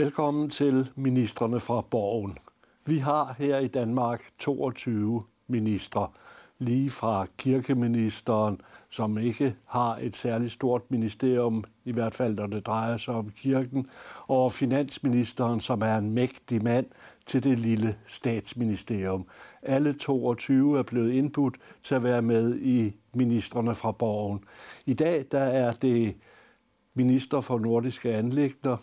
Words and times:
Velkommen 0.00 0.50
til 0.50 0.90
ministerne 0.96 1.60
fra 1.60 1.80
Borgen. 1.80 2.38
Vi 2.86 2.98
har 2.98 3.34
her 3.38 3.58
i 3.58 3.68
Danmark 3.68 4.22
22 4.38 5.22
ministre, 5.46 6.08
lige 6.58 6.90
fra 6.90 7.26
kirkeministeren, 7.38 8.60
som 8.90 9.18
ikke 9.18 9.56
har 9.66 9.96
et 9.96 10.16
særligt 10.16 10.52
stort 10.52 10.90
ministerium, 10.90 11.64
i 11.84 11.92
hvert 11.92 12.14
fald 12.14 12.34
når 12.34 12.46
det 12.46 12.66
drejer 12.66 12.96
sig 12.96 13.14
om 13.14 13.30
kirken, 13.30 13.88
og 14.26 14.52
finansministeren, 14.52 15.60
som 15.60 15.82
er 15.82 15.98
en 15.98 16.10
mægtig 16.10 16.64
mand 16.64 16.86
til 17.26 17.44
det 17.44 17.58
lille 17.58 17.96
statsministerium. 18.06 19.26
Alle 19.62 19.92
22 19.92 20.78
er 20.78 20.82
blevet 20.82 21.12
indbudt 21.12 21.56
til 21.82 21.94
at 21.94 22.02
være 22.02 22.22
med 22.22 22.58
i 22.58 22.92
ministerne 23.14 23.74
fra 23.74 23.92
Borgen. 23.92 24.44
I 24.86 24.94
dag 24.94 25.24
der 25.32 25.40
er 25.40 25.72
det 25.72 26.14
minister 26.94 27.40
for 27.40 27.58
nordiske 27.58 28.14
anlægner, 28.14 28.76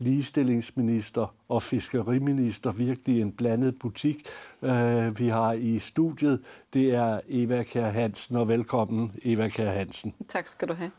ligestillingsminister 0.00 1.34
og 1.48 1.62
fiskeriminister. 1.62 2.72
Virkelig 2.72 3.20
en 3.20 3.32
blandet 3.32 3.78
butik, 3.78 4.26
øh, 4.62 5.18
vi 5.18 5.28
har 5.28 5.52
i 5.52 5.78
studiet. 5.78 6.42
Det 6.72 6.94
er 6.94 7.20
Eva 7.28 7.62
Kjær 7.62 7.90
Hansen, 7.90 8.36
og 8.36 8.48
velkommen 8.48 9.12
Eva 9.22 9.48
Kjær 9.48 9.72
Hansen. 9.72 10.14
Tak 10.28 10.48
skal 10.48 10.68
du 10.68 10.74
have. 10.74 10.90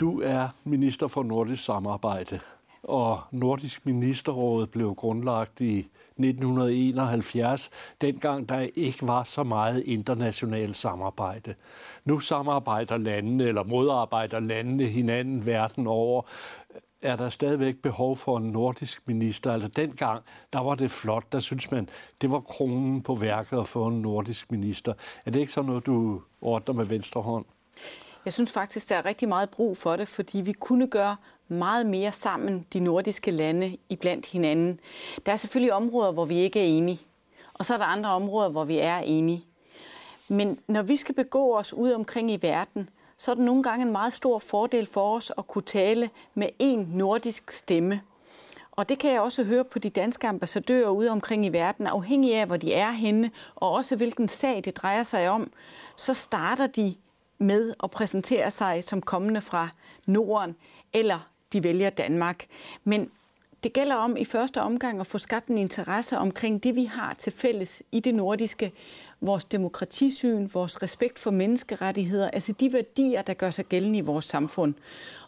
Du 0.00 0.20
er 0.20 0.48
minister 0.64 1.08
for 1.08 1.22
nordisk 1.22 1.64
samarbejde, 1.64 2.40
og 2.82 3.20
Nordisk 3.30 3.86
Ministerråd 3.86 4.66
blev 4.66 4.94
grundlagt 4.94 5.60
i 5.60 5.88
1971, 6.24 7.70
dengang 8.00 8.48
der 8.48 8.68
ikke 8.74 9.06
var 9.06 9.24
så 9.24 9.42
meget 9.42 9.82
internationalt 9.82 10.76
samarbejde. 10.76 11.54
Nu 12.04 12.20
samarbejder 12.20 12.96
landene, 12.96 13.44
eller 13.44 13.64
modarbejder 13.64 14.40
landene 14.40 14.84
hinanden 14.84 15.46
verden 15.46 15.86
over. 15.86 16.22
Er 17.02 17.16
der 17.16 17.28
stadigvæk 17.28 17.76
behov 17.76 18.16
for 18.16 18.38
en 18.38 18.50
nordisk 18.50 19.02
minister? 19.06 19.52
Altså 19.52 19.68
dengang, 19.68 20.22
der 20.52 20.58
var 20.58 20.74
det 20.74 20.90
flot, 20.90 21.32
der 21.32 21.38
synes 21.38 21.70
man, 21.70 21.88
det 22.20 22.30
var 22.30 22.40
kronen 22.40 23.02
på 23.02 23.14
værket 23.14 23.58
at 23.58 23.68
få 23.68 23.86
en 23.86 24.02
nordisk 24.02 24.50
minister. 24.50 24.92
Er 25.26 25.30
det 25.30 25.40
ikke 25.40 25.52
sådan 25.52 25.68
noget, 25.68 25.86
du 25.86 26.22
ordner 26.40 26.74
med 26.74 26.84
venstre 26.84 27.22
hånd? 27.22 27.44
Jeg 28.24 28.32
synes 28.32 28.52
faktisk, 28.52 28.88
der 28.88 28.96
er 28.96 29.04
rigtig 29.04 29.28
meget 29.28 29.50
brug 29.50 29.76
for 29.76 29.96
det, 29.96 30.08
fordi 30.08 30.40
vi 30.40 30.52
kunne 30.52 30.86
gøre 30.86 31.16
meget 31.50 31.86
mere 31.86 32.12
sammen, 32.12 32.66
de 32.72 32.80
nordiske 32.80 33.30
lande, 33.30 33.76
iblandt 33.88 34.26
hinanden. 34.26 34.80
Der 35.26 35.32
er 35.32 35.36
selvfølgelig 35.36 35.72
områder, 35.72 36.12
hvor 36.12 36.24
vi 36.24 36.36
ikke 36.36 36.60
er 36.60 36.64
enige, 36.64 37.00
og 37.54 37.66
så 37.66 37.74
er 37.74 37.78
der 37.78 37.84
andre 37.84 38.10
områder, 38.10 38.48
hvor 38.48 38.64
vi 38.64 38.78
er 38.78 38.98
enige. 38.98 39.44
Men 40.28 40.58
når 40.66 40.82
vi 40.82 40.96
skal 40.96 41.14
begå 41.14 41.56
os 41.56 41.72
ud 41.72 41.92
omkring 41.92 42.30
i 42.30 42.38
verden, 42.42 42.88
så 43.18 43.30
er 43.30 43.34
det 43.34 43.44
nogle 43.44 43.62
gange 43.62 43.86
en 43.86 43.92
meget 43.92 44.12
stor 44.12 44.38
fordel 44.38 44.86
for 44.86 45.16
os 45.16 45.32
at 45.38 45.46
kunne 45.46 45.62
tale 45.62 46.10
med 46.34 46.48
en 46.58 46.88
nordisk 46.94 47.50
stemme. 47.50 48.00
Og 48.72 48.88
det 48.88 48.98
kan 48.98 49.12
jeg 49.12 49.20
også 49.20 49.44
høre 49.44 49.64
på 49.64 49.78
de 49.78 49.90
danske 49.90 50.28
ambassadører 50.28 50.88
ude 50.88 51.10
omkring 51.10 51.46
i 51.46 51.48
verden, 51.48 51.86
afhængig 51.86 52.34
af, 52.34 52.46
hvor 52.46 52.56
de 52.56 52.74
er 52.74 52.90
henne, 52.90 53.30
og 53.54 53.70
også 53.70 53.96
hvilken 53.96 54.28
sag 54.28 54.62
det 54.64 54.76
drejer 54.76 55.02
sig 55.02 55.28
om, 55.28 55.52
så 55.96 56.14
starter 56.14 56.66
de 56.66 56.94
med 57.38 57.74
at 57.82 57.90
præsentere 57.90 58.50
sig 58.50 58.84
som 58.84 59.02
kommende 59.02 59.40
fra 59.40 59.68
Norden, 60.06 60.56
eller 60.92 61.29
de 61.52 61.64
vælger 61.64 61.90
Danmark. 61.90 62.46
Men 62.84 63.10
det 63.62 63.72
gælder 63.72 63.94
om 63.94 64.16
i 64.16 64.24
første 64.24 64.60
omgang 64.60 65.00
at 65.00 65.06
få 65.06 65.18
skabt 65.18 65.48
en 65.48 65.58
interesse 65.58 66.18
omkring 66.18 66.62
det, 66.62 66.74
vi 66.74 66.84
har 66.84 67.14
til 67.14 67.32
fælles 67.32 67.82
i 67.92 68.00
det 68.00 68.14
nordiske. 68.14 68.72
Vores 69.20 69.44
demokratisyn, 69.44 70.48
vores 70.54 70.82
respekt 70.82 71.18
for 71.18 71.30
menneskerettigheder, 71.30 72.30
altså 72.30 72.52
de 72.52 72.72
værdier, 72.72 73.22
der 73.22 73.34
gør 73.34 73.50
sig 73.50 73.66
gældende 73.66 73.98
i 73.98 74.02
vores 74.02 74.24
samfund. 74.24 74.74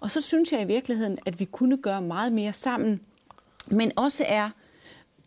Og 0.00 0.10
så 0.10 0.20
synes 0.20 0.52
jeg 0.52 0.62
i 0.62 0.64
virkeligheden, 0.64 1.18
at 1.26 1.40
vi 1.40 1.44
kunne 1.44 1.76
gøre 1.76 2.02
meget 2.02 2.32
mere 2.32 2.52
sammen, 2.52 3.00
men 3.66 3.92
også 3.96 4.24
er 4.28 4.50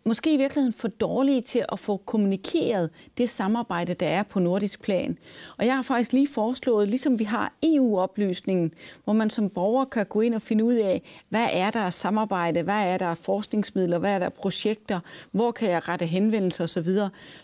måske 0.07 0.33
i 0.33 0.37
virkeligheden 0.37 0.73
for 0.73 0.87
dårlige 0.87 1.41
til 1.41 1.65
at 1.71 1.79
få 1.79 1.97
kommunikeret 1.97 2.89
det 3.17 3.29
samarbejde, 3.29 3.93
der 3.93 4.07
er 4.07 4.23
på 4.23 4.39
nordisk 4.39 4.81
plan. 4.81 5.17
Og 5.57 5.65
jeg 5.65 5.75
har 5.75 5.81
faktisk 5.81 6.13
lige 6.13 6.27
foreslået, 6.27 6.87
ligesom 6.87 7.19
vi 7.19 7.23
har 7.23 7.53
EU-oplysningen, 7.63 8.73
hvor 9.03 9.13
man 9.13 9.29
som 9.29 9.49
borger 9.49 9.85
kan 9.85 10.05
gå 10.05 10.21
ind 10.21 10.35
og 10.35 10.41
finde 10.41 10.63
ud 10.63 10.73
af, 10.73 11.01
hvad 11.29 11.47
er 11.51 11.71
der 11.71 11.79
af 11.79 11.93
samarbejde, 11.93 12.61
hvad 12.61 12.87
er 12.87 12.97
der 12.97 13.07
af 13.07 13.17
forskningsmidler, 13.17 13.97
hvad 13.97 14.11
er 14.11 14.19
der 14.19 14.25
af 14.25 14.33
projekter, 14.33 14.99
hvor 15.31 15.51
kan 15.51 15.69
jeg 15.69 15.87
rette 15.87 16.05
henvendelser 16.05 16.63
osv., 16.63 16.89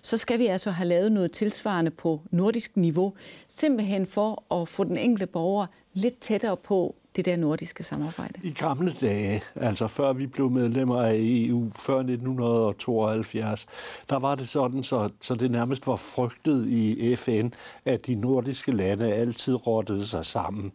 så 0.02 0.18
skal 0.18 0.40
vi 0.40 0.48
altså 0.48 0.72
have 0.72 0.88
lavet 0.88 1.12
noget 1.12 1.32
tilsvarende 1.32 1.92
på 1.92 2.22
nordisk 2.32 2.78
niveau, 2.78 3.14
simpelthen 3.48 4.08
for 4.08 4.62
at 4.62 4.68
få 4.68 4.84
den 4.84 4.98
enkelte 4.98 5.28
borger 5.28 5.66
lidt 5.94 6.20
tættere 6.20 6.58
på, 6.58 6.96
det 7.16 7.26
der 7.26 7.36
nordiske 7.36 7.84
samarbejde? 7.84 8.34
I 8.44 8.52
gamle 8.52 8.96
dage, 9.02 9.44
altså 9.56 9.88
før 9.88 10.14
vi 10.14 10.28
blev 10.28 10.50
medlemmer 10.50 11.02
af 11.02 11.16
EU, 11.18 11.72
før 11.76 11.98
1972, 11.98 13.66
der 14.10 14.20
var 14.20 14.36
det 14.36 14.50
sådan, 14.50 14.84
så, 14.84 15.10
så 15.22 15.36
det 15.36 15.52
nærmest 15.52 15.88
var 15.88 15.96
frygtet 15.96 16.68
i 16.68 17.16
FN, 17.16 17.48
at 17.86 18.08
de 18.08 18.16
nordiske 18.16 18.72
lande 18.72 19.14
altid 19.14 19.68
rottede 19.68 20.08
sig 20.08 20.26
sammen. 20.26 20.72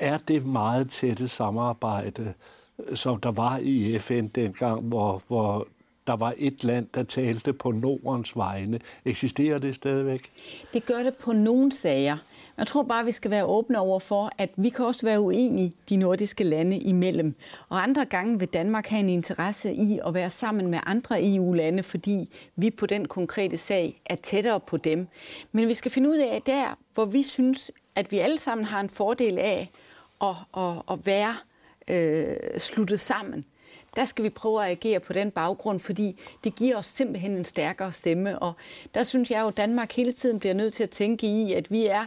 Er 0.00 0.18
det 0.18 0.46
meget 0.46 0.90
tætte 0.90 1.28
samarbejde, 1.28 2.34
som 2.94 3.20
der 3.20 3.30
var 3.30 3.58
i 3.62 3.98
FN 3.98 4.26
dengang, 4.26 4.80
hvor, 4.80 5.22
hvor 5.28 5.66
der 6.06 6.16
var 6.16 6.34
et 6.36 6.64
land, 6.64 6.86
der 6.94 7.02
talte 7.02 7.52
på 7.52 7.70
Nordens 7.70 8.36
vegne. 8.36 8.80
Eksisterer 9.04 9.58
det 9.58 9.74
stadigvæk? 9.74 10.30
Det 10.72 10.86
gør 10.86 11.02
det 11.02 11.14
på 11.14 11.32
nogle 11.32 11.72
sager. 11.72 12.16
Jeg 12.58 12.66
tror 12.66 12.82
bare, 12.82 13.04
vi 13.04 13.12
skal 13.12 13.30
være 13.30 13.44
åbne 13.44 13.78
over 13.78 13.98
for, 13.98 14.32
at 14.38 14.50
vi 14.56 14.68
kan 14.68 14.84
også 14.84 15.06
være 15.06 15.20
uenige 15.20 15.74
de 15.88 15.96
nordiske 15.96 16.44
lande 16.44 16.78
imellem. 16.78 17.34
Og 17.68 17.82
andre 17.82 18.04
gange 18.04 18.38
vil 18.38 18.48
Danmark 18.48 18.86
have 18.86 19.00
en 19.00 19.08
interesse 19.08 19.72
i 19.72 20.00
at 20.06 20.14
være 20.14 20.30
sammen 20.30 20.66
med 20.66 20.78
andre 20.86 21.34
EU-lande, 21.34 21.82
fordi 21.82 22.30
vi 22.56 22.70
på 22.70 22.86
den 22.86 23.08
konkrete 23.08 23.56
sag 23.56 24.02
er 24.06 24.16
tættere 24.16 24.60
på 24.60 24.76
dem. 24.76 25.08
Men 25.52 25.68
vi 25.68 25.74
skal 25.74 25.90
finde 25.90 26.08
ud 26.08 26.18
af 26.18 26.42
der, 26.46 26.78
hvor 26.94 27.04
vi 27.04 27.22
synes, 27.22 27.70
at 27.94 28.12
vi 28.12 28.18
alle 28.18 28.38
sammen 28.38 28.64
har 28.64 28.80
en 28.80 28.90
fordel 28.90 29.38
af 29.38 29.70
at, 30.22 30.34
at, 30.56 30.82
at 30.90 31.06
være 31.06 31.36
øh, 31.88 32.36
sluttet 32.60 33.00
sammen 33.00 33.44
der 33.96 34.04
skal 34.04 34.24
vi 34.24 34.28
prøve 34.30 34.64
at 34.64 34.70
agere 34.70 35.00
på 35.00 35.12
den 35.12 35.30
baggrund, 35.30 35.80
fordi 35.80 36.20
det 36.44 36.56
giver 36.56 36.76
os 36.76 36.86
simpelthen 36.86 37.36
en 37.36 37.44
stærkere 37.44 37.92
stemme. 37.92 38.38
Og 38.38 38.52
der 38.94 39.02
synes 39.02 39.30
jeg 39.30 39.40
jo, 39.40 39.48
at 39.48 39.56
Danmark 39.56 39.92
hele 39.92 40.12
tiden 40.12 40.38
bliver 40.38 40.54
nødt 40.54 40.74
til 40.74 40.82
at 40.82 40.90
tænke 40.90 41.26
i, 41.26 41.52
at 41.52 41.70
vi 41.70 41.86
er 41.86 42.06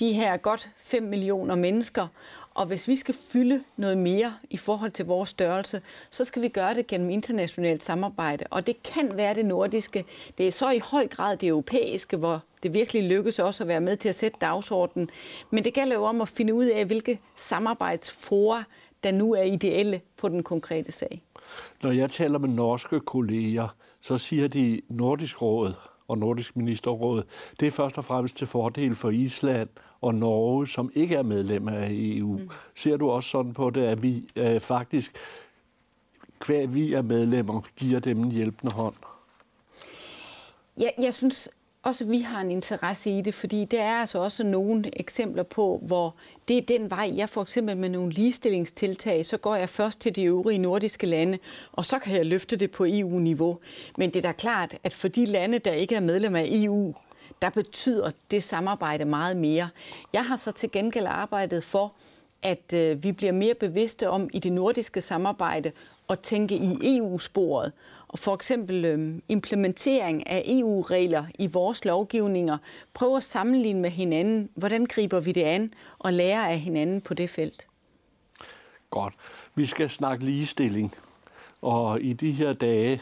de 0.00 0.12
her 0.12 0.36
godt 0.36 0.70
5 0.76 1.02
millioner 1.02 1.54
mennesker, 1.54 2.06
og 2.54 2.66
hvis 2.66 2.88
vi 2.88 2.96
skal 2.96 3.14
fylde 3.14 3.64
noget 3.76 3.98
mere 3.98 4.34
i 4.50 4.56
forhold 4.56 4.90
til 4.90 5.04
vores 5.04 5.30
størrelse, 5.30 5.82
så 6.10 6.24
skal 6.24 6.42
vi 6.42 6.48
gøre 6.48 6.74
det 6.74 6.86
gennem 6.86 7.10
internationalt 7.10 7.84
samarbejde. 7.84 8.44
Og 8.50 8.66
det 8.66 8.82
kan 8.82 9.16
være 9.16 9.34
det 9.34 9.46
nordiske. 9.46 10.04
Det 10.38 10.46
er 10.46 10.52
så 10.52 10.70
i 10.70 10.78
høj 10.78 11.06
grad 11.06 11.36
det 11.36 11.48
europæiske, 11.48 12.16
hvor 12.16 12.42
det 12.62 12.74
virkelig 12.74 13.02
lykkes 13.02 13.38
også 13.38 13.64
at 13.64 13.68
være 13.68 13.80
med 13.80 13.96
til 13.96 14.08
at 14.08 14.18
sætte 14.18 14.38
dagsordenen. 14.40 15.10
Men 15.50 15.64
det 15.64 15.74
gælder 15.74 15.96
jo 15.96 16.04
om 16.04 16.20
at 16.20 16.28
finde 16.28 16.54
ud 16.54 16.64
af, 16.64 16.84
hvilke 16.84 17.20
samarbejdsfora, 17.36 18.64
der 19.04 19.12
nu 19.12 19.34
er 19.34 19.42
ideelle 19.42 20.00
på 20.16 20.28
den 20.28 20.42
konkrete 20.42 20.92
sag. 20.92 21.22
Når 21.82 21.90
jeg 21.90 22.10
taler 22.10 22.38
med 22.38 22.48
norske 22.48 23.00
kolleger, 23.00 23.76
så 24.00 24.18
siger 24.18 24.48
de 24.48 24.80
Nordisk 24.88 25.42
Råd 25.42 25.72
og 26.08 26.18
Nordisk 26.18 26.56
Ministerråd, 26.56 27.22
det 27.60 27.66
er 27.66 27.70
først 27.70 27.98
og 27.98 28.04
fremmest 28.04 28.36
til 28.36 28.46
fordel 28.46 28.94
for 28.94 29.10
Island 29.10 29.68
og 30.02 30.14
Norge, 30.14 30.68
som 30.68 30.92
ikke 30.94 31.14
er 31.14 31.22
medlemmer 31.22 31.72
af 31.72 31.88
EU. 31.90 32.38
Mm. 32.38 32.50
Ser 32.74 32.96
du 32.96 33.10
også 33.10 33.28
sådan 33.28 33.52
på 33.52 33.70
det, 33.70 33.82
at 33.82 34.02
vi 34.02 34.24
øh, 34.36 34.60
faktisk, 34.60 35.16
hver 36.46 36.66
vi 36.66 36.92
er 36.92 37.02
medlemmer, 37.02 37.60
giver 37.76 38.00
dem 38.00 38.22
en 38.22 38.32
hjælpende 38.32 38.74
hånd? 38.74 38.94
Ja, 40.78 40.88
jeg 40.98 41.14
synes 41.14 41.48
også, 41.82 42.04
at 42.04 42.10
vi 42.10 42.20
har 42.20 42.40
en 42.40 42.50
interesse 42.50 43.18
i 43.18 43.20
det, 43.20 43.34
fordi 43.34 43.64
der 43.64 43.82
er 43.82 43.96
altså 43.96 44.18
også 44.18 44.44
nogle 44.44 45.00
eksempler 45.00 45.42
på, 45.42 45.80
hvor 45.82 46.14
det 46.48 46.58
er 46.58 46.78
den 46.78 46.90
vej, 46.90 47.12
jeg 47.16 47.28
for 47.28 47.42
eksempel 47.42 47.76
med 47.76 47.88
nogle 47.88 48.12
ligestillingstiltag, 48.12 49.26
så 49.26 49.36
går 49.36 49.54
jeg 49.54 49.68
først 49.68 50.00
til 50.00 50.16
de 50.16 50.24
øvrige 50.24 50.58
nordiske 50.58 51.06
lande, 51.06 51.38
og 51.72 51.84
så 51.84 51.98
kan 51.98 52.16
jeg 52.16 52.26
løfte 52.26 52.56
det 52.56 52.70
på 52.70 52.84
EU-niveau. 52.88 53.58
Men 53.98 54.10
det 54.10 54.16
er 54.16 54.28
da 54.28 54.32
klart, 54.32 54.74
at 54.84 54.94
for 54.94 55.08
de 55.08 55.24
lande, 55.24 55.58
der 55.58 55.72
ikke 55.72 55.94
er 55.94 56.00
medlem 56.00 56.36
af 56.36 56.48
EU, 56.50 56.94
der 57.42 57.50
betyder 57.50 58.10
det 58.30 58.42
samarbejde 58.44 59.04
meget 59.04 59.36
mere. 59.36 59.68
Jeg 60.12 60.24
har 60.24 60.36
så 60.36 60.52
til 60.52 60.70
gengæld 60.70 61.06
arbejdet 61.06 61.64
for, 61.64 61.92
at 62.42 62.72
øh, 62.74 63.02
vi 63.02 63.12
bliver 63.12 63.32
mere 63.32 63.54
bevidste 63.54 64.10
om 64.10 64.30
i 64.32 64.38
det 64.38 64.52
nordiske 64.52 65.00
samarbejde 65.00 65.72
at 66.10 66.20
tænke 66.20 66.54
i 66.54 66.96
EU-sporet. 66.96 67.72
Og 68.08 68.18
for 68.18 68.34
eksempel 68.34 68.84
øh, 68.84 69.14
implementering 69.28 70.26
af 70.26 70.44
EU-regler 70.46 71.24
i 71.38 71.46
vores 71.46 71.84
lovgivninger. 71.84 72.58
Prøv 72.94 73.16
at 73.16 73.24
sammenligne 73.24 73.80
med 73.80 73.90
hinanden. 73.90 74.50
Hvordan 74.54 74.86
griber 74.86 75.20
vi 75.20 75.32
det 75.32 75.42
an 75.42 75.74
og 75.98 76.12
lærer 76.12 76.48
af 76.48 76.58
hinanden 76.58 77.00
på 77.00 77.14
det 77.14 77.30
felt? 77.30 77.66
Godt. 78.90 79.14
Vi 79.54 79.66
skal 79.66 79.90
snakke 79.90 80.24
ligestilling. 80.24 80.94
Og 81.62 82.00
i 82.00 82.12
de 82.12 82.32
her 82.32 82.52
dage, 82.52 83.00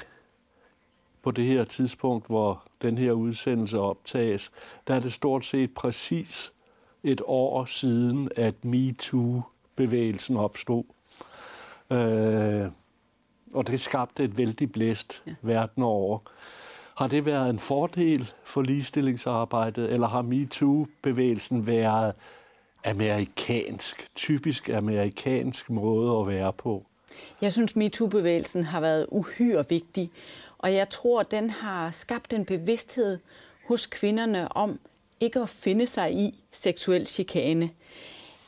på 1.23 1.31
det 1.31 1.45
her 1.45 1.65
tidspunkt, 1.65 2.27
hvor 2.27 2.63
den 2.83 2.99
her 2.99 3.13
udsendelse 3.13 3.81
optages, 3.81 4.51
der 4.89 4.95
er 4.95 5.01
det 5.01 5.13
stort 5.13 5.45
set 5.45 5.75
præcis 5.75 6.53
et 7.03 7.21
år 7.25 7.65
siden, 7.65 8.29
at 8.37 8.65
MeToo-bevægelsen 8.65 10.37
opstod. 10.37 10.85
Øh, 11.91 12.67
og 13.55 13.67
det 13.67 13.81
skabte 13.81 14.25
et 14.25 14.39
vældig 14.39 14.73
blæst 14.73 15.23
ja. 15.27 15.35
verden 15.43 15.83
over. 15.83 16.19
Har 16.97 17.07
det 17.07 17.27
været 17.27 17.51
en 17.51 17.59
fordel 17.59 18.33
for 18.45 18.63
ligestillingsarbejdet, 18.63 19.93
eller 19.93 20.09
har 20.09 20.23
MeToo-bevægelsen 20.23 21.67
været 21.67 22.15
amerikansk, 22.85 24.07
typisk 24.15 24.69
amerikansk 24.69 25.71
måde 25.71 26.21
at 26.21 26.27
være 26.27 26.53
på? 26.53 26.87
Jeg 27.41 27.53
synes, 27.53 27.77
MeToo-bevægelsen 27.77 28.65
har 28.65 28.81
været 28.81 29.07
uhyre 29.11 29.69
vigtig, 29.69 30.11
og 30.59 30.75
jeg 30.75 30.91
tror, 30.91 31.23
den 31.23 31.51
har 31.51 31.91
skabt 31.91 32.33
en 32.33 32.45
bevidsthed 32.45 33.19
hos 33.69 33.87
kvinderne 33.87 34.53
om 34.53 34.81
ikke 35.21 35.41
at 35.41 35.49
finde 35.49 35.87
sig 35.87 36.15
i 36.15 36.45
seksuel 36.53 37.07
chikane. 37.07 37.71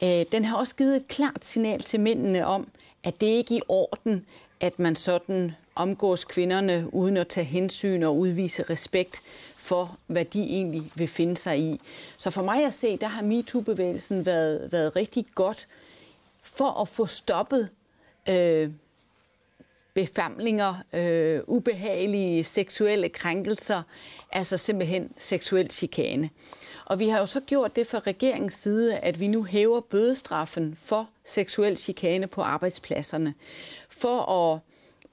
Øh, 0.03 0.25
den 0.33 0.45
har 0.45 0.57
også 0.57 0.77
givet 0.77 0.97
et 0.97 1.09
klart 1.09 1.45
signal 1.45 1.83
til 1.83 2.01
mændene 2.01 2.47
om, 2.47 2.69
at 3.05 3.21
det 3.21 3.27
ikke 3.27 3.55
er 3.55 3.59
i 3.59 3.63
orden, 3.69 4.27
at 4.61 4.79
man 4.79 4.97
sådan 4.97 5.53
omgås 5.75 6.25
kvinderne 6.25 6.89
uden 6.93 7.17
at 7.17 7.29
tage 7.29 7.45
hensyn 7.45 8.03
og 8.03 8.19
udvise 8.19 8.63
respekt 8.63 9.23
for, 9.57 9.99
hvad 10.07 10.25
de 10.25 10.43
egentlig 10.43 10.83
vil 10.95 11.09
finde 11.09 11.37
sig 11.37 11.59
i. 11.59 11.81
Så 12.19 12.31
for 12.31 12.43
mig 12.43 12.65
at 12.65 12.75
se, 12.75 12.97
der 12.97 13.07
har 13.07 13.23
MeToo-bevægelsen 13.23 14.27
været, 14.27 14.73
været 14.73 14.97
rigtig 14.97 15.27
godt 15.35 15.69
for 16.43 16.81
at 16.81 16.89
få 16.89 17.07
stoppet 17.07 17.69
øh, 18.29 18.71
befamlinger, 19.95 20.75
øh, 20.93 21.41
ubehagelige 21.47 22.45
seksuelle 22.45 23.09
krænkelser, 23.09 23.83
altså 24.33 24.57
simpelthen 24.57 25.13
seksuel 25.19 25.71
chikane. 25.71 26.31
Og 26.85 26.99
vi 26.99 27.09
har 27.09 27.19
jo 27.19 27.27
så 27.27 27.41
gjort 27.41 27.77
det 27.77 27.87
fra 27.87 27.99
regeringens 27.99 28.55
side, 28.55 28.99
at 28.99 29.21
vi 29.21 29.27
nu 29.27 29.45
hæver 29.45 29.81
bødestraffen 29.81 30.79
for 30.83 31.09
seksuel 31.25 31.77
chikane 31.77 32.27
på 32.27 32.43
arbejdspladserne, 32.43 33.35
for 33.89 34.21
at 34.33 34.61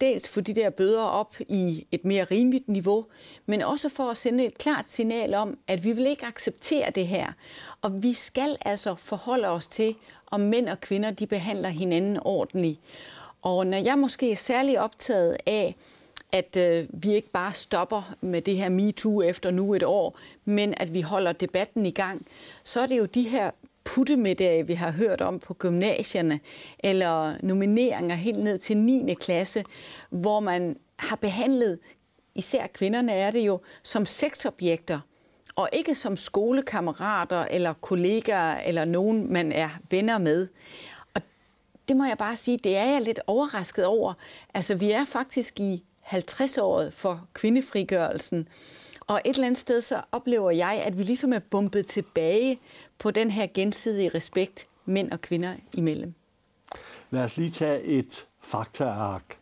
dels 0.02 0.30
få 0.30 0.42
de 0.42 0.54
der 0.54 0.70
bøder 0.70 1.02
op 1.02 1.36
i 1.40 1.88
et 1.92 2.06
mere 2.06 2.24
rimeligt 2.24 2.68
niveau, 2.68 3.06
men 3.46 3.62
også 3.62 3.90
for 3.90 4.10
at 4.10 4.18
sende 4.18 4.46
et 4.46 4.58
klart 4.58 4.90
signal 4.90 5.34
om, 5.34 5.58
at 5.68 5.84
vi 5.84 5.92
vil 5.92 6.06
ikke 6.06 6.26
acceptere 6.26 6.90
det 6.90 7.08
her. 7.08 7.32
Og 7.82 8.04
vi 8.04 8.14
skal 8.14 8.58
altså 8.66 8.96
forholde 8.96 9.48
os 9.48 9.68
til, 9.68 9.96
om 10.32 10.42
mænd 10.42 10.70
og 10.70 10.82
kvinder 10.82 11.12
de 11.12 11.28
behandler 11.28 11.70
hinanden 11.70 12.20
ordentligt. 12.22 12.80
Og 13.42 13.68
når 13.68 13.78
jeg 13.78 13.98
måske 13.98 14.32
er 14.32 14.36
særlig 14.36 14.80
optaget 14.80 15.38
af, 15.46 15.76
at 16.32 16.58
øh, 16.58 16.88
vi 16.90 17.14
ikke 17.14 17.30
bare 17.30 17.54
stopper 17.54 18.16
med 18.22 18.42
det 18.42 18.58
her 18.58 18.70
MeToo 18.70 19.22
efter 19.22 19.52
nu 19.52 19.74
et 19.74 19.84
år, 19.84 20.20
men 20.46 20.74
at 20.78 20.94
vi 20.94 21.02
holder 21.02 21.32
debatten 21.32 21.86
i 21.86 21.92
gang, 21.92 22.26
så 22.64 22.82
er 22.82 22.86
det 22.86 22.98
jo 22.98 23.06
de 23.06 23.30
her 23.30 23.52
puttemiddage, 23.84 24.68
vi 24.68 24.74
har 24.74 24.92
hørt 24.92 25.22
om 25.22 25.40
på 25.40 25.54
gymnasierne, 25.54 26.40
eller 26.80 27.36
nomineringer 27.44 28.16
helt 28.16 28.40
ned 28.40 28.60
til 28.60 28.78
9. 28.78 29.14
klasse, 29.14 29.64
hvor 30.10 30.40
man 30.40 30.78
har 30.98 31.16
behandlet, 31.16 31.80
især 32.36 32.68
kvinderne 32.68 33.12
er 33.12 33.32
det 33.32 33.40
jo, 33.40 33.60
som 33.84 34.06
sexobjekter, 34.06 35.00
og 35.56 35.70
ikke 35.74 35.96
som 35.96 36.18
skolekammerater 36.18 37.46
eller 37.46 37.74
kollegaer 37.74 38.60
eller 38.60 38.86
nogen, 38.86 39.34
man 39.34 39.52
er 39.52 39.70
venner 39.90 40.18
med. 40.18 40.48
Det 41.88 41.98
må 41.98 42.06
jeg 42.06 42.18
bare 42.18 42.36
sige, 42.36 42.58
det 42.58 42.78
er 42.78 42.86
jeg 42.86 43.02
lidt 43.02 43.20
overrasket 43.28 43.86
over. 43.86 44.14
Altså, 44.54 44.76
vi 44.76 44.92
er 44.92 45.06
faktisk 45.06 45.60
i 45.60 45.84
50-året 46.06 46.94
for 46.94 47.28
kvindefrigørelsen, 47.34 48.48
og 49.08 49.22
et 49.26 49.36
eller 49.36 49.48
andet 49.48 49.62
sted 49.62 49.82
så 49.82 50.02
oplever 50.12 50.52
jeg, 50.52 50.82
at 50.86 50.98
vi 50.98 51.04
ligesom 51.04 51.34
er 51.34 51.40
bumpet 51.40 51.86
tilbage 51.86 52.60
på 53.00 53.12
den 53.12 53.32
her 53.32 53.48
gensidige 53.54 54.10
respekt 54.10 54.68
mænd 54.86 55.12
og 55.12 55.22
kvinder 55.22 55.56
imellem. 55.74 56.14
Lad 57.12 57.24
os 57.24 57.38
lige 57.38 57.50
tage 57.50 57.82
et 57.82 58.28
faktaark. 58.42 59.38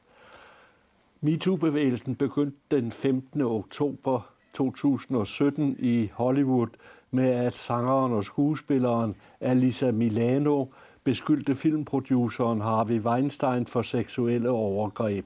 MeToo-bevægelsen 1.21 2.15
begyndte 2.15 2.57
den 2.71 2.91
15. 2.91 3.41
oktober 3.41 4.31
2017 4.53 5.75
i 5.79 6.09
Hollywood 6.13 6.67
med, 7.11 7.29
at 7.29 7.57
sangeren 7.57 8.13
og 8.13 8.23
skuespilleren 8.23 9.15
Alisa 9.41 9.91
Milano 9.91 10.65
beskyldte 11.05 11.55
filmproduceren 11.55 12.61
Harvey 12.61 12.99
Weinstein 12.99 13.67
for 13.67 13.81
seksuelle 13.81 14.49
overgreb. 14.49 15.25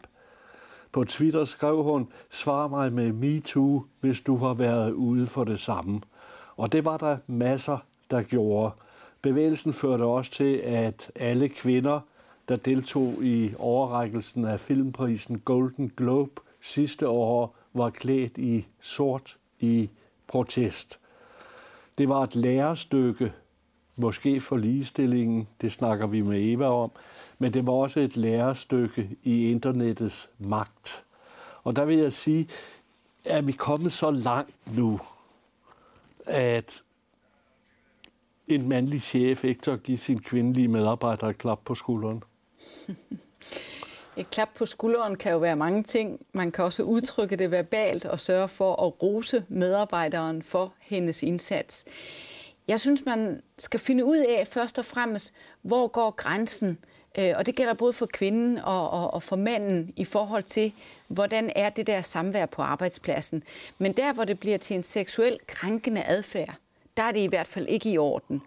På 0.92 1.04
Twitter 1.04 1.46
skrev 1.46 1.84
hun, 1.84 2.08
svar 2.30 2.68
mig 2.68 2.94
med 2.94 3.12
MeToo, 3.12 3.84
hvis 4.00 4.22
du 4.22 4.36
har 4.36 4.54
været 4.54 4.92
ude 4.92 5.28
for 5.28 5.44
det 5.44 5.60
samme. 5.60 6.02
Og 6.58 6.72
det 6.72 6.86
var 6.86 6.98
der 6.98 7.18
masser, 7.28 7.78
der 8.12 8.22
gjorde. 8.22 8.72
Bevægelsen 9.22 9.74
førte 9.74 10.04
også 10.04 10.32
til, 10.32 10.56
at 10.58 11.12
alle 11.16 11.50
kvinder, 11.50 12.00
der 12.50 12.56
deltog 12.56 13.14
i 13.24 13.54
overrækkelsen 13.60 14.46
af 14.46 14.60
filmprisen 14.60 15.40
Golden 15.40 15.92
Globe 15.98 16.42
sidste 16.62 17.08
år, 17.08 17.56
var 17.74 17.90
klædt 17.90 18.38
i 18.38 18.68
sort 18.80 19.38
i 19.60 19.90
protest. 20.28 21.00
Det 21.98 22.10
var 22.10 22.24
et 22.24 22.36
lærestykke, 22.36 23.34
måske 24.00 24.42
for 24.42 24.58
ligestillingen, 24.58 25.48
det 25.62 25.72
snakker 25.72 26.08
vi 26.08 26.22
med 26.22 26.54
Eva 26.54 26.66
om, 26.66 26.92
men 27.40 27.54
det 27.54 27.68
var 27.68 27.74
også 27.74 28.00
et 28.00 28.18
lærestykke 28.18 29.10
i 29.24 29.52
internettets 29.52 30.30
magt. 30.38 31.06
Og 31.64 31.76
der 31.76 31.86
vil 31.86 31.98
jeg 31.98 32.14
sige, 32.14 32.48
at 33.26 33.48
vi 33.48 33.52
kommet 33.52 33.92
så 33.92 34.12
langt 34.12 34.76
nu, 34.78 35.00
at 36.26 36.84
en 38.48 38.70
mandlig 38.70 39.02
chef 39.02 39.44
ikke 39.44 39.62
tør 39.62 39.76
give 39.76 39.98
sin 39.98 40.20
kvindelige 40.20 40.68
medarbejder 40.68 41.28
et 41.28 41.38
klap 41.38 41.60
på 41.66 41.76
skulderen? 41.76 42.24
Et 44.18 44.30
klap 44.30 44.50
på 44.56 44.66
skulderen 44.66 45.16
kan 45.16 45.32
jo 45.32 45.38
være 45.38 45.56
mange 45.56 45.84
ting. 45.84 46.26
Man 46.34 46.52
kan 46.52 46.66
også 46.66 46.84
udtrykke 46.84 47.36
det 47.36 47.52
verbalt 47.52 48.06
og 48.06 48.20
sørge 48.20 48.48
for 48.48 48.86
at 48.86 49.04
rose 49.04 49.46
medarbejderen 49.48 50.44
for 50.44 50.74
hendes 50.80 51.24
indsats. 51.24 51.86
Jeg 52.70 52.80
synes, 52.80 53.06
man 53.06 53.42
skal 53.58 53.80
finde 53.80 54.06
ud 54.06 54.18
af 54.18 54.48
først 54.48 54.80
og 54.80 54.86
fremmest, 54.86 55.34
hvor 55.62 55.88
går 55.88 56.12
grænsen 56.12 56.78
øh, 57.18 57.34
og 57.38 57.46
det 57.46 57.56
gælder 57.56 57.74
både 57.74 57.94
for 57.94 58.06
kvinden 58.06 58.58
og, 58.58 58.90
og, 58.90 59.14
og 59.14 59.24
for 59.24 59.36
manden 59.36 59.94
i 59.96 60.06
forhold 60.06 60.44
til, 60.44 60.74
hvordan 61.08 61.52
er 61.56 61.70
det 61.70 61.88
der 61.88 62.02
samvær 62.02 62.46
på 62.46 62.62
arbejdspladsen. 62.62 63.44
Men 63.78 63.92
der, 63.92 64.14
hvor 64.14 64.26
det 64.26 64.40
bliver 64.40 64.58
til 64.58 64.76
en 64.76 64.84
seksuel 64.84 65.38
krænkende 65.48 66.04
adfærd, 66.04 66.56
der 66.98 67.04
er 67.04 67.12
det 67.12 67.20
i 67.20 67.28
hvert 67.28 67.48
fald 67.48 67.68
ikke 67.68 67.90
i 67.92 67.98
orden. 67.98 68.42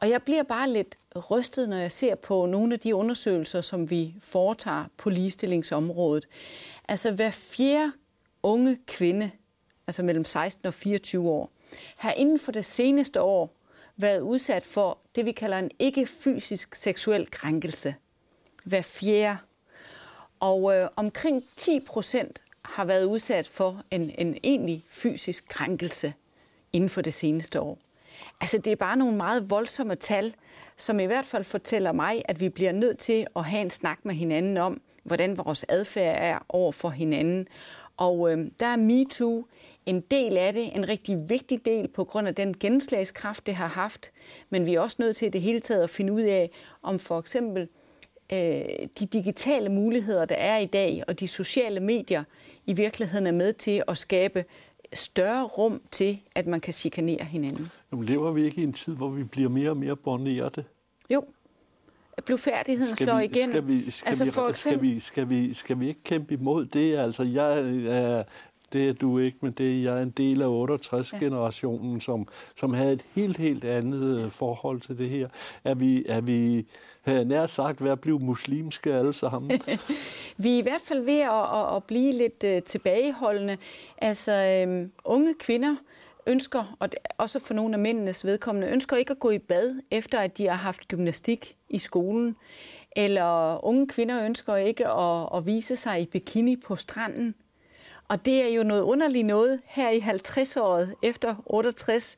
Og 0.00 0.10
jeg 0.10 0.22
bliver 0.22 0.42
bare 0.42 0.70
lidt 0.70 0.98
rystet, 1.30 1.68
når 1.68 1.76
jeg 1.76 1.92
ser 1.92 2.14
på 2.14 2.46
nogle 2.46 2.74
af 2.74 2.80
de 2.80 2.94
undersøgelser, 2.94 3.60
som 3.60 3.90
vi 3.90 4.14
foretager 4.20 4.84
på 4.96 5.10
ligestillingsområdet. 5.10 6.28
Altså 6.88 7.12
hver 7.12 7.30
fjerde 7.30 7.92
unge 8.42 8.78
kvinde, 8.86 9.30
altså 9.86 10.02
mellem 10.02 10.24
16 10.24 10.66
og 10.66 10.74
24 10.74 11.30
år, 11.30 11.50
har 11.96 12.12
inden 12.12 12.38
for 12.38 12.52
det 12.52 12.64
seneste 12.64 13.20
år 13.20 13.50
været 13.96 14.20
udsat 14.20 14.66
for 14.66 14.98
det, 15.14 15.24
vi 15.24 15.32
kalder 15.32 15.58
en 15.58 15.70
ikke-fysisk 15.78 16.74
seksuel 16.74 17.30
krænkelse 17.30 17.94
hver 18.64 18.82
fjerde. 18.82 19.38
Og 20.40 20.76
øh, 20.76 20.88
omkring 20.96 21.44
10 21.56 21.80
procent 21.80 22.42
har 22.62 22.84
været 22.84 23.04
udsat 23.04 23.48
for 23.48 23.82
en, 23.90 24.10
en 24.18 24.36
egentlig 24.42 24.84
fysisk 24.88 25.48
krænkelse 25.48 26.14
inden 26.72 26.90
for 26.90 27.00
det 27.00 27.14
seneste 27.14 27.60
år. 27.60 27.78
Altså 28.40 28.58
det 28.58 28.72
er 28.72 28.76
bare 28.76 28.96
nogle 28.96 29.16
meget 29.16 29.50
voldsomme 29.50 29.94
tal, 29.94 30.34
som 30.76 31.00
i 31.00 31.04
hvert 31.04 31.26
fald 31.26 31.44
fortæller 31.44 31.92
mig, 31.92 32.22
at 32.24 32.40
vi 32.40 32.48
bliver 32.48 32.72
nødt 32.72 32.98
til 32.98 33.26
at 33.36 33.44
have 33.44 33.62
en 33.62 33.70
snak 33.70 33.98
med 34.04 34.14
hinanden 34.14 34.56
om, 34.56 34.80
hvordan 35.02 35.38
vores 35.38 35.64
adfærd 35.68 36.16
er 36.20 36.38
over 36.48 36.72
for 36.72 36.90
hinanden. 36.90 37.48
Og 37.96 38.32
øh, 38.32 38.50
der 38.60 38.66
er 38.66 38.76
MeToo 38.76 39.46
en 39.86 40.00
del 40.00 40.36
af 40.36 40.52
det, 40.52 40.76
en 40.76 40.88
rigtig 40.88 41.28
vigtig 41.28 41.64
del 41.64 41.88
på 41.88 42.04
grund 42.04 42.28
af 42.28 42.34
den 42.34 42.58
gennemslagskraft, 42.58 43.46
det 43.46 43.54
har 43.54 43.68
haft. 43.68 44.10
Men 44.50 44.66
vi 44.66 44.74
er 44.74 44.80
også 44.80 44.96
nødt 44.98 45.16
til 45.16 45.32
det 45.32 45.40
hele 45.40 45.60
taget 45.60 45.82
at 45.82 45.90
finde 45.90 46.12
ud 46.12 46.22
af, 46.22 46.50
om 46.82 46.98
for 46.98 47.18
eksempel 47.18 47.68
øh, 48.32 48.38
de 48.98 49.06
digitale 49.12 49.68
muligheder, 49.68 50.24
der 50.24 50.34
er 50.34 50.58
i 50.58 50.66
dag, 50.66 51.04
og 51.08 51.20
de 51.20 51.28
sociale 51.28 51.80
medier 51.80 52.24
i 52.66 52.72
virkeligheden 52.72 53.26
er 53.26 53.32
med 53.32 53.52
til 53.52 53.82
at 53.88 53.98
skabe 53.98 54.44
større 54.92 55.44
rum 55.44 55.80
til, 55.90 56.20
at 56.34 56.46
man 56.46 56.60
kan 56.60 56.72
chikanere 56.72 57.24
hinanden. 57.24 57.70
Jamen, 57.92 58.04
lever 58.04 58.32
vi 58.32 58.44
ikke 58.44 58.60
i 58.60 58.64
en 58.64 58.72
tid, 58.72 58.96
hvor 58.96 59.08
vi 59.08 59.24
bliver 59.24 59.48
mere 59.48 59.70
og 59.70 59.76
mere 59.76 59.96
bornerte? 59.96 60.64
Jo. 61.10 61.24
Blufærdigheden 62.24 62.96
slår 62.96 63.18
vi, 63.18 63.24
igen. 63.24 63.50
Skal 63.50 63.68
vi, 63.68 63.90
skal, 63.90 64.08
altså, 64.08 64.24
vi, 64.24 64.28
eksempel... 64.28 64.54
skal, 64.54 64.82
vi, 64.82 65.00
skal, 65.00 65.30
vi, 65.30 65.54
skal 65.54 65.80
vi 65.80 65.88
ikke 65.88 66.02
kæmpe 66.04 66.34
imod 66.34 66.66
det? 66.66 66.96
Altså, 66.96 67.22
jeg 67.22 67.58
er, 67.86 68.24
det 68.74 68.88
er 68.88 68.92
du 68.92 69.18
ikke, 69.18 69.38
men 69.40 69.52
det 69.52 69.78
er 69.78 69.82
jeg 69.82 69.98
er 69.98 70.02
en 70.02 70.10
del 70.10 70.42
af 70.42 70.46
68-generationen, 70.46 71.94
ja. 71.94 72.00
som, 72.00 72.28
som 72.56 72.74
havde 72.74 72.92
et 72.92 73.04
helt, 73.14 73.36
helt 73.36 73.64
andet 73.64 74.32
forhold 74.32 74.80
til 74.80 74.98
det 74.98 75.10
her. 75.10 75.28
Er 75.64 75.74
vi, 75.74 76.04
er 76.08 76.20
vi 76.20 76.66
nær 77.06 77.46
sagt 77.46 77.84
ved 77.84 77.90
at 77.90 78.00
blive 78.00 78.18
muslimske 78.18 78.94
alle 78.94 79.12
sammen? 79.12 79.50
vi 80.36 80.54
er 80.54 80.58
i 80.58 80.60
hvert 80.60 80.80
fald 80.84 81.00
ved 81.00 81.20
at, 81.20 81.60
at, 81.60 81.76
at 81.76 81.84
blive 81.84 82.12
lidt 82.12 82.44
uh, 82.44 82.62
tilbageholdende. 82.62 83.56
Altså, 83.98 84.64
um, 84.66 84.92
unge 85.04 85.34
kvinder 85.34 85.76
ønsker, 86.26 86.76
og 86.78 86.88
også 87.18 87.38
for 87.38 87.54
nogle 87.54 87.74
af 87.74 87.78
mændenes 87.78 88.24
vedkommende, 88.24 88.68
ønsker 88.68 88.96
ikke 88.96 89.10
at 89.10 89.18
gå 89.18 89.30
i 89.30 89.38
bad, 89.38 89.82
efter 89.90 90.18
at 90.18 90.38
de 90.38 90.46
har 90.46 90.56
haft 90.56 90.88
gymnastik 90.88 91.56
i 91.68 91.78
skolen. 91.78 92.36
Eller 92.96 93.64
unge 93.64 93.88
kvinder 93.88 94.24
ønsker 94.24 94.56
ikke 94.56 94.88
at, 94.88 95.28
at 95.36 95.46
vise 95.46 95.76
sig 95.76 96.00
i 96.00 96.06
bikini 96.06 96.56
på 96.56 96.76
stranden. 96.76 97.34
Og 98.08 98.24
det 98.24 98.42
er 98.42 98.48
jo 98.48 98.62
noget 98.62 98.82
underligt 98.82 99.26
noget 99.26 99.60
her 99.64 99.90
i 99.90 99.98
50-året 99.98 100.94
efter 101.02 101.34
68, 101.46 102.16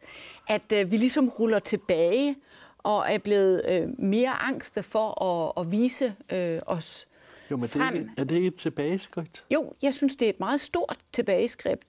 at 0.48 0.72
øh, 0.72 0.90
vi 0.90 0.96
ligesom 0.96 1.28
ruller 1.28 1.58
tilbage 1.58 2.36
og 2.78 3.04
er 3.08 3.18
blevet 3.18 3.62
øh, 3.68 3.88
mere 3.98 4.30
angste 4.30 4.82
for 4.82 5.22
at, 5.22 5.62
at 5.62 5.72
vise 5.72 6.14
øh, 6.32 6.60
os 6.66 7.06
jo, 7.50 7.56
men 7.56 7.68
frem. 7.68 7.94
Det 7.94 8.10
er, 8.16 8.20
er 8.20 8.24
det 8.24 8.34
ikke 8.34 8.48
et 8.48 8.54
tilbageskridt? 8.54 9.44
Jo, 9.50 9.72
jeg 9.82 9.94
synes, 9.94 10.16
det 10.16 10.26
er 10.26 10.30
et 10.30 10.40
meget 10.40 10.60
stort 10.60 10.98
tilbageskridt. 11.12 11.80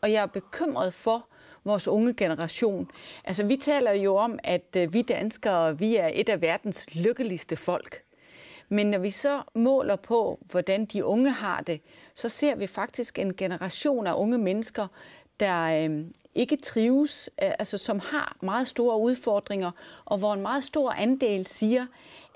Og 0.00 0.12
jeg 0.12 0.22
er 0.22 0.26
bekymret 0.26 0.94
for 0.94 1.26
vores 1.64 1.88
unge 1.88 2.14
generation. 2.14 2.90
Altså, 3.24 3.44
vi 3.44 3.56
taler 3.56 3.92
jo 3.92 4.16
om, 4.16 4.38
at 4.44 4.76
øh, 4.76 4.92
vi 4.92 5.02
danskere, 5.02 5.78
vi 5.78 5.96
er 5.96 6.10
et 6.14 6.28
af 6.28 6.40
verdens 6.40 6.94
lykkeligste 6.94 7.56
folk. 7.56 8.02
Men 8.72 8.86
når 8.86 8.98
vi 8.98 9.10
så 9.10 9.42
måler 9.54 9.96
på, 9.96 10.38
hvordan 10.50 10.84
de 10.84 11.04
unge 11.04 11.30
har 11.30 11.60
det, 11.60 11.80
så 12.14 12.28
ser 12.28 12.54
vi 12.54 12.66
faktisk 12.66 13.18
en 13.18 13.36
generation 13.36 14.06
af 14.06 14.14
unge 14.14 14.38
mennesker, 14.38 14.86
der 15.40 15.62
øh, 15.62 16.04
ikke 16.34 16.56
trives, 16.56 17.30
øh, 17.42 17.50
altså 17.58 17.78
som 17.78 17.98
har 17.98 18.36
meget 18.42 18.68
store 18.68 19.00
udfordringer, 19.00 19.70
og 20.04 20.18
hvor 20.18 20.34
en 20.34 20.42
meget 20.42 20.64
stor 20.64 20.90
andel 20.90 21.46
siger, 21.46 21.86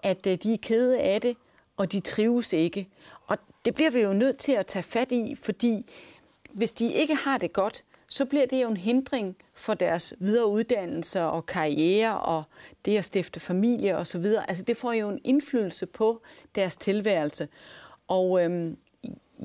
at 0.03 0.27
øh, 0.27 0.39
de 0.43 0.53
er 0.53 0.59
kede 0.63 1.01
af 1.01 1.21
det, 1.21 1.37
og 1.77 1.93
de 1.93 2.01
trives 2.01 2.53
ikke. 2.53 2.89
Og 3.27 3.39
det 3.65 3.75
bliver 3.75 3.91
vi 3.91 4.01
jo 4.01 4.13
nødt 4.13 4.39
til 4.39 4.53
at 4.53 4.67
tage 4.67 4.83
fat 4.83 5.13
i, 5.13 5.37
fordi 5.43 5.91
hvis 6.53 6.73
de 6.73 6.93
ikke 6.93 7.15
har 7.15 7.39
det 7.39 7.53
godt, 7.53 7.85
så 8.09 8.25
bliver 8.25 8.47
det 8.47 8.63
jo 8.63 8.69
en 8.69 8.77
hindring 8.77 9.37
for 9.55 9.75
deres 9.75 10.15
videre 10.19 10.47
uddannelse 10.47 11.23
og 11.23 11.47
karriere 11.47 12.21
og 12.21 12.43
det 12.85 12.99
at 12.99 13.05
stifte 13.05 13.41
familie 13.41 13.97
osv. 13.97 14.25
Altså 14.49 14.65
det 14.65 14.77
får 14.77 14.93
jo 14.93 15.09
en 15.09 15.21
indflydelse 15.25 15.87
på 15.87 16.23
deres 16.55 16.77
tilværelse. 16.77 17.49
Og 18.09 18.45
øhm, 18.45 18.77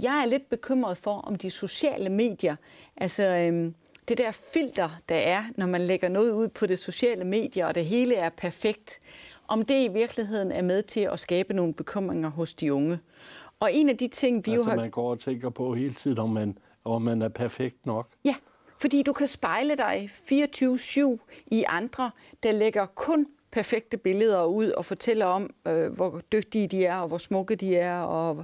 jeg 0.01 0.21
er 0.21 0.25
lidt 0.25 0.49
bekymret 0.49 0.97
for, 0.97 1.13
om 1.13 1.35
de 1.35 1.49
sociale 1.49 2.09
medier, 2.09 2.55
altså 2.97 3.23
øhm, 3.23 3.75
det 4.07 4.17
der 4.17 4.31
filter, 4.31 4.89
der 5.09 5.15
er, 5.15 5.43
når 5.57 5.65
man 5.65 5.81
lægger 5.81 6.09
noget 6.09 6.31
ud 6.31 6.47
på 6.47 6.65
det 6.65 6.79
sociale 6.79 7.23
medier, 7.23 7.65
og 7.65 7.75
det 7.75 7.85
hele 7.85 8.15
er 8.15 8.29
perfekt, 8.29 8.99
om 9.47 9.65
det 9.65 9.83
i 9.83 9.87
virkeligheden 9.87 10.51
er 10.51 10.61
med 10.61 10.83
til 10.83 10.99
at 10.99 11.19
skabe 11.19 11.53
nogle 11.53 11.73
bekymringer 11.73 12.29
hos 12.29 12.53
de 12.53 12.73
unge. 12.73 12.99
Og 13.59 13.73
en 13.73 13.89
af 13.89 13.97
de 13.97 14.07
ting, 14.07 14.45
vi 14.45 14.51
altså, 14.51 14.69
jo 14.69 14.69
har... 14.69 14.75
man 14.75 14.91
går 14.91 15.11
og 15.11 15.19
tænker 15.19 15.49
på 15.49 15.73
hele 15.75 15.93
tiden, 15.93 16.19
om 16.19 16.29
man, 16.29 16.57
om 16.83 17.01
man 17.01 17.21
er 17.21 17.29
perfekt 17.29 17.85
nok. 17.85 18.07
Ja, 18.25 18.35
fordi 18.81 19.03
du 19.03 19.13
kan 19.13 19.27
spejle 19.27 19.75
dig 19.75 20.09
24-7 20.31 21.17
i 21.47 21.63
andre, 21.67 22.11
der 22.43 22.51
lægger 22.51 22.85
kun 22.85 23.27
perfekte 23.51 23.97
billeder 23.97 24.45
ud 24.45 24.69
og 24.69 24.85
fortæller 24.85 25.25
om, 25.25 25.49
øh, 25.67 25.93
hvor 25.93 26.21
dygtige 26.31 26.67
de 26.67 26.85
er, 26.85 26.95
og 26.95 27.07
hvor 27.07 27.17
smukke 27.17 27.55
de 27.55 27.75
er, 27.75 27.99
og 28.01 28.37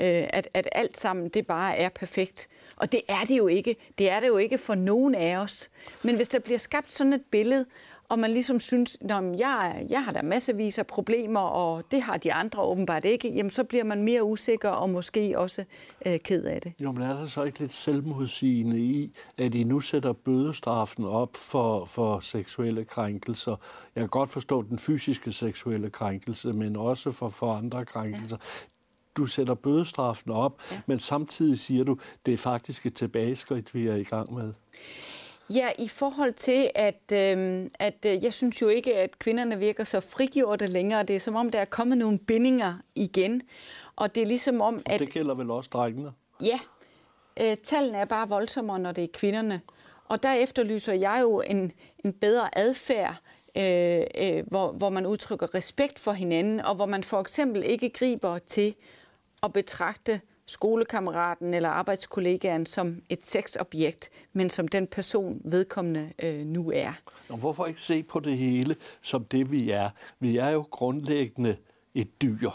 øh, 0.00 0.26
at, 0.30 0.48
at 0.54 0.68
alt 0.72 1.00
sammen 1.00 1.28
det 1.28 1.46
bare 1.46 1.76
er 1.76 1.88
perfekt. 1.88 2.48
Og 2.76 2.92
det 2.92 3.00
er 3.08 3.24
det 3.24 3.38
jo 3.38 3.46
ikke. 3.46 3.76
Det 3.98 4.10
er 4.10 4.20
det 4.20 4.26
jo 4.26 4.36
ikke 4.36 4.58
for 4.58 4.74
nogen 4.74 5.14
af 5.14 5.36
os. 5.36 5.70
Men 6.02 6.16
hvis 6.16 6.28
der 6.28 6.38
bliver 6.38 6.58
skabt 6.58 6.94
sådan 6.94 7.12
et 7.12 7.24
billede, 7.30 7.66
og 8.08 8.18
man 8.18 8.30
ligesom 8.30 8.60
synes, 8.60 8.96
at 9.00 9.38
jeg, 9.38 9.86
jeg 9.88 10.04
har 10.04 10.12
da 10.12 10.22
massevis 10.22 10.78
af 10.78 10.86
problemer, 10.86 11.40
og 11.40 11.84
det 11.90 12.02
har 12.02 12.16
de 12.16 12.32
andre 12.32 12.62
åbenbart 12.62 13.04
ikke, 13.04 13.28
jamen 13.28 13.50
så 13.50 13.64
bliver 13.64 13.84
man 13.84 14.02
mere 14.02 14.24
usikker 14.24 14.68
og 14.68 14.90
måske 14.90 15.38
også 15.38 15.64
øh, 16.06 16.18
ked 16.18 16.44
af 16.44 16.60
det. 16.60 16.72
Jo, 16.80 16.92
men 16.92 17.02
er 17.02 17.16
der 17.16 17.26
så 17.26 17.42
ikke 17.42 17.58
lidt 17.58 17.72
selvmodsigende 17.72 18.80
i, 18.80 19.12
at 19.38 19.54
I 19.54 19.64
nu 19.64 19.80
sætter 19.80 20.12
bødestraffen 20.12 21.04
op 21.04 21.36
for, 21.36 21.84
for 21.84 22.20
seksuelle 22.20 22.84
krænkelser? 22.84 23.56
Jeg 23.94 24.02
kan 24.02 24.08
godt 24.08 24.30
forstå 24.30 24.62
den 24.62 24.78
fysiske 24.78 25.32
seksuelle 25.32 25.90
krænkelse, 25.90 26.52
men 26.52 26.76
også 26.76 27.10
for, 27.10 27.28
for 27.28 27.54
andre 27.54 27.84
krænkelser. 27.84 28.36
Ja 28.40 28.68
du 29.16 29.26
sætter 29.26 29.54
bødestraffen 29.54 30.30
op, 30.30 30.60
ja. 30.72 30.80
men 30.86 30.98
samtidig 30.98 31.58
siger 31.58 31.84
du, 31.84 31.98
det 32.26 32.34
er 32.34 32.38
faktisk 32.38 32.86
et 32.86 32.94
tilbageskridt, 32.94 33.74
vi 33.74 33.86
er 33.86 33.94
i 33.94 34.02
gang 34.02 34.34
med. 34.34 34.52
Ja, 35.50 35.68
i 35.78 35.88
forhold 35.88 36.32
til, 36.32 36.70
at, 36.74 37.12
øh, 37.12 37.70
at 37.74 38.06
øh, 38.06 38.24
jeg 38.24 38.32
synes 38.32 38.62
jo 38.62 38.68
ikke, 38.68 38.96
at 38.96 39.18
kvinderne 39.18 39.58
virker 39.58 39.84
så 39.84 40.00
frigjorte 40.00 40.66
længere. 40.66 41.02
Det 41.02 41.16
er 41.16 41.20
som 41.20 41.34
om, 41.34 41.50
der 41.50 41.60
er 41.60 41.64
kommet 41.64 41.98
nogle 41.98 42.18
bindinger 42.18 42.74
igen. 42.94 43.42
Og 43.96 44.14
det 44.14 44.22
er 44.22 44.26
ligesom 44.26 44.60
om, 44.60 44.82
at... 44.86 45.00
Det 45.00 45.10
gælder 45.10 45.34
vel 45.34 45.50
også 45.50 45.70
drengene? 45.72 46.12
Ja. 46.42 46.58
Øh, 47.40 47.56
tallene 47.56 47.98
er 47.98 48.04
bare 48.04 48.28
voldsommere, 48.28 48.78
når 48.78 48.92
det 48.92 49.04
er 49.04 49.08
kvinderne. 49.12 49.60
Og 50.08 50.22
der 50.22 50.32
efterlyser 50.32 50.92
jeg 50.92 51.18
jo 51.22 51.40
en, 51.40 51.72
en 52.04 52.12
bedre 52.12 52.58
adfærd, 52.58 53.16
øh, 53.56 54.02
øh, 54.14 54.44
hvor, 54.46 54.72
hvor 54.72 54.90
man 54.90 55.06
udtrykker 55.06 55.54
respekt 55.54 55.98
for 55.98 56.12
hinanden, 56.12 56.60
og 56.60 56.74
hvor 56.74 56.86
man 56.86 57.04
for 57.04 57.20
eksempel 57.20 57.64
ikke 57.64 57.90
griber 57.90 58.38
til 58.38 58.74
at 59.42 59.52
betragte 59.52 60.20
skolekammeraten 60.46 61.54
eller 61.54 61.68
arbejdskollegaen 61.68 62.66
som 62.66 63.02
et 63.08 63.26
sexobjekt, 63.26 64.10
men 64.32 64.50
som 64.50 64.68
den 64.68 64.86
person 64.86 65.40
vedkommende 65.44 66.12
øh, 66.22 66.46
nu 66.46 66.70
er. 66.74 66.92
Og 67.28 67.38
hvorfor 67.38 67.66
ikke 67.66 67.80
se 67.80 68.02
på 68.02 68.20
det 68.20 68.38
hele 68.38 68.76
som 69.00 69.24
det, 69.24 69.50
vi 69.50 69.70
er? 69.70 69.90
Vi 70.20 70.36
er 70.36 70.48
jo 70.48 70.66
grundlæggende 70.70 71.56
et 71.94 72.22
dyr. 72.22 72.50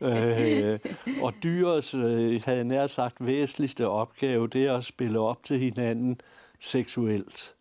øh, 0.00 0.78
og 1.22 1.34
dyrets, 1.42 1.94
øh, 1.94 2.42
havde 2.44 2.58
jeg 2.58 2.64
nær 2.64 2.86
sagt, 2.86 3.26
væsentligste 3.26 3.88
opgave, 3.88 4.48
det 4.48 4.66
er 4.66 4.76
at 4.76 4.84
spille 4.84 5.20
op 5.20 5.44
til 5.44 5.58
hinanden 5.58 6.20
seksuelt. 6.60 7.54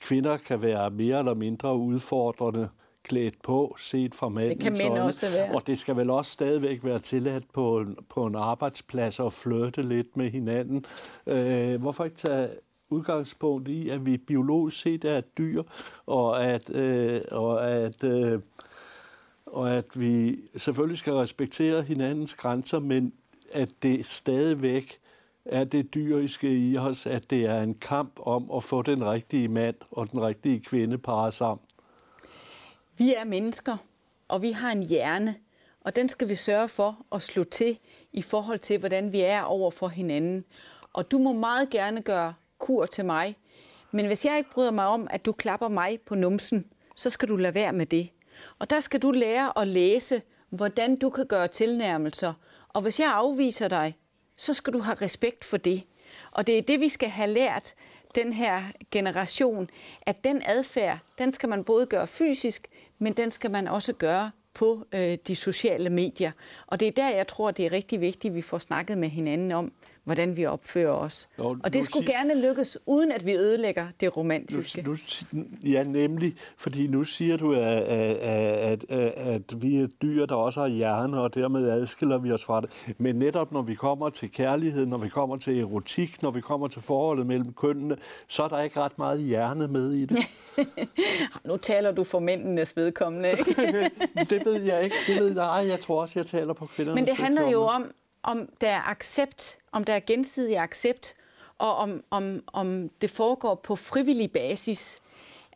Kvinder 0.00 0.36
kan 0.36 0.62
være 0.62 0.90
mere 0.90 1.18
eller 1.18 1.34
mindre 1.34 1.76
udfordrende 1.76 2.68
klædt 3.08 3.42
på, 3.42 3.76
set 3.78 4.14
fra 4.14 4.28
mandens 4.28 4.64
Det 4.64 4.78
kan 4.78 4.92
mænd 4.92 5.02
også 5.02 5.30
være. 5.30 5.54
Og 5.54 5.66
det 5.66 5.78
skal 5.78 5.96
vel 5.96 6.10
også 6.10 6.30
stadigvæk 6.30 6.84
være 6.84 6.98
tilladt 6.98 7.44
på, 7.52 7.84
på 8.08 8.26
en 8.26 8.34
arbejdsplads 8.34 9.20
at 9.20 9.32
flirte 9.32 9.82
lidt 9.82 10.16
med 10.16 10.30
hinanden. 10.30 10.84
Øh, 11.26 11.80
hvorfor 11.80 12.04
ikke 12.04 12.16
tage 12.16 12.48
udgangspunkt 12.90 13.68
i, 13.68 13.88
at 13.88 14.06
vi 14.06 14.16
biologisk 14.16 14.80
set 14.80 15.04
er 15.04 15.18
et 15.18 15.38
dyr, 15.38 15.62
og 16.06 16.44
at, 16.44 16.70
øh, 16.70 17.20
og 17.30 17.70
at, 17.70 18.04
øh, 18.04 18.40
og 19.46 19.74
at 19.74 20.00
vi 20.00 20.38
selvfølgelig 20.56 20.98
skal 20.98 21.12
respektere 21.12 21.82
hinandens 21.82 22.34
grænser, 22.34 22.78
men 22.78 23.12
at 23.52 23.68
det 23.82 24.06
stadigvæk 24.06 24.98
er 25.44 25.64
det 25.64 25.94
dyriske 25.94 26.58
i 26.58 26.76
os, 26.76 27.06
at 27.06 27.30
det 27.30 27.46
er 27.46 27.62
en 27.62 27.74
kamp 27.74 28.12
om 28.20 28.50
at 28.56 28.62
få 28.62 28.82
den 28.82 29.06
rigtige 29.06 29.48
mand 29.48 29.74
og 29.90 30.10
den 30.12 30.22
rigtige 30.22 30.60
kvinde 30.60 30.98
parret 30.98 31.34
sammen. 31.34 31.65
Vi 32.98 33.14
er 33.14 33.24
mennesker, 33.24 33.76
og 34.28 34.42
vi 34.42 34.50
har 34.50 34.70
en 34.72 34.82
hjerne, 34.82 35.36
og 35.80 35.96
den 35.96 36.08
skal 36.08 36.28
vi 36.28 36.34
sørge 36.34 36.68
for 36.68 37.06
at 37.12 37.22
slå 37.22 37.44
til 37.44 37.78
i 38.12 38.22
forhold 38.22 38.58
til, 38.58 38.78
hvordan 38.78 39.12
vi 39.12 39.20
er 39.20 39.42
over 39.42 39.70
for 39.70 39.88
hinanden. 39.88 40.44
Og 40.92 41.10
du 41.10 41.18
må 41.18 41.32
meget 41.32 41.70
gerne 41.70 42.02
gøre 42.02 42.34
kur 42.58 42.86
til 42.86 43.04
mig, 43.04 43.36
men 43.90 44.06
hvis 44.06 44.24
jeg 44.24 44.38
ikke 44.38 44.50
bryder 44.50 44.70
mig 44.70 44.86
om, 44.86 45.06
at 45.10 45.24
du 45.24 45.32
klapper 45.32 45.68
mig 45.68 46.00
på 46.00 46.14
numsen, 46.14 46.66
så 46.94 47.10
skal 47.10 47.28
du 47.28 47.36
lade 47.36 47.54
være 47.54 47.72
med 47.72 47.86
det. 47.86 48.08
Og 48.58 48.70
der 48.70 48.80
skal 48.80 49.02
du 49.02 49.10
lære 49.10 49.58
at 49.58 49.68
læse, 49.68 50.22
hvordan 50.50 50.96
du 50.96 51.10
kan 51.10 51.26
gøre 51.26 51.48
tilnærmelser. 51.48 52.32
Og 52.68 52.82
hvis 52.82 53.00
jeg 53.00 53.12
afviser 53.12 53.68
dig, 53.68 53.96
så 54.36 54.54
skal 54.54 54.72
du 54.72 54.78
have 54.78 54.96
respekt 55.02 55.44
for 55.44 55.56
det. 55.56 55.82
Og 56.30 56.46
det 56.46 56.58
er 56.58 56.62
det, 56.62 56.80
vi 56.80 56.88
skal 56.88 57.08
have 57.08 57.30
lært 57.30 57.74
den 58.14 58.32
her 58.32 58.62
generation, 58.90 59.70
at 60.02 60.24
den 60.24 60.42
adfærd, 60.46 60.98
den 61.18 61.34
skal 61.34 61.48
man 61.48 61.64
både 61.64 61.86
gøre 61.86 62.06
fysisk, 62.06 62.68
men 62.98 63.12
den 63.12 63.30
skal 63.30 63.50
man 63.50 63.68
også 63.68 63.92
gøre 63.92 64.30
på 64.54 64.86
øh, 64.92 65.18
de 65.26 65.36
sociale 65.36 65.90
medier. 65.90 66.32
Og 66.66 66.80
det 66.80 66.88
er 66.88 66.92
der, 66.92 67.08
jeg 67.08 67.26
tror, 67.26 67.50
det 67.50 67.66
er 67.66 67.72
rigtig 67.72 68.00
vigtigt, 68.00 68.32
at 68.32 68.34
vi 68.34 68.42
får 68.42 68.58
snakket 68.58 68.98
med 68.98 69.08
hinanden 69.08 69.52
om, 69.52 69.72
hvordan 70.06 70.36
vi 70.36 70.46
opfører 70.46 70.92
os. 70.92 71.28
Jo, 71.38 71.56
og 71.64 71.72
det 71.72 71.84
skulle 71.84 72.06
sig... 72.06 72.14
gerne 72.14 72.40
lykkes, 72.40 72.78
uden 72.86 73.12
at 73.12 73.26
vi 73.26 73.36
ødelægger 73.36 73.86
det 74.00 74.16
romantiske. 74.16 74.82
Nu, 74.82 74.96
nu, 75.32 75.44
ja, 75.64 75.82
nemlig, 75.82 76.34
fordi 76.56 76.86
nu 76.86 77.04
siger 77.04 77.36
du, 77.36 77.52
at, 77.52 77.60
at, 77.60 78.84
at, 78.88 79.00
at 79.16 79.62
vi 79.62 79.76
er 79.76 79.86
dyr, 79.86 80.26
der 80.26 80.34
også 80.34 80.60
har 80.60 80.68
hjerne, 80.68 81.20
og 81.20 81.34
dermed 81.34 81.70
adskiller 81.70 82.18
vi 82.18 82.32
os 82.32 82.44
fra 82.44 82.60
det. 82.60 82.94
Men 82.98 83.16
netop 83.16 83.52
når 83.52 83.62
vi 83.62 83.74
kommer 83.74 84.10
til 84.10 84.32
kærlighed, 84.32 84.86
når 84.86 84.98
vi 84.98 85.08
kommer 85.08 85.36
til 85.36 85.60
erotik, 85.60 86.22
når 86.22 86.30
vi 86.30 86.40
kommer 86.40 86.68
til 86.68 86.82
forholdet 86.82 87.26
mellem 87.26 87.52
kønnene, 87.52 87.96
så 88.28 88.42
er 88.42 88.48
der 88.48 88.60
ikke 88.60 88.80
ret 88.80 88.98
meget 88.98 89.20
hjerne 89.20 89.68
med 89.68 89.92
i 89.92 90.04
det. 90.04 90.18
nu 91.48 91.56
taler 91.56 91.92
du 91.92 92.04
for 92.04 92.18
mændenes 92.18 92.76
vedkommende, 92.76 93.30
ikke? 93.30 93.44
det 94.30 94.42
ved 94.44 94.62
jeg 94.62 94.84
ikke. 94.84 94.96
Det 95.06 95.20
ved 95.20 95.34
jeg. 95.34 95.64
Jeg 95.68 95.80
tror 95.80 96.00
også, 96.00 96.18
jeg 96.18 96.26
taler 96.26 96.52
på 96.52 96.66
kvindernes 96.66 97.00
Men 97.00 97.06
det 97.06 97.16
handler 97.16 97.50
jo 97.50 97.62
om, 97.62 97.90
om 98.26 98.48
der 98.60 98.68
er 98.68 98.90
accept, 98.90 99.58
om 99.72 99.84
der 99.84 99.92
er 99.92 100.00
gensidig 100.06 100.58
accept, 100.58 101.14
og 101.58 101.76
om, 101.76 102.04
om, 102.10 102.42
om 102.46 102.90
det 103.00 103.10
foregår 103.10 103.54
på 103.54 103.76
frivillig 103.76 104.32
basis. 104.32 105.00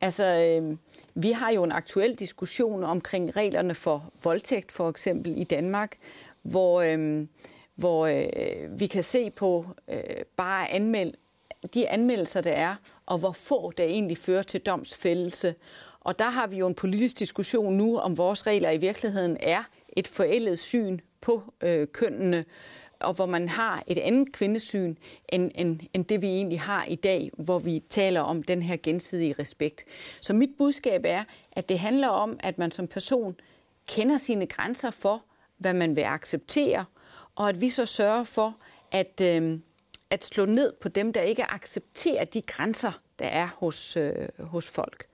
Altså, 0.01 0.25
øh, 0.25 0.77
vi 1.15 1.31
har 1.31 1.51
jo 1.53 1.65
en 1.65 1.73
aktuel 1.73 2.15
diskussion 2.15 2.85
omkring 2.85 3.37
reglerne 3.37 3.75
for 3.75 4.13
voldtægt, 4.23 4.73
for 4.73 4.89
eksempel 4.89 5.39
i 5.39 5.45
Danmark, 5.45 5.97
hvor, 6.43 6.81
øh, 6.81 7.27
hvor 7.75 8.07
øh, 8.07 8.81
vi 8.81 8.87
kan 8.87 9.05
se 9.05 9.31
på 9.31 9.67
øh, 9.89 10.01
bare 10.37 10.71
anmeld, 10.71 11.15
de 11.75 11.89
anmeldelser, 11.89 12.41
der 12.41 12.53
er, 12.53 12.75
og 13.07 13.19
hvor 13.19 13.33
få 13.33 13.73
der 13.77 13.85
egentlig 13.85 14.19
fører 14.19 14.43
til 14.43 14.61
domsfældelse. 14.61 15.55
Og 16.01 16.19
der 16.19 16.31
har 16.31 16.47
vi 16.47 16.57
jo 16.57 16.67
en 16.67 16.75
politisk 16.75 17.19
diskussion 17.19 17.77
nu, 17.77 17.99
om 17.99 18.19
vores 18.19 18.47
regler 18.47 18.71
i 18.71 18.77
virkeligheden 18.77 19.37
er 19.41 19.63
et 19.97 20.09
forældet 20.09 20.59
syn 20.59 20.99
på 21.21 21.43
øh, 21.61 21.87
kønnene, 21.93 22.45
og 23.01 23.15
hvor 23.15 23.27
man 23.27 23.49
har 23.49 23.83
et 23.87 23.99
andet 23.99 24.33
kvindesyn, 24.33 24.95
end, 25.29 25.51
end, 25.55 25.81
end 25.95 26.05
det 26.05 26.23
vi 26.23 26.27
egentlig 26.27 26.61
har 26.61 26.85
i 26.85 26.95
dag, 26.95 27.31
hvor 27.37 27.59
vi 27.59 27.83
taler 27.91 28.21
om 28.21 28.43
den 28.43 28.63
her 28.63 28.77
gensidige 28.83 29.35
respekt. 29.39 29.85
Så 30.21 30.33
mit 30.33 30.51
budskab 30.59 31.03
er, 31.05 31.25
at 31.53 31.69
det 31.69 31.79
handler 31.79 32.09
om, 32.09 32.41
at 32.43 32.59
man 32.59 32.71
som 32.71 32.87
person 32.87 33.37
kender 33.87 34.17
sine 34.17 34.47
grænser 34.47 34.91
for, 34.91 35.23
hvad 35.59 35.75
man 35.75 35.97
vil 35.97 36.03
acceptere, 36.03 36.85
og 37.35 37.49
at 37.49 37.61
vi 37.61 37.71
så 37.71 37.87
sørger 37.87 38.25
for 38.25 38.57
at, 38.91 39.21
øh, 39.23 39.59
at 40.11 40.25
slå 40.25 40.45
ned 40.45 40.73
på 40.81 40.89
dem, 40.89 41.13
der 41.13 41.21
ikke 41.21 41.45
accepterer 41.45 42.25
de 42.25 42.43
grænser, 42.43 43.01
der 43.19 43.27
er 43.27 43.49
hos, 43.57 43.97
øh, 43.97 44.29
hos 44.39 44.69
folk. 44.69 45.07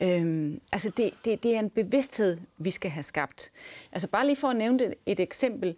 Øhm, 0.00 0.60
altså 0.72 0.90
det, 0.96 1.14
det, 1.24 1.42
det 1.42 1.54
er 1.54 1.58
en 1.58 1.70
bevidsthed, 1.70 2.38
vi 2.58 2.70
skal 2.70 2.90
have 2.90 3.02
skabt. 3.02 3.50
Altså 3.92 4.08
bare 4.08 4.26
lige 4.26 4.36
for 4.36 4.48
at 4.48 4.56
nævne 4.56 4.84
et, 4.84 4.94
et 5.06 5.20
eksempel. 5.20 5.76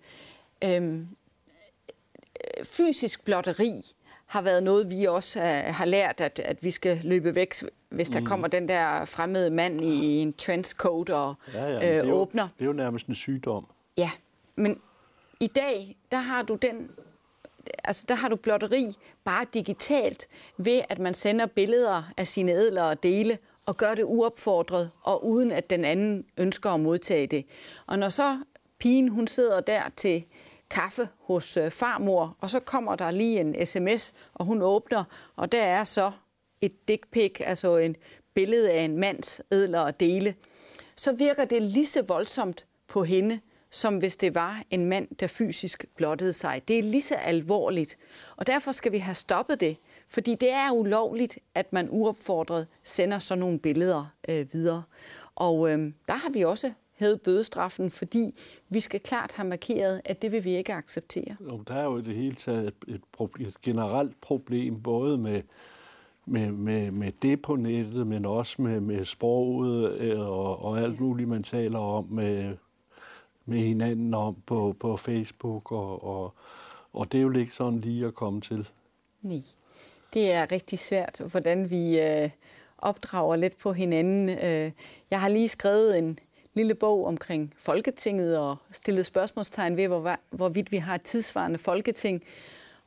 Øhm, 0.65 1.09
fysisk 2.65 3.25
blotteri 3.25 3.95
har 4.27 4.43
været 4.43 4.63
noget, 4.63 4.91
vi 4.91 5.05
også 5.05 5.39
uh, 5.41 5.75
har 5.75 5.85
lært, 5.85 6.21
at, 6.21 6.39
at 6.39 6.63
vi 6.63 6.71
skal 6.71 7.01
løbe 7.05 7.35
væk, 7.35 7.55
hvis 7.89 8.11
der 8.11 8.21
mm. 8.21 8.27
kommer 8.27 8.49
den 8.49 8.69
der 8.69 9.05
fremmede 9.05 9.51
mand 9.51 9.81
i 9.85 10.17
en 10.17 10.33
trenchcoat 10.33 11.11
og 11.11 11.35
ja, 11.55 11.65
ja, 11.65 11.75
øh, 11.75 12.03
det 12.03 12.09
er 12.09 12.13
åbner. 12.13 12.43
Jo, 12.43 12.49
det 12.59 12.63
er 12.63 12.67
jo 12.67 12.73
nærmest 12.73 13.07
en 13.07 13.15
sygdom. 13.15 13.67
Ja, 13.97 14.11
men 14.57 14.81
i 15.41 15.47
dag, 15.47 15.97
der 16.11 16.19
har 16.19 16.43
du 16.43 16.55
den 16.55 16.91
altså 17.85 18.05
der 18.09 18.15
har 18.15 18.29
du 18.29 18.37
blotteri 18.37 18.97
bare 19.25 19.47
digitalt 19.55 20.29
ved, 20.57 20.83
at 20.89 20.99
man 20.99 21.15
sender 21.15 21.47
billeder 21.47 22.03
af 22.17 22.27
sine 22.27 22.53
ædlere 22.53 22.95
dele 22.95 23.39
og 23.69 23.77
gør 23.77 23.95
det 23.95 24.05
uopfordret 24.05 24.91
og 25.03 25.27
uden 25.27 25.53
at 25.53 25.71
den 25.71 25.85
anden 25.85 26.25
ønsker 26.37 26.71
at 26.71 26.81
modtage 26.81 27.27
det. 27.27 27.47
Og 27.87 27.99
når 27.99 28.09
så 28.09 28.39
pigen 28.79 29.09
hun 29.09 29.27
sidder 29.27 29.61
der 29.61 29.83
til 29.97 30.25
kaffe 30.71 31.09
hos 31.21 31.57
øh, 31.57 31.71
farmor, 31.71 32.37
og 32.41 32.51
så 32.51 32.61
kommer 32.61 32.97
der 32.97 33.11
lige 33.11 33.41
en 33.41 33.67
sms, 33.67 34.15
og 34.35 34.45
hun 34.45 34.63
åbner, 34.63 35.05
og 35.37 35.53
der 35.53 35.63
er 35.63 35.85
så 35.85 36.13
et 36.61 36.89
dick 36.89 37.11
pic, 37.11 37.41
altså 37.41 37.77
en 37.77 37.97
billede 38.35 38.73
af 38.73 38.83
en 38.83 38.97
mands 38.97 39.41
ædlere 39.53 39.91
dele, 39.91 40.35
så 40.97 41.13
virker 41.13 41.45
det 41.45 41.63
lige 41.63 41.87
så 41.87 42.03
voldsomt 42.03 42.67
på 42.87 43.05
hende, 43.05 43.41
som 43.71 43.99
hvis 43.99 44.17
det 44.17 44.35
var 44.35 44.63
en 44.71 44.87
mand, 44.87 45.09
der 45.21 45.27
fysisk 45.27 45.85
blottede 45.97 46.33
sig. 46.33 46.63
Det 46.69 46.79
er 46.79 46.83
lige 46.83 47.03
så 47.03 47.15
alvorligt, 47.15 47.99
og 48.37 48.47
derfor 48.47 48.73
skal 48.73 48.93
vi 48.93 48.99
have 48.99 49.15
stoppet 49.15 49.61
det, 49.61 49.77
fordi 50.09 50.35
det 50.35 50.53
er 50.53 50.71
ulovligt, 50.71 51.39
at 51.55 51.73
man 51.73 51.89
uopfordret 51.91 52.67
sender 52.85 53.19
sådan 53.19 53.41
nogle 53.41 53.59
billeder 53.59 54.13
øh, 54.29 54.47
videre. 54.53 54.83
Og 55.35 55.71
øh, 55.71 55.93
der 56.09 56.15
har 56.15 56.31
vi 56.31 56.45
også 56.45 56.73
hævet 56.99 57.21
bødestraffen, 57.21 57.91
fordi 57.91 58.35
vi 58.69 58.81
skal 58.81 59.01
klart 59.01 59.33
have 59.33 59.49
markeret, 59.49 60.01
at 60.05 60.23
det 60.23 60.33
vil 60.33 60.45
vi 60.45 60.57
ikke 60.57 60.75
acceptere. 60.75 61.37
Jo, 61.41 61.63
der 61.69 61.75
er 61.75 61.85
jo 61.85 61.99
i 61.99 62.03
det 62.03 62.15
hele 62.15 62.35
taget 62.35 62.67
et, 62.67 62.95
et, 62.95 63.01
problem, 63.13 63.49
et 63.49 63.61
generelt 63.63 64.21
problem, 64.21 64.83
både 64.83 65.19
med, 65.19 65.43
med, 66.27 66.53
med, 66.53 66.91
med 66.91 67.13
det 67.23 67.43
på 67.43 67.57
nettet, 67.57 68.07
men 68.07 68.27
også 68.27 68.63
med, 68.63 68.81
med 68.81 69.05
sproget 69.05 69.93
øh, 70.01 70.21
og, 70.21 70.65
og 70.65 70.81
alt 70.81 71.01
muligt, 71.01 71.29
man 71.29 71.43
taler 71.43 71.79
om 71.79 72.07
med, 72.11 72.57
med 73.45 73.59
hinanden 73.59 74.15
om 74.15 74.37
på, 74.47 74.77
på 74.81 74.97
Facebook, 74.97 75.73
og, 75.73 76.05
og, 76.05 76.35
og 76.93 77.13
det 77.13 77.19
er 77.19 77.23
jo 77.23 77.33
ikke 77.33 77.55
sådan 77.55 77.79
lige 77.79 78.07
at 78.07 78.15
komme 78.15 78.41
til. 78.41 78.69
Nej, 79.23 79.43
det 80.13 80.33
er 80.33 80.53
rigtig 80.53 80.79
svært, 80.79 81.21
hvordan 81.31 81.71
vi 81.71 82.01
øh, 82.01 82.31
opdrager 82.79 83.37
lidt 83.37 83.59
på 83.59 83.73
hinanden. 83.73 84.29
Øh, 84.29 84.73
jeg 85.11 85.21
har 85.21 85.29
lige 85.29 85.49
skrevet 85.49 85.99
en, 85.99 86.19
lille 86.59 86.75
bog 86.75 87.07
omkring 87.07 87.55
Folketinget 87.57 88.39
og 88.39 88.57
stillet 88.71 89.07
spørgsmålstegn 89.07 89.77
ved, 89.77 89.89
hvor, 89.89 90.17
hvorvidt 90.31 90.73
vi 90.73 90.77
har 90.77 90.95
et 90.95 91.03
tidsvarende 91.03 91.59
Folketing. 91.59 92.23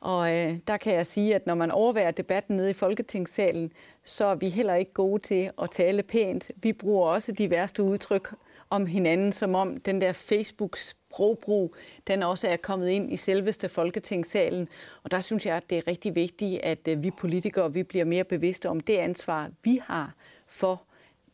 Og 0.00 0.32
øh, 0.32 0.58
der 0.66 0.76
kan 0.76 0.94
jeg 0.94 1.06
sige, 1.06 1.34
at 1.34 1.46
når 1.46 1.54
man 1.54 1.70
overværer 1.70 2.10
debatten 2.10 2.56
nede 2.56 2.70
i 2.70 2.72
Folketingssalen, 2.72 3.72
så 4.04 4.26
er 4.26 4.34
vi 4.34 4.48
heller 4.48 4.74
ikke 4.74 4.92
gode 4.92 5.22
til 5.22 5.50
at 5.62 5.70
tale 5.70 6.02
pænt. 6.02 6.50
Vi 6.56 6.72
bruger 6.72 7.08
også 7.08 7.32
de 7.32 7.50
værste 7.50 7.82
udtryk 7.82 8.34
om 8.70 8.86
hinanden, 8.86 9.32
som 9.32 9.54
om 9.54 9.80
den 9.80 10.00
der 10.00 10.12
Facebooks 10.12 10.96
sprogbrug, 11.12 11.74
den 12.06 12.22
også 12.22 12.48
er 12.48 12.56
kommet 12.56 12.88
ind 12.88 13.12
i 13.12 13.16
selveste 13.16 13.68
Folketingssalen. 13.68 14.68
Og 15.02 15.10
der 15.10 15.20
synes 15.20 15.46
jeg, 15.46 15.56
at 15.56 15.70
det 15.70 15.78
er 15.78 15.82
rigtig 15.86 16.14
vigtigt, 16.14 16.60
at 16.60 16.78
øh, 16.88 17.02
vi 17.02 17.10
politikere 17.10 17.72
vi 17.72 17.82
bliver 17.82 18.04
mere 18.04 18.24
bevidste 18.24 18.68
om 18.68 18.80
det 18.80 18.96
ansvar, 18.96 19.50
vi 19.64 19.80
har 19.84 20.14
for 20.46 20.82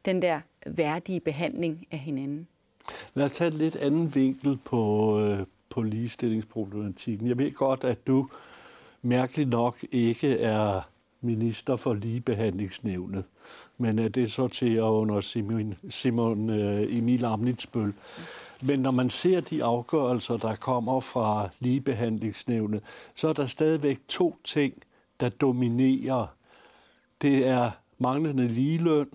den 0.04 0.22
der 0.22 0.40
værdige 0.66 1.20
behandling 1.20 1.86
af 1.90 1.98
hinanden. 1.98 2.48
Lad 3.14 3.24
os 3.24 3.32
tage 3.32 3.48
et 3.48 3.54
lidt 3.54 3.76
anden 3.76 4.14
vinkel 4.14 4.58
på, 4.64 5.20
øh, 5.20 5.46
på 5.70 5.82
ligestillingsproblematikken. 5.82 7.28
Jeg 7.28 7.38
ved 7.38 7.52
godt, 7.52 7.84
at 7.84 8.06
du 8.06 8.28
mærkeligt 9.02 9.48
nok 9.50 9.84
ikke 9.92 10.38
er 10.38 10.80
minister 11.20 11.76
for 11.76 11.94
ligebehandlingsnævnet, 11.94 13.24
men 13.78 13.98
øh, 13.98 14.04
at 14.04 14.14
det 14.14 14.30
til 14.52 14.80
under 14.80 15.20
Simon, 15.20 15.74
Simon 15.90 16.50
øh, 16.50 16.98
Emil 16.98 17.24
Amnitsbøl. 17.24 17.92
Men 18.62 18.80
når 18.80 18.90
man 18.90 19.10
ser 19.10 19.40
de 19.40 19.64
afgørelser, 19.64 20.36
der 20.36 20.54
kommer 20.54 21.00
fra 21.00 21.48
ligebehandlingsnævnet, 21.60 22.82
så 23.14 23.28
er 23.28 23.32
der 23.32 23.46
stadigvæk 23.46 24.00
to 24.08 24.36
ting, 24.44 24.74
der 25.20 25.28
dominerer. 25.28 26.26
Det 27.22 27.46
er 27.46 27.70
manglende 27.98 28.48
ligeløn, 28.48 29.10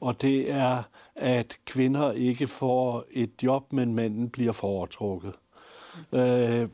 og 0.00 0.22
det 0.22 0.52
er, 0.52 0.82
at 1.14 1.56
kvinder 1.64 2.12
ikke 2.12 2.46
får 2.46 3.04
et 3.10 3.30
job, 3.42 3.72
men 3.72 3.94
manden 3.94 4.30
bliver 4.30 4.52
foretrukket. 4.52 5.34
Øh, 6.12 6.68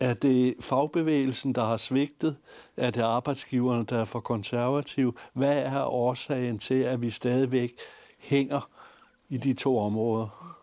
er 0.00 0.14
det 0.14 0.54
fagbevægelsen, 0.60 1.52
der 1.52 1.64
har 1.64 1.76
svigtet? 1.76 2.36
Er 2.76 2.90
det 2.90 3.02
arbejdsgiverne, 3.02 3.84
der 3.84 3.98
er 3.98 4.04
for 4.04 4.20
konservative? 4.20 5.12
Hvad 5.32 5.58
er 5.58 5.84
årsagen 5.84 6.58
til, 6.58 6.74
at 6.74 7.02
vi 7.02 7.10
stadigvæk 7.10 7.72
hænger 8.18 8.70
i 9.28 9.36
de 9.36 9.52
to 9.52 9.78
områder? 9.78 10.56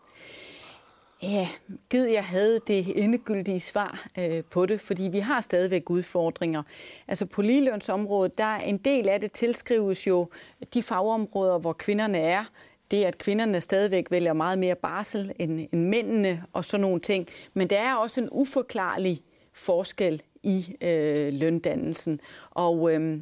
Ja, 1.22 1.48
gid 1.90 2.06
jeg 2.06 2.24
havde 2.24 2.60
det 2.66 3.04
endegyldige 3.04 3.60
svar 3.60 4.06
øh, 4.18 4.44
på 4.44 4.66
det, 4.66 4.80
fordi 4.80 5.02
vi 5.02 5.18
har 5.18 5.40
stadigvæk 5.40 5.90
udfordringer. 5.90 6.62
Altså 7.08 7.26
på 7.26 7.42
ligelønsområdet, 7.42 8.38
der 8.38 8.44
er 8.44 8.60
en 8.60 8.76
del 8.76 9.08
af 9.08 9.20
det 9.20 9.32
tilskrives 9.32 10.06
jo 10.06 10.28
de 10.74 10.82
fagområder, 10.82 11.58
hvor 11.58 11.72
kvinderne 11.72 12.18
er. 12.18 12.44
Det 12.90 13.04
at 13.04 13.18
kvinderne 13.18 13.60
stadigvæk 13.60 14.10
vælger 14.10 14.32
meget 14.32 14.58
mere 14.58 14.74
barsel 14.74 15.32
end, 15.38 15.68
end 15.72 15.84
mændene 15.84 16.44
og 16.52 16.64
sådan 16.64 16.80
nogle 16.80 17.00
ting. 17.00 17.28
Men 17.54 17.70
der 17.70 17.78
er 17.78 17.94
også 17.94 18.20
en 18.20 18.28
uforklarlig 18.32 19.20
forskel 19.52 20.22
i 20.42 20.76
øh, 20.80 21.32
løndannelsen. 21.32 22.20
Og 22.50 22.92
øh, 22.92 23.18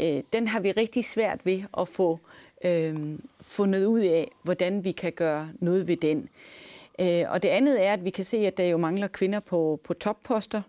øh, 0.00 0.22
den 0.32 0.48
har 0.48 0.60
vi 0.60 0.72
rigtig 0.72 1.04
svært 1.04 1.46
ved 1.46 1.62
at 1.78 1.88
få 1.88 2.18
øh, 2.64 3.18
fundet 3.54 3.84
ud 3.84 4.00
af, 4.00 4.30
hvordan 4.42 4.84
vi 4.84 4.92
kan 4.92 5.12
gøre 5.12 5.48
noget 5.58 5.88
ved 5.88 5.96
den. 5.96 6.28
Øh, 7.00 7.24
og 7.28 7.42
det 7.42 7.48
andet 7.48 7.86
er, 7.86 7.92
at 7.92 8.04
vi 8.04 8.10
kan 8.10 8.24
se, 8.24 8.36
at 8.36 8.56
der 8.56 8.64
jo 8.64 8.76
mangler 8.76 9.06
kvinder 9.06 9.40
på, 9.40 9.80
på 9.84 9.94
topposter. 9.94 10.62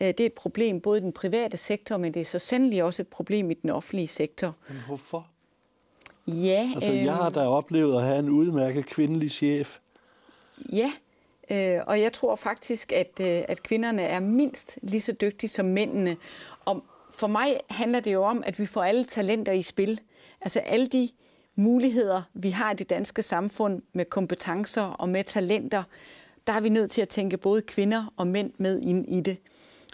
Øh, 0.00 0.08
det 0.08 0.20
er 0.20 0.26
et 0.26 0.32
problem 0.32 0.80
både 0.80 0.98
i 0.98 1.02
den 1.02 1.12
private 1.12 1.56
sektor, 1.56 1.96
men 1.96 2.14
det 2.14 2.20
er 2.20 2.24
så 2.24 2.38
sandelig 2.38 2.84
også 2.84 3.02
et 3.02 3.08
problem 3.08 3.50
i 3.50 3.54
den 3.54 3.70
offentlige 3.70 4.08
sektor. 4.08 4.54
Men 4.68 4.78
hvorfor? 4.86 5.26
Ja, 6.26 6.70
altså, 6.74 6.92
øh, 6.92 7.04
jeg 7.04 7.14
har 7.14 7.30
da 7.30 7.46
oplevet 7.46 7.96
at 7.96 8.02
have 8.02 8.18
en 8.18 8.28
udmærket 8.28 8.86
kvindelig 8.86 9.30
chef. 9.30 9.78
Ja, 10.72 10.92
øh, 11.50 11.80
og 11.86 12.00
jeg 12.00 12.12
tror 12.12 12.36
faktisk, 12.36 12.92
at, 12.92 13.20
øh, 13.20 13.42
at 13.48 13.62
kvinderne 13.62 14.02
er 14.02 14.20
mindst 14.20 14.78
lige 14.82 15.00
så 15.00 15.12
dygtige 15.12 15.50
som 15.50 15.66
mændene. 15.66 16.16
Og 16.64 16.84
for 17.14 17.26
mig 17.26 17.60
handler 17.70 18.00
det 18.00 18.12
jo 18.12 18.22
om, 18.22 18.42
at 18.46 18.58
vi 18.58 18.66
får 18.66 18.82
alle 18.82 19.04
talenter 19.04 19.52
i 19.52 19.62
spil. 19.62 20.00
Altså 20.40 20.60
alle 20.60 20.86
de 20.86 21.08
muligheder, 21.54 22.22
vi 22.34 22.50
har 22.50 22.72
i 22.72 22.74
det 22.74 22.90
danske 22.90 23.22
samfund 23.22 23.82
med 23.92 24.04
kompetencer 24.04 24.82
og 24.82 25.08
med 25.08 25.24
talenter, 25.24 25.82
der 26.46 26.52
er 26.52 26.60
vi 26.60 26.68
nødt 26.68 26.90
til 26.90 27.02
at 27.02 27.08
tænke 27.08 27.36
både 27.36 27.62
kvinder 27.62 28.12
og 28.16 28.26
mænd 28.26 28.52
med 28.58 28.80
ind 28.80 29.08
i 29.08 29.20
det. 29.20 29.36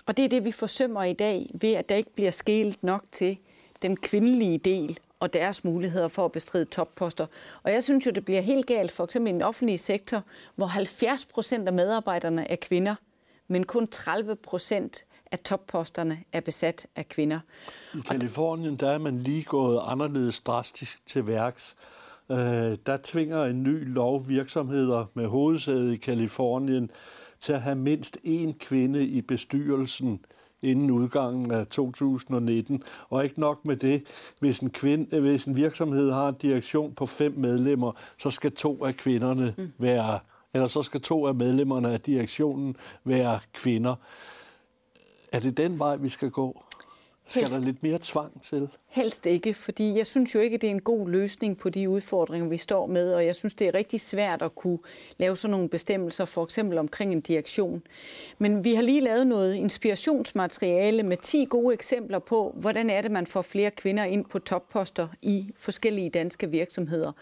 Og 0.06 0.16
det 0.16 0.24
er 0.24 0.28
det, 0.28 0.44
vi 0.44 0.52
forsømmer 0.52 1.04
i 1.04 1.12
dag, 1.12 1.50
ved 1.54 1.72
at 1.72 1.88
der 1.88 1.94
ikke 1.94 2.14
bliver 2.14 2.30
skælet 2.30 2.82
nok 2.82 3.04
til 3.12 3.38
den 3.82 3.96
kvindelige 3.96 4.58
del 4.58 4.98
og 5.20 5.32
deres 5.32 5.64
muligheder 5.64 6.08
for 6.08 6.24
at 6.24 6.32
bestride 6.32 6.64
topposter. 6.64 7.26
Og 7.62 7.72
jeg 7.72 7.82
synes 7.82 8.06
jo, 8.06 8.10
det 8.10 8.24
bliver 8.24 8.40
helt 8.40 8.66
galt, 8.66 8.92
for 8.92 9.04
eksempel 9.04 9.30
i 9.30 9.32
den 9.32 9.42
offentlige 9.42 9.78
sektor, 9.78 10.22
hvor 10.54 10.66
70 10.66 11.24
procent 11.24 11.68
af 11.68 11.72
medarbejderne 11.72 12.50
er 12.50 12.56
kvinder, 12.56 12.94
men 13.48 13.64
kun 13.64 13.88
30 13.88 14.36
procent 14.36 15.04
at 15.30 15.40
topposterne 15.40 16.18
er 16.32 16.40
besat 16.40 16.86
af 16.96 17.08
kvinder. 17.08 17.40
I 17.94 17.98
Kalifornien 18.08 18.76
der 18.76 18.90
er 18.90 18.98
man 18.98 19.18
lige 19.18 19.42
gået 19.42 19.80
anderledes 19.84 20.40
drastisk 20.40 21.06
til 21.06 21.26
værks. 21.26 21.76
Øh, 22.30 22.76
der 22.86 22.98
tvinger 23.02 23.44
en 23.44 23.62
ny 23.62 23.94
lov 23.94 24.28
virksomheder 24.28 25.04
med 25.14 25.26
hovedsæde 25.26 25.94
i 25.94 25.96
Kalifornien 25.96 26.90
til 27.40 27.52
at 27.52 27.62
have 27.62 27.76
mindst 27.76 28.18
én 28.24 28.58
kvinde 28.58 29.06
i 29.06 29.22
bestyrelsen 29.22 30.20
inden 30.62 30.90
udgangen 30.90 31.50
af 31.50 31.66
2019. 31.66 32.82
Og 33.08 33.24
ikke 33.24 33.40
nok 33.40 33.64
med 33.64 33.76
det, 33.76 34.02
hvis 34.40 34.60
en, 34.60 34.70
kvinde, 34.70 35.20
hvis 35.20 35.44
en 35.44 35.56
virksomhed 35.56 36.12
har 36.12 36.28
en 36.28 36.34
direktion 36.34 36.94
på 36.94 37.06
fem 37.06 37.34
medlemmer, 37.36 37.92
så 38.18 38.30
skal 38.30 38.52
to 38.52 38.84
af 38.84 38.96
kvinderne 38.96 39.54
mm. 39.58 39.72
være, 39.78 40.18
eller 40.54 40.66
så 40.66 40.82
skal 40.82 41.00
to 41.00 41.26
af 41.26 41.34
medlemmerne 41.34 41.92
af 41.92 42.00
direktionen 42.00 42.76
være 43.04 43.40
kvinder. 43.52 43.94
Er 45.32 45.40
det 45.40 45.56
den 45.56 45.78
vej, 45.78 45.96
vi 45.96 46.08
skal 46.08 46.30
gå? 46.30 46.62
Skal 47.28 47.42
Helst. 47.42 47.56
der 47.56 47.62
lidt 47.62 47.82
mere 47.82 47.98
tvang 48.02 48.42
til? 48.42 48.68
Helst 48.86 49.26
ikke, 49.26 49.54
fordi 49.54 49.96
jeg 49.96 50.06
synes 50.06 50.34
jo 50.34 50.40
ikke, 50.40 50.58
det 50.58 50.66
er 50.66 50.70
en 50.70 50.82
god 50.82 51.08
løsning 51.08 51.58
på 51.58 51.70
de 51.70 51.88
udfordringer, 51.88 52.48
vi 52.48 52.56
står 52.56 52.86
med, 52.86 53.14
og 53.14 53.26
jeg 53.26 53.34
synes, 53.34 53.54
det 53.54 53.68
er 53.68 53.74
rigtig 53.74 54.00
svært 54.00 54.42
at 54.42 54.54
kunne 54.54 54.78
lave 55.16 55.36
sådan 55.36 55.50
nogle 55.50 55.68
bestemmelser, 55.68 56.24
for 56.24 56.44
eksempel 56.44 56.78
omkring 56.78 57.12
en 57.12 57.20
direktion. 57.20 57.82
Men 58.38 58.64
vi 58.64 58.74
har 58.74 58.82
lige 58.82 59.00
lavet 59.00 59.26
noget 59.26 59.54
inspirationsmateriale 59.54 61.02
med 61.02 61.16
10 61.16 61.46
gode 61.50 61.74
eksempler 61.74 62.18
på, 62.18 62.54
hvordan 62.56 62.90
er 62.90 63.02
det, 63.02 63.10
man 63.10 63.26
får 63.26 63.42
flere 63.42 63.70
kvinder 63.70 64.04
ind 64.04 64.24
på 64.24 64.38
topposter 64.38 65.08
i 65.22 65.52
forskellige 65.56 66.10
danske 66.10 66.50
virksomheder. 66.50 67.12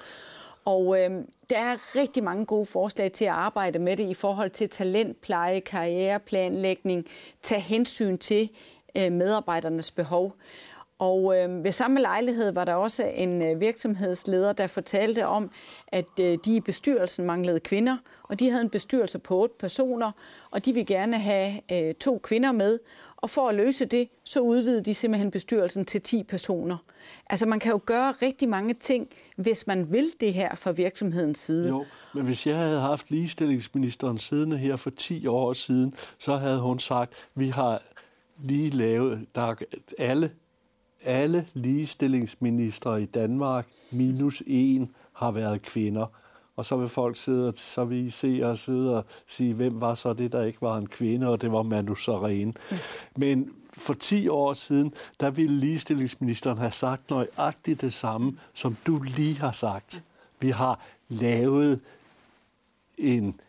Og 0.65 1.01
øh, 1.01 1.11
der 1.51 1.59
er 1.59 1.97
rigtig 1.97 2.25
mange 2.25 2.47
gode 2.47 2.67
forslag 2.67 3.13
til 3.13 3.25
at 3.25 3.31
arbejde 3.31 3.79
med 3.79 3.97
det 3.97 4.09
i 4.09 4.15
forhold 4.15 4.51
til 4.51 4.69
talentpleje, 4.69 5.61
karriereplanlægning, 5.61 7.07
tage 7.43 7.61
hensyn 7.61 8.19
til 8.19 8.51
øh, 8.97 9.13
medarbejdernes 9.13 9.91
behov. 9.91 10.37
Og 10.99 11.39
øh, 11.39 11.65
ved 11.65 11.73
samme 11.73 12.01
lejlighed 12.01 12.53
var 12.53 12.65
der 12.65 12.75
også 12.75 13.05
en 13.05 13.43
øh, 13.43 13.61
virksomhedsleder, 13.61 14.53
der 14.53 14.67
fortalte 14.67 15.27
om, 15.27 15.51
at 15.89 16.19
øh, 16.21 16.39
de 16.45 16.57
i 16.57 16.61
bestyrelsen 16.61 17.27
manglede 17.27 17.61
kvinder, 17.61 17.97
og 18.23 18.41
de 18.41 18.51
havde 18.51 18.63
en 18.63 18.71
bestyrelse 18.71 19.19
på 19.19 19.41
otte 19.43 19.55
personer, 19.59 20.13
og 20.51 20.65
de 20.65 20.73
ville 20.73 20.87
gerne 20.87 21.19
have 21.19 21.61
øh, 21.73 21.95
to 21.95 22.19
kvinder 22.19 22.53
med. 22.53 22.79
Og 23.17 23.31
for 23.31 23.49
at 23.49 23.55
løse 23.55 23.85
det, 23.85 24.09
så 24.25 24.41
udvidede 24.41 24.85
de 24.85 24.95
simpelthen 24.95 25.31
bestyrelsen 25.31 25.85
til 25.85 26.03
10 26.03 26.23
personer. 26.23 26.77
Altså 27.31 27.47
man 27.47 27.61
kan 27.61 27.73
jo 27.73 27.81
gøre 27.87 28.13
rigtig 28.23 28.49
mange 28.49 28.75
ting, 28.75 29.09
hvis 29.37 29.67
man 29.67 29.93
vil 29.93 30.13
det 30.21 30.35
her 30.35 30.55
fra 30.55 30.71
virksomhedens 30.71 31.39
side. 31.39 31.69
Jo, 31.69 31.85
men 32.15 32.25
hvis 32.25 32.47
jeg 32.47 32.57
havde 32.57 32.81
haft 32.81 33.11
ligestillingsministeren 33.11 34.19
siddende 34.19 34.59
her 34.59 34.77
for 34.77 34.91
10 34.91 35.27
år 35.27 35.53
siden, 35.53 35.95
så 36.19 36.37
havde 36.37 36.61
hun 36.61 36.79
sagt, 36.79 37.13
vi 37.35 37.49
har 37.49 37.83
lige 38.39 38.71
lavet, 38.71 39.27
der 39.35 39.43
er 39.43 39.55
alle, 39.99 40.31
alle 41.05 41.47
ligestillingsministre 41.55 43.03
i 43.03 43.07
Danmark, 43.07 43.67
minus 43.91 44.43
en, 44.47 44.91
har 45.13 45.31
været 45.31 45.63
kvinder. 45.63 46.07
Og 46.57 46.65
så 46.65 46.77
vil 46.77 46.89
folk 46.89 47.17
sidde, 47.17 47.47
og 47.47 47.53
så 47.57 47.85
vil 47.85 48.07
I 48.07 48.11
se 48.11 48.41
og 48.43 48.59
sidde 48.59 48.97
og 48.97 49.05
sige, 49.27 49.55
hvem 49.55 49.81
var 49.81 49.95
så 49.95 50.13
det, 50.13 50.33
der 50.33 50.43
ikke 50.43 50.63
var 50.63 50.77
en 50.77 50.87
kvinde, 50.87 51.29
og 51.29 51.43
det 51.43 51.53
var 51.53 51.63
Manu 51.63 51.95
Sareen. 51.95 52.57
Mm. 52.71 52.77
Men 53.17 53.51
for 53.77 53.95
10 53.95 54.29
år 54.29 54.53
siden, 54.53 54.95
der 55.21 55.31
ville 55.31 55.57
ligestillingsministeren 55.57 56.59
have 56.59 56.71
sagt 56.71 57.11
nøjagtigt 57.11 57.81
det 57.81 57.93
samme, 57.93 58.39
som 58.55 58.77
du 58.87 59.03
lige 59.03 59.39
har 59.39 59.53
sagt. 59.53 60.03
Vi 60.41 60.51
har 60.51 60.81
lavet 61.09 61.81
en 62.99 63.41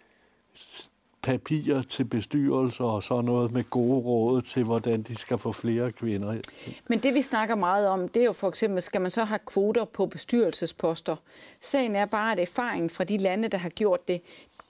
papirer 1.22 1.82
til 1.82 2.04
bestyrelser 2.04 2.84
og 2.84 3.04
sådan 3.04 3.26
noget 3.26 3.52
med 3.52 3.64
gode 3.70 4.00
råd 4.06 4.42
til, 4.42 4.64
hvordan 4.64 5.02
de 5.02 5.16
skal 5.16 5.38
få 5.38 5.52
flere 5.52 5.92
kvinder. 5.92 6.42
Men 6.88 7.00
det 7.00 7.14
vi 7.14 7.22
snakker 7.22 7.56
meget 7.56 7.88
om, 7.88 8.10
det 8.10 8.22
er 8.22 8.26
jo 8.26 8.34
for 8.34 8.50
eksempel, 8.50 8.82
skal 8.82 9.02
man 9.02 9.12
så 9.12 9.24
have 9.24 9.40
kvoter 9.46 9.86
på 9.86 10.06
bestyrelsesposter? 10.06 11.16
Sagen 11.62 11.96
er 11.96 12.06
bare, 12.06 12.32
at 12.32 12.40
erfaringen 12.40 12.90
fra 12.90 13.04
de 13.04 13.18
lande, 13.18 13.48
der 13.48 13.58
har 13.58 13.70
gjort 13.70 14.08
det, 14.08 14.22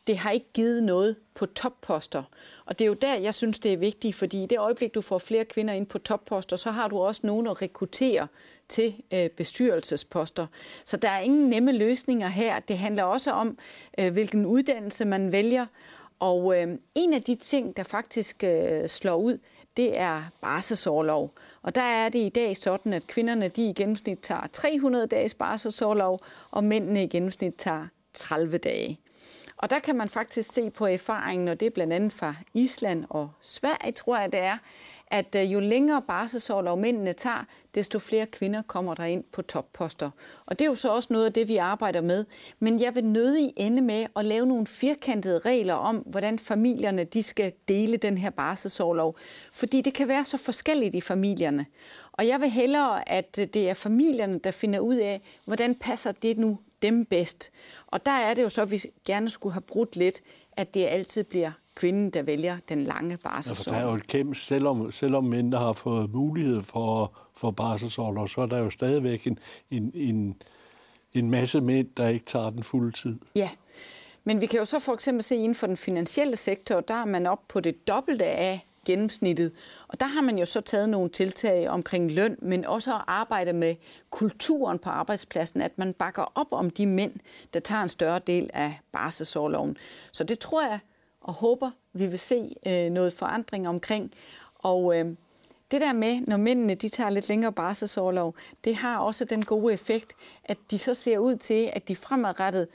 det 0.07 0.17
har 0.17 0.31
ikke 0.31 0.45
givet 0.53 0.83
noget 0.83 1.15
på 1.35 1.45
topposter. 1.45 2.23
Og 2.65 2.79
det 2.79 2.85
er 2.85 2.87
jo 2.87 2.93
der, 2.93 3.15
jeg 3.15 3.33
synes, 3.33 3.59
det 3.59 3.73
er 3.73 3.77
vigtigt, 3.77 4.15
fordi 4.15 4.43
i 4.43 4.45
det 4.45 4.57
øjeblik, 4.57 4.93
du 4.93 5.01
får 5.01 5.17
flere 5.17 5.45
kvinder 5.45 5.73
ind 5.73 5.85
på 5.85 5.99
topposter, 5.99 6.55
så 6.55 6.71
har 6.71 6.87
du 6.87 6.97
også 6.99 7.21
nogen 7.23 7.47
at 7.47 7.61
rekruttere 7.61 8.27
til 8.69 8.95
øh, 9.13 9.29
bestyrelsesposter. 9.29 10.47
Så 10.85 10.97
der 10.97 11.09
er 11.09 11.19
ingen 11.19 11.49
nemme 11.49 11.71
løsninger 11.71 12.27
her. 12.27 12.59
Det 12.59 12.77
handler 12.77 13.03
også 13.03 13.31
om, 13.31 13.57
øh, 13.97 14.13
hvilken 14.13 14.45
uddannelse 14.45 15.05
man 15.05 15.31
vælger, 15.31 15.65
og 16.19 16.61
øh, 16.61 16.77
en 16.95 17.13
af 17.13 17.21
de 17.23 17.35
ting, 17.35 17.77
der 17.77 17.83
faktisk 17.83 18.43
øh, 18.43 18.89
slår 18.89 19.15
ud, 19.15 19.37
det 19.77 19.97
er 19.97 20.23
barselsårlov. 20.41 21.31
Og 21.61 21.75
der 21.75 21.81
er 21.81 22.09
det 22.09 22.19
i 22.19 22.29
dag 22.29 22.57
sådan, 22.57 22.93
at 22.93 23.07
kvinderne 23.07 23.47
de 23.47 23.69
i 23.69 23.73
gennemsnit 23.73 24.19
tager 24.21 24.47
300 24.53 25.07
dages 25.07 25.33
barselsårlov, 25.33 26.19
og 26.51 26.63
mændene 26.63 27.03
i 27.03 27.07
gennemsnit 27.07 27.53
tager 27.57 27.87
30 28.13 28.57
dage. 28.57 28.99
Og 29.57 29.69
der 29.69 29.79
kan 29.79 29.95
man 29.95 30.09
faktisk 30.09 30.53
se 30.53 30.69
på 30.69 30.85
erfaringen, 30.85 31.47
og 31.47 31.59
det 31.59 31.65
er 31.65 31.69
blandt 31.69 31.93
andet 31.93 32.11
fra 32.11 32.35
Island 32.53 33.05
og 33.09 33.29
Sverige, 33.41 33.91
tror 33.91 34.17
jeg 34.17 34.31
det 34.31 34.39
er, 34.39 34.57
at 35.11 35.35
øh, 35.35 35.53
jo 35.53 35.59
længere 35.59 36.01
barselsårlov 36.01 36.77
mændene 36.77 37.13
tager, 37.13 37.45
desto 37.75 37.99
flere 37.99 38.25
kvinder 38.25 38.61
kommer 38.61 38.93
der 38.93 39.03
ind 39.03 39.23
på 39.31 39.41
topposter. 39.41 40.09
Og 40.45 40.59
det 40.59 40.65
er 40.65 40.69
jo 40.69 40.75
så 40.75 40.89
også 40.89 41.07
noget 41.11 41.25
af 41.25 41.33
det, 41.33 41.47
vi 41.47 41.57
arbejder 41.57 42.01
med. 42.01 42.25
Men 42.59 42.79
jeg 42.79 42.95
vil 42.95 43.05
nødig 43.05 43.53
ende 43.57 43.81
med 43.81 44.05
at 44.15 44.25
lave 44.25 44.45
nogle 44.45 44.67
firkantede 44.67 45.39
regler 45.39 45.73
om, 45.73 45.95
hvordan 45.95 46.39
familierne 46.39 47.03
de 47.03 47.23
skal 47.23 47.51
dele 47.67 47.97
den 47.97 48.17
her 48.17 48.29
barselsårlov. 48.29 49.17
Fordi 49.53 49.81
det 49.81 49.93
kan 49.93 50.07
være 50.07 50.25
så 50.25 50.37
forskelligt 50.37 50.95
i 50.95 51.01
familierne. 51.01 51.65
Og 52.11 52.27
jeg 52.27 52.41
vil 52.41 52.49
hellere, 52.49 53.09
at 53.09 53.39
øh, 53.39 53.47
det 53.47 53.69
er 53.69 53.73
familierne, 53.73 54.39
der 54.39 54.51
finder 54.51 54.79
ud 54.79 54.95
af, 54.95 55.21
hvordan 55.45 55.75
passer 55.75 56.11
det 56.11 56.37
nu 56.37 56.59
dem 56.81 57.05
bedst. 57.05 57.51
Og 57.87 58.05
der 58.05 58.11
er 58.11 58.33
det 58.33 58.43
jo 58.43 58.49
så, 58.49 58.61
at 58.61 58.71
vi 58.71 58.83
gerne 59.05 59.29
skulle 59.29 59.53
have 59.53 59.61
brudt 59.61 59.95
lidt, 59.95 60.21
at 60.51 60.73
det 60.73 60.85
altid 60.85 61.23
bliver 61.23 61.51
kvinden, 61.75 62.09
der 62.09 62.21
vælger 62.21 62.57
den 62.69 62.83
lange 62.83 63.17
barselsår. 63.17 63.71
Ja, 63.71 63.77
der 63.77 63.83
er 63.85 63.89
jo 63.89 63.95
et 63.95 64.07
kæmpe, 64.07 64.35
selvom, 64.35 64.91
selvom 64.91 65.23
mænd 65.23 65.53
har 65.53 65.73
fået 65.73 66.13
mulighed 66.13 66.61
for, 66.61 67.19
for 67.33 67.51
barselsår, 67.51 68.25
så 68.25 68.41
er 68.41 68.45
der 68.45 68.57
jo 68.57 68.69
stadigvæk 68.69 69.27
en, 69.27 69.39
en, 69.71 69.91
en, 69.95 70.41
en 71.13 71.29
masse 71.29 71.61
mænd, 71.61 71.87
der 71.97 72.07
ikke 72.07 72.25
tager 72.25 72.49
den 72.49 72.63
fulde 72.63 72.91
tid. 72.91 73.19
Ja, 73.35 73.49
men 74.23 74.41
vi 74.41 74.45
kan 74.45 74.59
jo 74.59 74.65
så 74.65 74.79
for 74.79 74.93
eksempel 74.93 75.23
se 75.23 75.35
inden 75.35 75.55
for 75.55 75.67
den 75.67 75.77
finansielle 75.77 76.35
sektor, 76.35 76.79
der 76.79 76.93
er 76.93 77.05
man 77.05 77.25
op 77.25 77.47
på 77.47 77.59
det 77.59 77.87
dobbelte 77.87 78.25
af 78.25 78.66
gennemsnittet. 78.87 79.51
Og 79.87 79.99
der 79.99 80.05
har 80.05 80.21
man 80.21 80.37
jo 80.37 80.45
så 80.45 80.61
taget 80.61 80.89
nogle 80.89 81.09
tiltag 81.09 81.69
omkring 81.69 82.11
løn, 82.11 82.37
men 82.41 82.65
også 82.65 82.95
at 82.95 83.01
arbejde 83.07 83.53
med 83.53 83.75
kulturen 84.09 84.79
på 84.79 84.89
arbejdspladsen, 84.89 85.61
at 85.61 85.77
man 85.77 85.93
bakker 85.93 86.31
op 86.35 86.47
om 86.51 86.69
de 86.69 86.85
mænd, 86.85 87.13
der 87.53 87.59
tager 87.59 87.83
en 87.83 87.89
større 87.89 88.19
del 88.27 88.49
af 88.53 88.79
barselsårloven. 88.91 89.77
Så 90.11 90.23
det 90.23 90.39
tror 90.39 90.61
jeg 90.61 90.79
og 91.21 91.33
håber, 91.33 91.71
vi 91.93 92.07
vil 92.07 92.19
se 92.19 92.55
øh, 92.65 92.89
noget 92.89 93.13
forandring 93.13 93.67
omkring. 93.67 94.13
Og 94.55 94.99
øh, 94.99 95.05
det 95.71 95.81
der 95.81 95.93
med, 95.93 96.21
når 96.21 96.37
mændene 96.37 96.75
de 96.75 96.89
tager 96.89 97.09
lidt 97.09 97.29
længere 97.29 97.51
barselsårlov, 97.51 98.35
det 98.63 98.75
har 98.75 98.97
også 98.97 99.25
den 99.25 99.45
gode 99.45 99.73
effekt, 99.73 100.13
at 100.43 100.57
de 100.71 100.77
så 100.77 100.93
ser 100.93 101.17
ud 101.17 101.35
til, 101.35 101.69
at 101.73 101.87
de 101.87 101.95
fremadrettet 101.95 102.67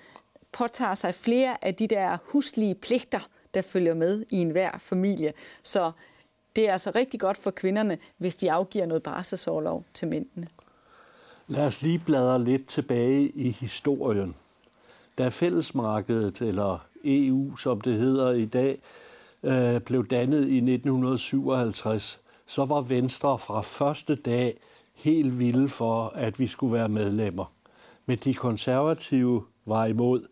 påtager 0.52 0.94
sig 0.94 1.14
flere 1.14 1.64
af 1.64 1.74
de 1.74 1.86
der 1.86 2.18
huslige 2.24 2.74
pligter, 2.74 3.28
der 3.54 3.62
følger 3.62 3.94
med 3.94 4.24
i 4.30 4.36
enhver 4.36 4.78
familie. 4.78 5.32
Så 5.62 5.92
det 6.56 6.68
er 6.68 6.72
altså 6.72 6.92
rigtig 6.94 7.20
godt 7.20 7.38
for 7.38 7.50
kvinderne, 7.50 7.98
hvis 8.18 8.36
de 8.36 8.52
afgiver 8.52 8.86
noget 8.86 9.02
barselsårlov 9.02 9.84
til 9.94 10.08
mændene. 10.08 10.48
Lad 11.46 11.66
os 11.66 11.82
lige 11.82 12.02
bladre 12.06 12.44
lidt 12.44 12.66
tilbage 12.66 13.28
i 13.28 13.50
historien. 13.50 14.36
Da 15.18 15.28
fællesmarkedet, 15.28 16.40
eller 16.42 16.86
EU, 17.04 17.56
som 17.56 17.80
det 17.80 17.98
hedder 17.98 18.32
i 18.32 18.46
dag, 18.46 18.78
øh, 19.42 19.80
blev 19.80 20.06
dannet 20.06 20.48
i 20.48 20.60
1957, 20.60 22.20
så 22.46 22.64
var 22.64 22.80
Venstre 22.80 23.38
fra 23.38 23.60
første 23.60 24.14
dag 24.14 24.58
helt 24.94 25.38
vilde 25.38 25.68
for, 25.68 26.06
at 26.06 26.38
vi 26.38 26.46
skulle 26.46 26.72
være 26.72 26.88
medlemmer. 26.88 27.52
Men 28.06 28.18
de 28.18 28.34
konservative 28.34 29.44
var 29.66 29.86
imod. 29.86 30.26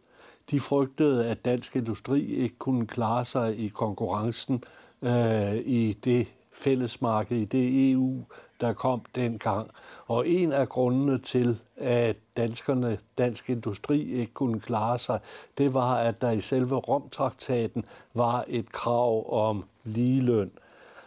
De 0.50 0.60
frygtede, 0.60 1.26
at 1.26 1.44
dansk 1.44 1.76
industri 1.76 2.24
ikke 2.24 2.58
kunne 2.58 2.86
klare 2.86 3.24
sig 3.24 3.58
i 3.58 3.68
konkurrencen 3.68 4.64
øh, 5.02 5.56
i 5.56 5.92
det 6.04 6.26
fællesmarked, 6.52 7.36
i 7.36 7.44
det 7.44 7.90
EU, 7.90 8.24
der 8.60 8.72
kom 8.72 9.02
dengang. 9.14 9.70
Og 10.06 10.28
en 10.28 10.52
af 10.52 10.68
grundene 10.68 11.18
til, 11.18 11.58
at 11.76 12.16
danskerne, 12.36 12.98
dansk 13.18 13.50
industri 13.50 14.02
ikke 14.02 14.32
kunne 14.32 14.60
klare 14.60 14.98
sig, 14.98 15.20
det 15.58 15.74
var, 15.74 15.94
at 15.94 16.20
der 16.20 16.30
i 16.30 16.40
selve 16.40 16.76
Romtraktaten 16.76 17.84
var 18.14 18.44
et 18.48 18.72
krav 18.72 19.32
om 19.48 19.64
ligeløn. 19.84 20.50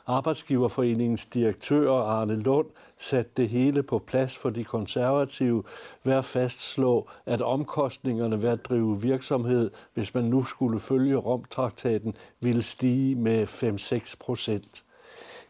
Arbejdsgiverforeningens 0.08 1.26
direktør 1.26 1.92
Arne 1.92 2.36
Lund 2.36 2.68
satte 2.98 3.32
det 3.38 3.50
hele 3.50 3.84
på 3.84 4.00
plads 4.00 4.38
for 4.38 4.50
de 4.50 4.64
konservative 4.64 5.64
ved 6.04 6.14
at 6.14 6.26
fastslå, 6.26 7.08
at 7.26 7.42
omkostningerne 7.42 8.42
ved 8.42 8.50
at 8.50 8.66
drive 8.66 9.02
virksomhed, 9.02 9.72
hvis 9.94 10.14
man 10.14 10.24
nu 10.24 10.44
skulle 10.44 10.80
følge 10.80 11.16
Romtraktaten, 11.16 12.16
ville 12.40 12.64
stige 12.64 13.16
med 13.16 13.48
5-6 13.48 14.16
procent. 14.20 14.84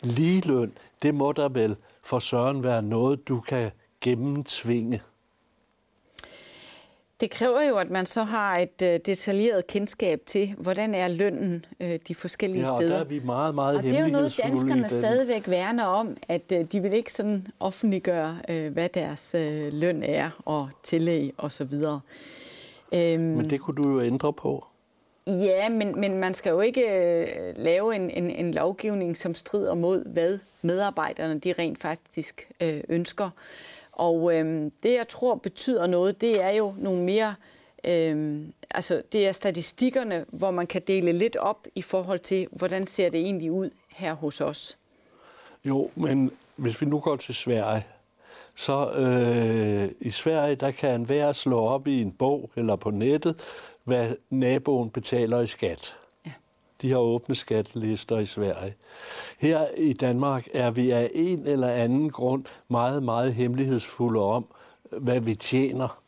Ligeløn, 0.02 0.74
det 1.02 1.16
må 1.16 1.32
der 1.32 1.50
vel 1.50 1.76
for 2.04 2.20
søren 2.20 2.64
være 2.64 2.82
noget, 2.82 3.28
du 3.28 3.40
kan 3.40 3.72
gennemtvinge? 4.02 5.02
Det 7.24 7.32
kræver 7.32 7.62
jo, 7.62 7.78
at 7.78 7.90
man 7.90 8.06
så 8.06 8.24
har 8.24 8.58
et 8.58 8.82
uh, 8.82 8.88
detaljeret 8.88 9.68
kendskab 9.68 10.22
til, 10.26 10.56
hvordan 10.58 10.96
er 10.96 11.08
lønnen 11.08 11.66
uh, 11.80 11.88
de 12.08 12.16
forskellige 12.16 12.62
ja, 12.62 12.72
og 12.72 12.82
steder. 12.82 12.94
der 12.94 13.00
er 13.00 13.04
vi 13.04 13.22
meget, 13.26 13.56
meget 13.56 13.78
Og 13.78 13.84
det 13.84 13.98
er 13.98 14.06
jo 14.06 14.12
noget, 14.12 14.40
danskerne 14.44 14.90
stadigvæk 14.90 15.50
værner 15.50 15.84
om, 15.84 16.18
at 16.28 16.42
uh, 16.52 16.58
de 16.72 16.80
vil 16.80 16.94
ikke 16.94 17.14
sådan 17.14 17.48
offentliggøre, 17.60 18.38
uh, 18.50 18.74
hvad 18.74 18.90
deres 18.90 19.36
uh, 19.38 19.74
løn 19.74 20.04
er 20.04 20.30
og 20.46 20.70
tillæg 20.84 21.34
og 21.38 21.52
så 21.52 21.64
videre. 21.64 22.00
Um, 22.92 23.00
men 23.00 23.50
det 23.50 23.60
kunne 23.60 23.84
du 23.84 23.90
jo 23.90 24.02
ændre 24.02 24.34
på. 24.34 24.66
Ja, 25.28 25.70
men, 25.70 26.00
men 26.00 26.18
man 26.18 26.34
skal 26.34 26.50
jo 26.50 26.62
ikke 26.62 26.82
uh, 26.82 27.64
lave 27.64 27.96
en, 27.96 28.10
en, 28.10 28.30
en 28.30 28.54
lovgivning, 28.54 29.18
som 29.18 29.36
strider 29.36 29.74
mod, 29.74 30.06
hvad 30.06 30.40
medarbejderne 30.62 31.40
de 31.40 31.54
rent 31.60 31.82
faktisk 31.82 32.48
uh, 32.64 32.80
ønsker. 32.90 33.30
Og 33.94 34.36
øhm, 34.36 34.72
det, 34.84 34.94
jeg 34.94 35.08
tror 35.08 35.36
betyder 35.36 35.88
noget, 35.88 36.22
det 36.22 36.44
er 36.44 36.50
jo 36.50 36.74
nogle 36.78 37.04
mere, 37.04 37.36
øhm, 37.84 38.54
altså 38.70 39.02
det 39.12 39.28
er 39.28 39.32
statistikkerne, 39.32 40.26
hvor 40.30 40.52
man 40.52 40.68
kan 40.68 40.82
dele 40.88 41.12
lidt 41.12 41.36
op 41.36 41.68
i 41.76 41.82
forhold 41.82 42.20
til, 42.20 42.48
hvordan 42.52 42.88
ser 42.88 43.10
det 43.10 43.20
egentlig 43.20 43.52
ud 43.52 43.70
her 43.90 44.14
hos 44.14 44.42
os. 44.42 44.78
Jo, 45.66 45.90
men 45.96 46.32
hvis 46.56 46.82
vi 46.82 46.86
nu 46.86 47.00
går 47.00 47.16
til 47.16 47.36
Sverige, 47.36 47.86
så 48.56 48.92
øh, 48.92 49.90
i 50.00 50.10
Sverige, 50.10 50.56
der 50.56 50.72
kan 50.72 50.96
enhver 50.96 51.32
slå 51.32 51.60
op 51.60 51.88
i 51.88 52.02
en 52.02 52.12
bog 52.12 52.52
eller 52.56 52.76
på 52.76 52.92
nettet, 52.92 53.40
hvad 53.84 54.16
naboen 54.30 54.90
betaler 54.90 55.42
i 55.42 55.48
skat. 55.48 55.98
De 56.84 56.90
har 56.92 56.98
åbne 56.98 57.36
skattelister 57.36 58.20
i 58.20 58.26
Sverige. 58.26 58.76
Her 59.40 59.66
i 59.78 59.94
Danmark 59.94 60.48
er 60.54 60.72
vi 60.72 60.92
af 60.92 61.12
en 61.14 61.48
eller 61.48 61.68
anden 61.68 62.10
grund 62.10 62.46
meget, 62.68 63.04
meget 63.04 63.34
hemmelighedsfulde 63.34 64.20
om, 64.20 64.46
hvad 64.92 65.20
vi 65.20 65.36
tjener. 65.36 66.04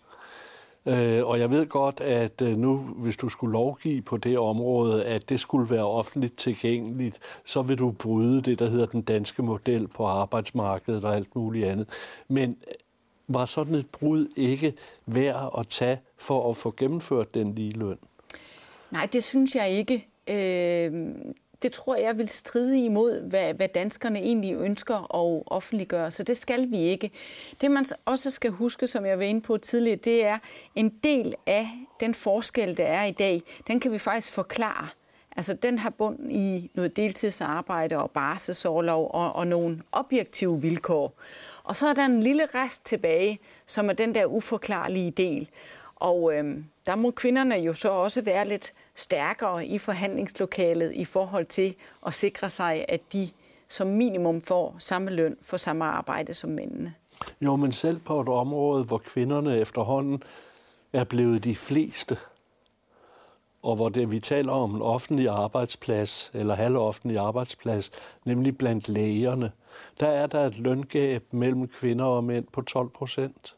Øh, 0.85 1.25
og 1.25 1.39
jeg 1.39 1.51
ved 1.51 1.67
godt, 1.67 2.01
at 2.01 2.41
øh, 2.41 2.57
nu, 2.57 2.77
hvis 2.77 3.17
du 3.17 3.29
skulle 3.29 3.53
lovgive 3.53 4.01
på 4.01 4.17
det 4.17 4.37
område, 4.37 5.05
at 5.05 5.29
det 5.29 5.39
skulle 5.39 5.69
være 5.69 5.85
offentligt 5.85 6.37
tilgængeligt, 6.37 7.19
så 7.45 7.61
vil 7.61 7.79
du 7.79 7.91
bryde 7.91 8.41
det, 8.41 8.59
der 8.59 8.69
hedder 8.69 8.85
den 8.85 9.01
danske 9.01 9.43
model 9.43 9.87
på 9.87 10.05
arbejdsmarkedet 10.05 11.03
og 11.03 11.15
alt 11.15 11.35
muligt 11.35 11.67
andet. 11.67 11.89
Men 12.27 12.49
øh, 12.49 12.73
var 13.27 13.45
sådan 13.45 13.75
et 13.75 13.89
brud 13.89 14.27
ikke 14.35 14.73
værd 15.05 15.53
at 15.57 15.67
tage 15.67 15.99
for 16.17 16.49
at 16.49 16.57
få 16.57 16.73
gennemført 16.77 17.33
den 17.33 17.55
lige 17.55 17.71
løn? 17.71 17.97
Nej, 18.91 19.05
det 19.05 19.23
synes 19.23 19.55
jeg 19.55 19.69
ikke. 19.69 20.07
Øh, 20.27 21.15
det 21.61 21.71
tror 21.71 21.95
jeg 21.95 22.17
vil 22.17 22.29
stride 22.29 22.85
imod, 22.85 23.21
hvad, 23.21 23.53
hvad 23.53 23.67
danskerne 23.67 24.19
egentlig 24.19 24.55
ønsker 24.55 24.95
at 24.95 25.43
offentliggøre. 25.47 26.11
Så 26.11 26.23
det 26.23 26.37
skal 26.37 26.71
vi 26.71 26.77
ikke. 26.77 27.11
Det 27.61 27.71
man 27.71 27.85
også 28.05 28.31
skal 28.31 28.51
huske, 28.51 28.87
som 28.87 29.05
jeg 29.05 29.19
var 29.19 29.25
inde 29.25 29.41
på 29.41 29.57
tidligere, 29.57 29.99
det 30.03 30.25
er 30.25 30.37
en 30.75 30.89
del 30.89 31.35
af 31.45 31.69
den 31.99 32.13
forskel, 32.13 32.77
der 32.77 32.85
er 32.85 33.05
i 33.05 33.11
dag, 33.11 33.43
den 33.67 33.79
kan 33.79 33.91
vi 33.91 33.97
faktisk 33.97 34.31
forklare. 34.31 34.87
Altså 35.35 35.53
den 35.53 35.79
har 35.79 35.89
bund 35.89 36.31
i 36.31 36.71
noget 36.73 36.95
deltidsarbejde 36.95 37.97
og 37.97 38.11
barselsårlov 38.11 39.11
og, 39.13 39.33
og 39.33 39.47
nogle 39.47 39.81
objektive 39.91 40.61
vilkår. 40.61 41.13
Og 41.63 41.75
så 41.75 41.87
er 41.87 41.93
der 41.93 42.05
en 42.05 42.23
lille 42.23 42.43
rest 42.55 42.85
tilbage, 42.85 43.39
som 43.65 43.89
er 43.89 43.93
den 43.93 44.15
der 44.15 44.25
uforklarlige 44.25 45.11
del. 45.11 45.49
Og 45.95 46.33
øhm, 46.33 46.65
der 46.85 46.95
må 46.95 47.11
kvinderne 47.11 47.55
jo 47.55 47.73
så 47.73 47.89
også 47.89 48.21
være 48.21 48.47
lidt 48.47 48.73
stærkere 48.95 49.65
i 49.65 49.77
forhandlingslokalet 49.77 50.93
i 50.93 51.05
forhold 51.05 51.45
til 51.45 51.75
at 52.05 52.13
sikre 52.13 52.49
sig, 52.49 52.85
at 52.87 53.01
de 53.13 53.29
som 53.69 53.87
minimum 53.87 54.41
får 54.41 54.75
samme 54.79 55.11
løn 55.11 55.37
for 55.41 55.57
samme 55.57 55.85
arbejde 55.85 56.33
som 56.33 56.49
mændene. 56.49 56.93
Jo, 57.41 57.55
men 57.55 57.71
selv 57.71 57.99
på 57.99 58.21
et 58.21 58.29
område, 58.29 58.83
hvor 58.83 58.97
kvinderne 58.97 59.57
efterhånden 59.57 60.23
er 60.93 61.03
blevet 61.03 61.43
de 61.43 61.55
fleste, 61.55 62.17
og 63.63 63.75
hvor 63.75 63.89
det, 63.89 64.11
vi 64.11 64.19
taler 64.19 64.51
om 64.51 64.75
en 64.75 64.81
offentlig 64.81 65.29
arbejdsplads, 65.29 66.31
eller 66.33 66.55
halvoffentlig 66.55 67.17
arbejdsplads, 67.17 67.91
nemlig 68.25 68.57
blandt 68.57 68.89
lægerne, 68.89 69.51
der 69.99 70.07
er 70.07 70.27
der 70.27 70.45
et 70.45 70.59
løngab 70.59 71.23
mellem 71.31 71.67
kvinder 71.67 72.05
og 72.05 72.23
mænd 72.23 72.45
på 72.53 72.61
12 72.61 72.89
procent. 72.89 73.55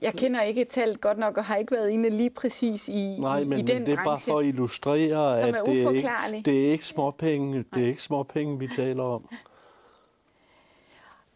Jeg 0.00 0.14
kender 0.14 0.42
ikke 0.42 0.64
tallet 0.64 1.00
godt 1.00 1.18
nok, 1.18 1.36
og 1.38 1.44
har 1.44 1.56
ikke 1.56 1.72
været 1.72 1.90
inde 1.90 2.10
lige 2.10 2.30
præcis 2.30 2.88
i, 2.88 3.16
Nej, 3.20 3.44
men, 3.44 3.58
i 3.58 3.62
den 3.62 3.76
men 3.76 3.86
det 3.86 3.98
er 3.98 4.04
bare 4.04 4.20
for 4.20 4.38
at 4.38 4.46
illustrere, 4.46 5.40
at 5.40 5.54
det, 5.66 5.84
er 5.84 5.90
ikke, 5.90 6.42
det 6.44 6.66
er 6.66 6.72
ikke 6.72 6.86
småpenge, 6.86 7.64
det 7.74 7.82
er 7.82 7.86
ikke 7.86 8.02
småpenge, 8.02 8.58
vi 8.58 8.68
taler 8.68 9.02
om. 9.02 9.28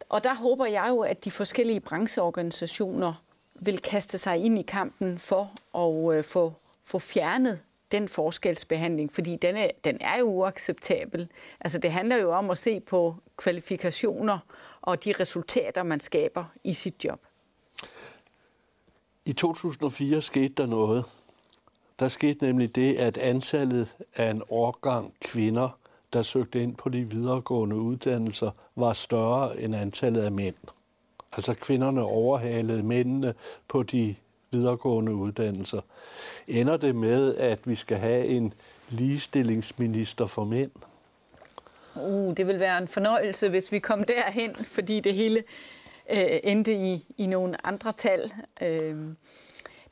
Og 0.09 0.25
der 0.25 0.35
håber 0.35 0.67
jeg 0.67 0.87
jo, 0.89 1.01
at 1.01 1.25
de 1.25 1.31
forskellige 1.31 1.81
brancheorganisationer 1.81 3.23
vil 3.55 3.79
kaste 3.79 4.19
sig 4.19 4.39
ind 4.39 4.59
i 4.59 4.63
kampen 4.63 5.19
for 5.19 5.53
at 5.79 6.17
øh, 6.19 6.25
få, 6.25 6.53
få 6.85 6.99
fjernet 6.99 7.61
den 7.93 8.09
forskelsbehandling, 8.09 9.13
fordi 9.13 9.37
den 9.37 9.57
er, 9.57 9.69
den 9.85 9.99
er 10.01 10.19
jo 10.19 10.25
uacceptabel. 10.25 11.29
Altså 11.61 11.79
det 11.79 11.93
handler 11.93 12.17
jo 12.17 12.33
om 12.33 12.51
at 12.51 12.59
se 12.59 12.81
på 12.81 13.15
kvalifikationer 13.37 14.39
og 14.83 15.05
de 15.05 15.15
resultater, 15.21 15.83
man 15.83 16.01
skaber 16.01 16.45
i 16.65 16.75
sit 16.75 17.05
job. 17.05 17.21
I 19.27 19.33
2004 19.33 20.21
skete 20.21 20.55
der 20.55 20.67
noget. 20.67 21.05
Der 21.99 22.09
skete 22.09 22.45
nemlig 22.45 22.75
det, 22.75 22.95
at 22.97 23.19
antallet 23.19 23.95
af 24.17 24.31
en 24.31 24.43
årgang 24.49 25.15
kvinder, 25.21 25.79
der 26.13 26.23
søgte 26.23 26.63
ind 26.63 26.77
på 26.77 26.89
de 26.89 27.11
videregående 27.11 27.77
uddannelser, 27.77 28.51
var 28.77 28.93
større 28.93 29.61
end 29.61 29.77
antallet 29.77 30.23
af 30.23 30.33
mænd. 30.33 30.55
Altså 31.33 31.55
kvinderne 31.55 32.03
overhalede 32.03 32.83
mændene 32.83 33.35
på 33.69 33.83
de 33.83 34.17
videregående 34.51 35.15
uddannelser. 35.15 35.81
Ender 36.49 36.77
det 36.77 36.97
med, 36.97 37.37
at 37.37 37.59
vi 37.65 37.75
skal 37.75 37.99
have 37.99 38.27
en 38.27 38.55
ligestillingsminister 38.89 40.27
for 40.27 40.45
mænd? 40.45 40.71
Uh, 41.95 42.37
det 42.37 42.47
vil 42.47 42.61
være 42.61 42.79
en 42.79 42.89
fornøjelse, 42.89 43.49
hvis 43.49 43.73
vi 43.73 43.79
kom 43.79 44.05
derhen, 44.05 44.57
fordi 44.57 45.01
det 45.01 45.15
hele 45.15 45.45
øh, 46.11 46.41
endte 46.43 46.75
i, 46.75 47.15
i 47.17 47.27
nogle 47.27 47.67
andre 47.67 47.93
tal. 47.93 48.33
Øh, 48.63 48.97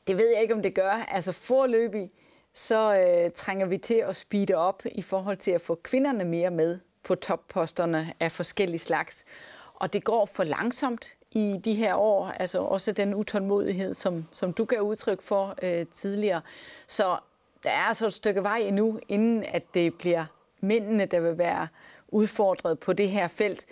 det 0.07 0.17
ved 0.17 0.29
jeg 0.33 0.41
ikke, 0.41 0.53
om 0.53 0.61
det 0.61 0.75
gør. 0.75 0.91
Altså 0.91 1.31
forløbig, 1.31 2.11
så 2.53 2.95
øh, 2.95 3.31
trænger 3.35 3.65
vi 3.65 3.77
til 3.77 3.93
at 4.07 4.15
speede 4.15 4.55
op 4.55 4.83
i 4.91 5.01
forhold 5.01 5.37
til 5.37 5.51
at 5.51 5.61
få 5.61 5.75
kvinderne 5.83 6.23
mere 6.23 6.51
med 6.51 6.79
på 7.03 7.15
topposterne 7.15 8.13
af 8.19 8.31
forskellige 8.31 8.79
slags. 8.79 9.25
Og 9.75 9.93
det 9.93 10.03
går 10.03 10.25
for 10.25 10.43
langsomt 10.43 11.15
i 11.31 11.59
de 11.65 11.73
her 11.73 11.95
år, 11.95 12.27
altså 12.27 12.59
også 12.59 12.91
den 12.91 13.13
utålmodighed, 13.13 13.93
som, 13.93 14.25
som 14.31 14.53
du 14.53 14.65
gav 14.65 14.79
udtryk 14.79 15.21
for 15.21 15.55
øh, 15.61 15.85
tidligere. 15.93 16.41
Så 16.87 17.17
der 17.63 17.69
er 17.69 17.83
altså 17.83 18.07
et 18.07 18.13
stykke 18.13 18.43
vej 18.43 18.57
endnu, 18.57 18.99
inden 19.09 19.43
at 19.43 19.73
det 19.73 19.93
bliver 19.93 20.25
mændene, 20.59 21.05
der 21.05 21.19
vil 21.19 21.37
være 21.37 21.67
udfordret 22.07 22.79
på 22.79 22.93
det 22.93 23.09
her 23.09 23.27
felt. 23.27 23.65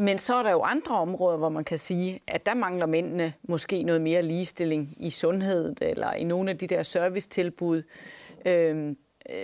Men 0.00 0.18
så 0.18 0.34
er 0.34 0.42
der 0.42 0.50
jo 0.50 0.62
andre 0.62 0.94
områder, 0.98 1.36
hvor 1.36 1.48
man 1.48 1.64
kan 1.64 1.78
sige, 1.78 2.20
at 2.26 2.46
der 2.46 2.54
mangler 2.54 2.86
mændene 2.86 3.32
måske 3.42 3.82
noget 3.82 4.00
mere 4.00 4.22
ligestilling 4.22 4.94
i 4.96 5.10
sundhed 5.10 5.76
eller 5.80 6.12
i 6.12 6.24
nogle 6.24 6.50
af 6.50 6.58
de 6.58 6.66
der 6.66 6.82
servicetilbud. 6.82 7.82
Øhm, 8.44 8.96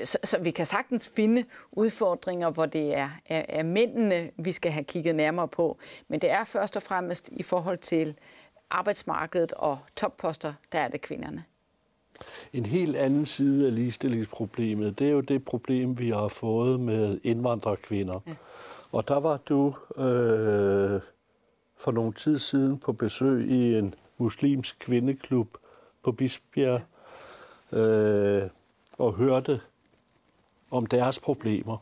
så, 0.05 0.19
så 0.25 0.39
vi 0.39 0.51
kan 0.51 0.67
sagtens 0.67 1.09
finde 1.09 1.45
udfordringer, 1.73 2.51
hvor 2.51 2.67
det 2.67 2.95
er, 2.95 3.11
er, 3.27 3.45
er 3.49 3.63
mændene, 3.63 4.31
vi 4.37 4.53
skal 4.53 4.73
have 4.73 4.85
kigget 4.85 5.15
nærmere 5.15 5.49
på. 5.49 5.79
Men 6.09 6.21
det 6.21 6.31
er 6.31 6.45
først 6.45 6.77
og 6.77 6.83
fremmest 6.83 7.29
i 7.33 7.43
forhold 7.43 7.79
til 7.79 8.15
arbejdsmarkedet 8.71 9.53
og 9.53 9.79
topposter, 9.97 10.53
der 10.73 10.79
er 10.79 10.89
det 10.89 11.01
kvinderne. 11.01 11.45
En 12.53 12.67
helt 12.67 12.97
anden 12.97 13.27
side 13.27 13.67
af 13.67 13.75
ligestillingsproblemet, 13.75 14.99
det 14.99 15.07
er 15.07 15.13
jo 15.13 15.21
det 15.21 15.45
problem, 15.45 15.99
vi 15.99 16.11
har 16.11 16.29
fået 16.29 16.81
med 16.81 17.21
indvandrerkvinder. 17.25 18.21
Ja. 18.27 18.33
Og 18.93 19.09
der 19.09 19.21
var 19.21 19.37
du 19.37 19.67
øh, 19.97 21.01
for 21.77 21.91
nogle 21.91 22.13
tid 22.13 22.39
siden 22.39 22.79
på 22.79 22.93
besøg 22.93 23.51
i 23.51 23.75
en 23.79 23.95
muslimsk 24.19 24.79
kvindeklub 24.79 25.49
på 26.03 26.13
Bisbjerg 26.13 26.83
øh, 27.73 28.43
og 28.99 29.13
hørte 29.13 29.61
om 30.71 30.87
deres 30.87 31.19
problemer. 31.19 31.77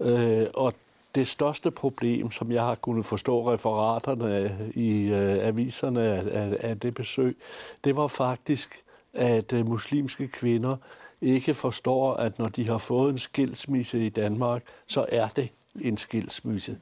Øh, 0.00 0.46
og 0.54 0.74
det 1.14 1.28
største 1.28 1.70
problem, 1.70 2.30
som 2.30 2.52
jeg 2.52 2.62
har 2.62 2.74
kunnet 2.74 3.04
forstå 3.04 3.52
referaterne 3.52 4.56
i 4.74 5.02
øh, 5.02 5.46
aviserne 5.46 6.02
af, 6.02 6.42
af, 6.42 6.56
af 6.60 6.80
det 6.80 6.94
besøg, 6.94 7.36
det 7.84 7.96
var 7.96 8.06
faktisk, 8.06 8.82
at 9.14 9.52
øh, 9.52 9.66
muslimske 9.66 10.28
kvinder 10.28 10.76
ikke 11.20 11.54
forstår, 11.54 12.14
at 12.14 12.38
når 12.38 12.46
de 12.46 12.68
har 12.68 12.78
fået 12.78 13.10
en 13.10 13.18
skilsmisse 13.18 14.06
i 14.06 14.08
Danmark, 14.08 14.62
så 14.86 15.06
er 15.08 15.28
det 15.28 15.48
en 15.82 15.96
skilsmisse. 15.96 16.78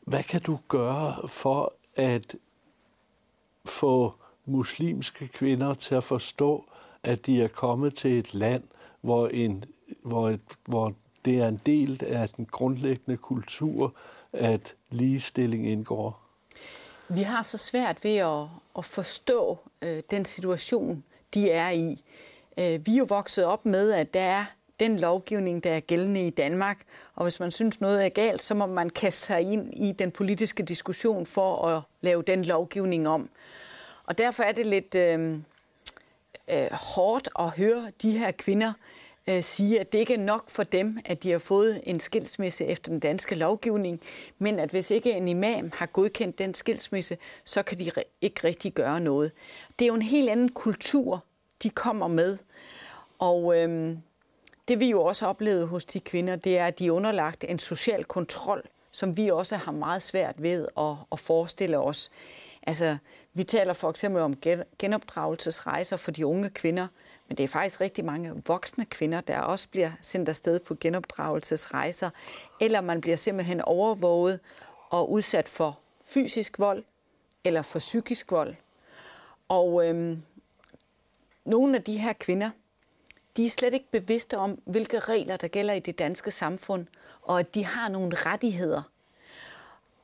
Hvad 0.00 0.22
kan 0.22 0.40
du 0.40 0.58
gøre 0.68 1.28
for 1.28 1.72
at 1.96 2.36
få 3.64 4.14
muslimske 4.46 5.28
kvinder 5.28 5.74
til 5.74 5.94
at 5.94 6.04
forstå, 6.04 6.64
at 7.02 7.26
de 7.26 7.42
er 7.42 7.48
kommet 7.48 7.94
til 7.94 8.18
et 8.18 8.34
land, 8.34 8.62
hvor, 9.00 9.28
en, 9.28 9.64
hvor, 10.02 10.30
et, 10.30 10.40
hvor 10.64 10.94
det 11.24 11.38
er 11.38 11.48
en 11.48 11.60
del 11.66 12.04
af 12.04 12.28
den 12.28 12.46
grundlæggende 12.46 13.16
kultur, 13.16 13.94
at 14.32 14.74
ligestilling 14.90 15.68
indgår? 15.68 16.20
Vi 17.08 17.22
har 17.22 17.42
så 17.42 17.58
svært 17.58 18.04
ved 18.04 18.16
at, 18.16 18.46
at 18.78 18.84
forstå 18.84 19.58
øh, 19.82 20.02
den 20.10 20.24
situation, 20.24 21.04
de 21.34 21.50
er 21.50 21.70
i. 21.70 22.04
Øh, 22.58 22.86
vi 22.86 22.92
er 22.92 22.98
jo 22.98 23.04
vokset 23.04 23.44
op 23.44 23.66
med, 23.66 23.92
at 23.92 24.14
der 24.14 24.20
er 24.20 24.44
den 24.80 24.98
lovgivning, 24.98 25.64
der 25.64 25.72
er 25.72 25.80
gældende 25.80 26.26
i 26.26 26.30
Danmark, 26.30 26.78
og 27.14 27.22
hvis 27.22 27.40
man 27.40 27.50
synes 27.50 27.80
noget 27.80 28.04
er 28.04 28.08
galt, 28.08 28.42
så 28.42 28.54
må 28.54 28.66
man 28.66 28.90
kaste 28.90 29.26
sig 29.26 29.40
ind 29.40 29.74
i 29.74 29.92
den 29.92 30.10
politiske 30.10 30.62
diskussion 30.62 31.26
for 31.26 31.66
at 31.66 31.82
lave 32.00 32.22
den 32.22 32.44
lovgivning 32.44 33.08
om. 33.08 33.30
Og 34.04 34.18
derfor 34.18 34.42
er 34.42 34.52
det 34.52 34.66
lidt 34.66 34.94
øh, 34.94 35.38
øh, 36.48 36.68
hårdt 36.72 37.28
at 37.38 37.50
høre 37.50 37.92
de 38.02 38.18
her 38.18 38.30
kvinder 38.30 38.72
øh, 39.28 39.44
sige, 39.44 39.80
at 39.80 39.92
det 39.92 39.98
ikke 39.98 40.14
er 40.14 40.18
nok 40.18 40.50
for 40.50 40.62
dem, 40.62 40.98
at 41.04 41.22
de 41.22 41.30
har 41.30 41.38
fået 41.38 41.80
en 41.82 42.00
skilsmisse 42.00 42.64
efter 42.64 42.90
den 42.90 43.00
danske 43.00 43.34
lovgivning, 43.34 44.00
men 44.38 44.58
at 44.58 44.70
hvis 44.70 44.90
ikke 44.90 45.12
en 45.12 45.28
imam 45.28 45.70
har 45.74 45.86
godkendt 45.86 46.38
den 46.38 46.54
skilsmisse, 46.54 47.18
så 47.44 47.62
kan 47.62 47.78
de 47.78 47.90
ikke 48.20 48.40
rigtig 48.44 48.72
gøre 48.72 49.00
noget. 49.00 49.32
Det 49.78 49.84
er 49.84 49.88
jo 49.88 49.94
en 49.94 50.02
helt 50.02 50.28
anden 50.28 50.48
kultur, 50.48 51.24
de 51.62 51.70
kommer 51.70 52.08
med. 52.08 52.38
Og 53.18 53.58
øh, 53.58 53.96
det 54.68 54.80
vi 54.80 54.90
jo 54.90 55.02
også 55.02 55.24
har 55.24 55.30
oplevet 55.30 55.68
hos 55.68 55.84
de 55.84 56.00
kvinder, 56.00 56.36
det 56.36 56.58
er, 56.58 56.66
at 56.66 56.78
de 56.78 56.86
er 56.86 56.90
underlagt 56.90 57.44
en 57.48 57.58
social 57.58 58.04
kontrol, 58.04 58.62
som 58.92 59.16
vi 59.16 59.30
også 59.30 59.56
har 59.56 59.72
meget 59.72 60.02
svært 60.02 60.42
ved 60.42 60.68
at, 60.78 60.94
at 61.12 61.20
forestille 61.20 61.78
os. 61.78 62.10
Altså, 62.62 62.96
vi 63.34 63.44
taler 63.44 63.72
for 63.72 63.90
eksempel 63.90 64.22
om 64.22 64.34
genopdragelsesrejser 64.78 65.96
for 65.96 66.10
de 66.10 66.26
unge 66.26 66.50
kvinder, 66.50 66.86
men 67.28 67.36
det 67.36 67.44
er 67.44 67.48
faktisk 67.48 67.80
rigtig 67.80 68.04
mange 68.04 68.42
voksne 68.46 68.84
kvinder, 68.84 69.20
der 69.20 69.38
også 69.38 69.68
bliver 69.68 69.90
sendt 70.00 70.28
afsted 70.28 70.60
på 70.60 70.74
genopdragelsesrejser, 70.80 72.10
eller 72.60 72.80
man 72.80 73.00
bliver 73.00 73.16
simpelthen 73.16 73.60
overvåget 73.60 74.40
og 74.90 75.10
udsat 75.10 75.48
for 75.48 75.78
fysisk 76.04 76.58
vold 76.58 76.84
eller 77.44 77.62
for 77.62 77.78
psykisk 77.78 78.30
vold. 78.30 78.54
Og 79.48 79.88
øhm, 79.88 80.22
nogle 81.44 81.76
af 81.76 81.82
de 81.82 81.98
her 81.98 82.12
kvinder, 82.12 82.50
de 83.36 83.46
er 83.46 83.50
slet 83.50 83.74
ikke 83.74 83.90
bevidste 83.90 84.38
om, 84.38 84.58
hvilke 84.64 84.98
regler 84.98 85.36
der 85.36 85.48
gælder 85.48 85.74
i 85.74 85.80
det 85.80 85.98
danske 85.98 86.30
samfund, 86.30 86.86
og 87.22 87.40
at 87.40 87.54
de 87.54 87.64
har 87.64 87.88
nogle 87.88 88.16
rettigheder. 88.16 88.82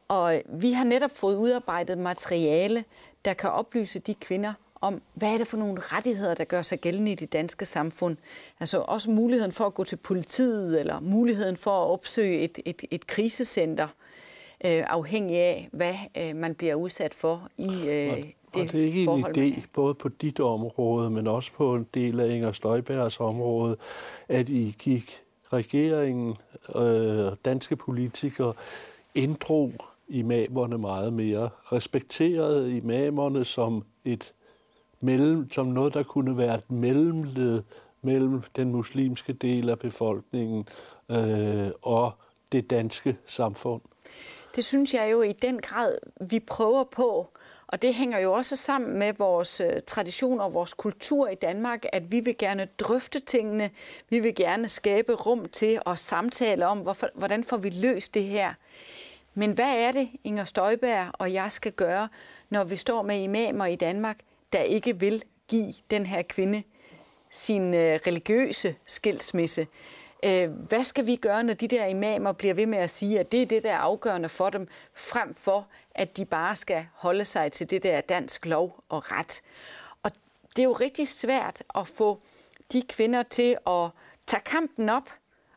Og 0.09 0.43
vi 0.47 0.73
har 0.73 0.85
netop 0.85 1.11
fået 1.17 1.37
udarbejdet 1.37 1.99
materiale, 1.99 2.85
der 3.25 3.35
kan 3.35 3.51
oplyse 3.51 3.99
de 3.99 4.15
kvinder 4.15 4.53
om, 4.81 5.03
hvad 5.15 5.29
er 5.29 5.39
det 5.39 5.47
for 5.47 5.57
nogle 5.57 5.81
rettigheder, 5.81 6.35
der 6.35 6.45
gør 6.45 6.63
sig 6.63 6.81
gældende 6.81 7.13
i 7.13 7.15
det 7.15 7.33
danske 7.33 7.65
samfund. 7.65 8.17
Altså 8.61 8.79
også 8.79 9.11
muligheden 9.11 9.53
for 9.53 9.67
at 9.67 9.75
gå 9.75 9.85
til 9.85 9.97
politiet, 9.97 10.81
eller 10.81 11.01
muligheden 11.01 11.57
for 11.57 11.85
at 11.85 11.91
opsøge 11.91 12.39
et, 12.39 12.59
et, 12.65 12.85
et 12.91 13.07
krisecenter, 13.07 13.89
øh, 14.65 14.85
afhængig 14.87 15.39
af, 15.39 15.69
hvad 15.73 15.95
øh, 16.17 16.37
man 16.37 16.55
bliver 16.55 16.75
udsat 16.75 17.15
for 17.15 17.49
i 17.57 17.89
øh, 17.89 18.25
det 18.55 18.63
Og 18.63 18.73
det 18.73 18.81
er 18.81 18.85
ikke 18.85 19.05
en 19.05 19.27
idé, 19.27 19.67
både 19.73 19.95
på 19.95 20.09
dit 20.09 20.41
område, 20.41 21.11
men 21.11 21.27
også 21.27 21.53
på 21.53 21.75
en 21.75 21.87
del 21.95 22.21
af 22.21 22.29
Inger 22.29 22.53
Støjbergs 22.53 23.21
område, 23.21 23.77
at 24.29 24.49
I 24.49 24.75
gik 24.79 25.21
regeringen, 25.53 26.37
øh, 26.77 27.33
danske 27.45 27.77
politikere, 27.77 28.53
inddrog 29.15 29.73
imamerne 30.09 30.79
meget 30.79 31.13
mere, 31.13 31.51
respekterede 31.73 32.77
imamerne 32.77 33.45
som 33.45 33.85
et 34.05 34.35
mellem, 35.01 35.51
som 35.51 35.67
noget, 35.67 35.95
der 35.95 36.03
kunne 36.03 36.39
være 36.39 36.55
et 36.55 36.71
mellemled 36.71 37.63
mellem 38.03 38.43
den 38.57 38.73
muslimske 38.73 39.33
del 39.33 39.71
af 39.71 39.79
befolkningen 39.79 40.69
øh, 41.11 41.71
og 41.83 42.13
det 42.53 42.71
danske 42.71 43.17
samfund. 43.27 43.83
Det 44.57 44.65
synes 44.65 44.95
jeg 44.95 45.13
jo 45.13 45.23
i 45.23 45.33
den 45.33 45.61
grad, 45.61 45.99
vi 46.21 46.41
prøver 46.41 46.85
på. 46.85 47.29
Og 47.75 47.83
det 47.83 47.95
hænger 47.95 48.19
jo 48.19 48.33
også 48.33 48.57
sammen 48.57 48.99
med 48.99 49.13
vores 49.13 49.57
traditioner 49.57 49.81
tradition 49.81 50.41
og 50.41 50.55
vores 50.55 50.75
kultur 50.75 51.29
i 51.29 51.35
Danmark, 51.35 51.85
at 51.93 52.13
vi 52.13 52.21
vil 52.21 52.39
gerne 52.39 52.69
drøfte 52.79 53.21
tingene. 53.21 53.71
Vi 54.11 54.19
vil 54.19 54.35
gerne 54.35 54.69
skabe 54.69 55.15
rum 55.15 55.49
til 55.49 55.81
at 55.87 55.99
samtale 55.99 56.67
om, 56.67 56.79
hvorfor, 56.79 57.09
hvordan 57.15 57.45
får 57.45 57.57
vi 57.57 57.71
løst 57.71 58.15
det 58.15 58.25
her. 58.25 58.55
Men 59.35 59.53
hvad 59.53 59.79
er 59.79 59.93
det, 59.93 60.09
Inger 60.25 60.45
Støjberg 60.45 61.11
og 61.13 61.33
jeg 61.33 61.53
skal 61.53 61.73
gøre, 61.73 62.09
når 62.51 62.65
vi 62.65 62.77
står 62.77 63.03
med 63.03 63.21
imamer 63.21 63.67
i 63.67 63.77
Danmark, 63.77 64.19
der 64.53 64.61
ikke 64.61 65.01
vil 65.01 65.23
give 65.49 65.75
den 65.91 66.07
her 66.07 66.23
kvinde 66.23 66.63
sin 67.31 67.75
øh, 67.75 68.01
religiøse 68.07 68.75
skilsmisse? 68.87 69.67
Øh, 70.25 70.51
hvad 70.51 70.85
skal 70.85 71.07
vi 71.07 71.17
gøre, 71.17 71.45
når 71.45 71.55
de 71.55 71.69
der 71.69 71.87
imamer 71.87 72.33
bliver 72.33 72.55
ved 72.55 72.67
med 72.67 72.79
at 72.79 72.91
sige, 72.91 73.21
at 73.21 73.33
det 73.33 73.43
er 73.43 73.47
det, 73.47 73.63
der 73.63 73.73
er 73.73 73.79
afgørende 73.79 74.29
for 74.29 74.51
dem, 74.51 74.69
frem 74.95 75.35
for, 75.35 75.67
at 75.95 76.17
de 76.17 76.25
bare 76.25 76.57
skal 76.57 76.87
holde 76.93 77.25
sig 77.25 77.53
til 77.53 77.71
det 77.71 77.83
der 77.83 78.01
dansk 78.01 78.47
lov 78.47 78.85
og 78.89 79.13
ret? 79.13 79.43
Og 80.03 80.11
det 80.57 80.63
er 80.63 80.67
jo 80.67 80.73
rigtig 80.73 81.09
svært 81.09 81.63
at 81.75 81.89
få 81.89 82.21
de 82.73 82.83
kvinder 82.83 83.23
til 83.23 83.57
at 83.67 83.89
tage 84.27 84.41
kampen 84.41 84.89
op 84.89 85.11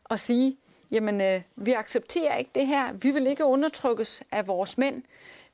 og 0.04 0.18
sige, 0.18 0.56
jamen 0.90 1.20
øh, 1.20 1.42
vi 1.56 1.72
accepterer 1.72 2.36
ikke 2.36 2.50
det 2.54 2.66
her, 2.66 2.92
vi 2.92 3.10
vil 3.10 3.26
ikke 3.26 3.44
undertrykkes 3.44 4.22
af 4.32 4.46
vores 4.46 4.78
mænd. 4.78 5.02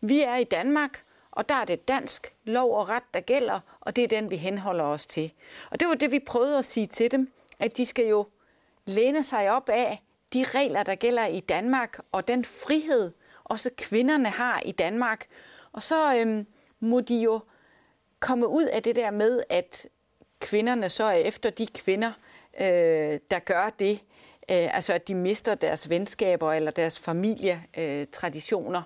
Vi 0.01 0.23
er 0.23 0.37
i 0.37 0.45
Danmark, 0.45 1.03
og 1.31 1.49
der 1.49 1.55
er 1.55 1.65
det 1.65 1.89
dansk 1.89 2.33
lov 2.45 2.77
og 2.77 2.89
ret, 2.89 3.03
der 3.15 3.21
gælder, 3.21 3.61
og 3.81 3.97
det 3.97 4.05
er 4.05 4.09
den, 4.09 4.31
vi 4.31 4.37
henholder 4.37 4.85
os 4.85 5.07
til. 5.07 5.33
Og 5.71 5.81
det 5.81 5.89
var 5.89 5.95
det, 5.95 6.11
vi 6.11 6.19
prøvede 6.19 6.59
at 6.59 6.65
sige 6.65 6.87
til 6.87 7.11
dem, 7.11 7.33
at 7.59 7.77
de 7.77 7.87
skal 7.87 8.07
jo 8.07 8.27
læne 8.85 9.23
sig 9.23 9.51
op 9.51 9.69
af 9.69 10.03
de 10.33 10.45
regler, 10.45 10.83
der 10.83 10.95
gælder 10.95 11.27
i 11.27 11.41
Danmark, 11.41 11.99
og 12.13 12.29
den 12.29 12.45
frihed, 12.45 13.13
også 13.45 13.71
kvinderne 13.77 14.29
har 14.29 14.61
i 14.65 14.73
Danmark. 14.73 15.27
Og 15.73 15.83
så 15.83 16.17
øhm, 16.17 16.47
må 16.81 17.01
de 17.01 17.17
jo 17.17 17.41
komme 18.21 18.49
ud 18.49 18.65
af 18.65 18.83
det 18.83 18.97
der 18.97 19.11
med, 19.11 19.43
at 19.49 19.87
kvinderne 20.41 20.89
så 20.89 21.05
er 21.05 21.13
efter 21.13 21.51
de 21.51 21.67
kvinder, 21.67 22.13
øh, 22.61 23.21
der 23.31 23.39
gør 23.39 23.71
det, 23.79 24.01
Øh, 24.51 24.77
altså 24.77 24.93
at 24.93 25.09
de 25.09 25.15
mister 25.15 25.55
deres 25.55 25.91
venskaber 25.91 26.53
eller 26.53 26.71
deres 26.71 26.99
familietraditioner 26.99 28.83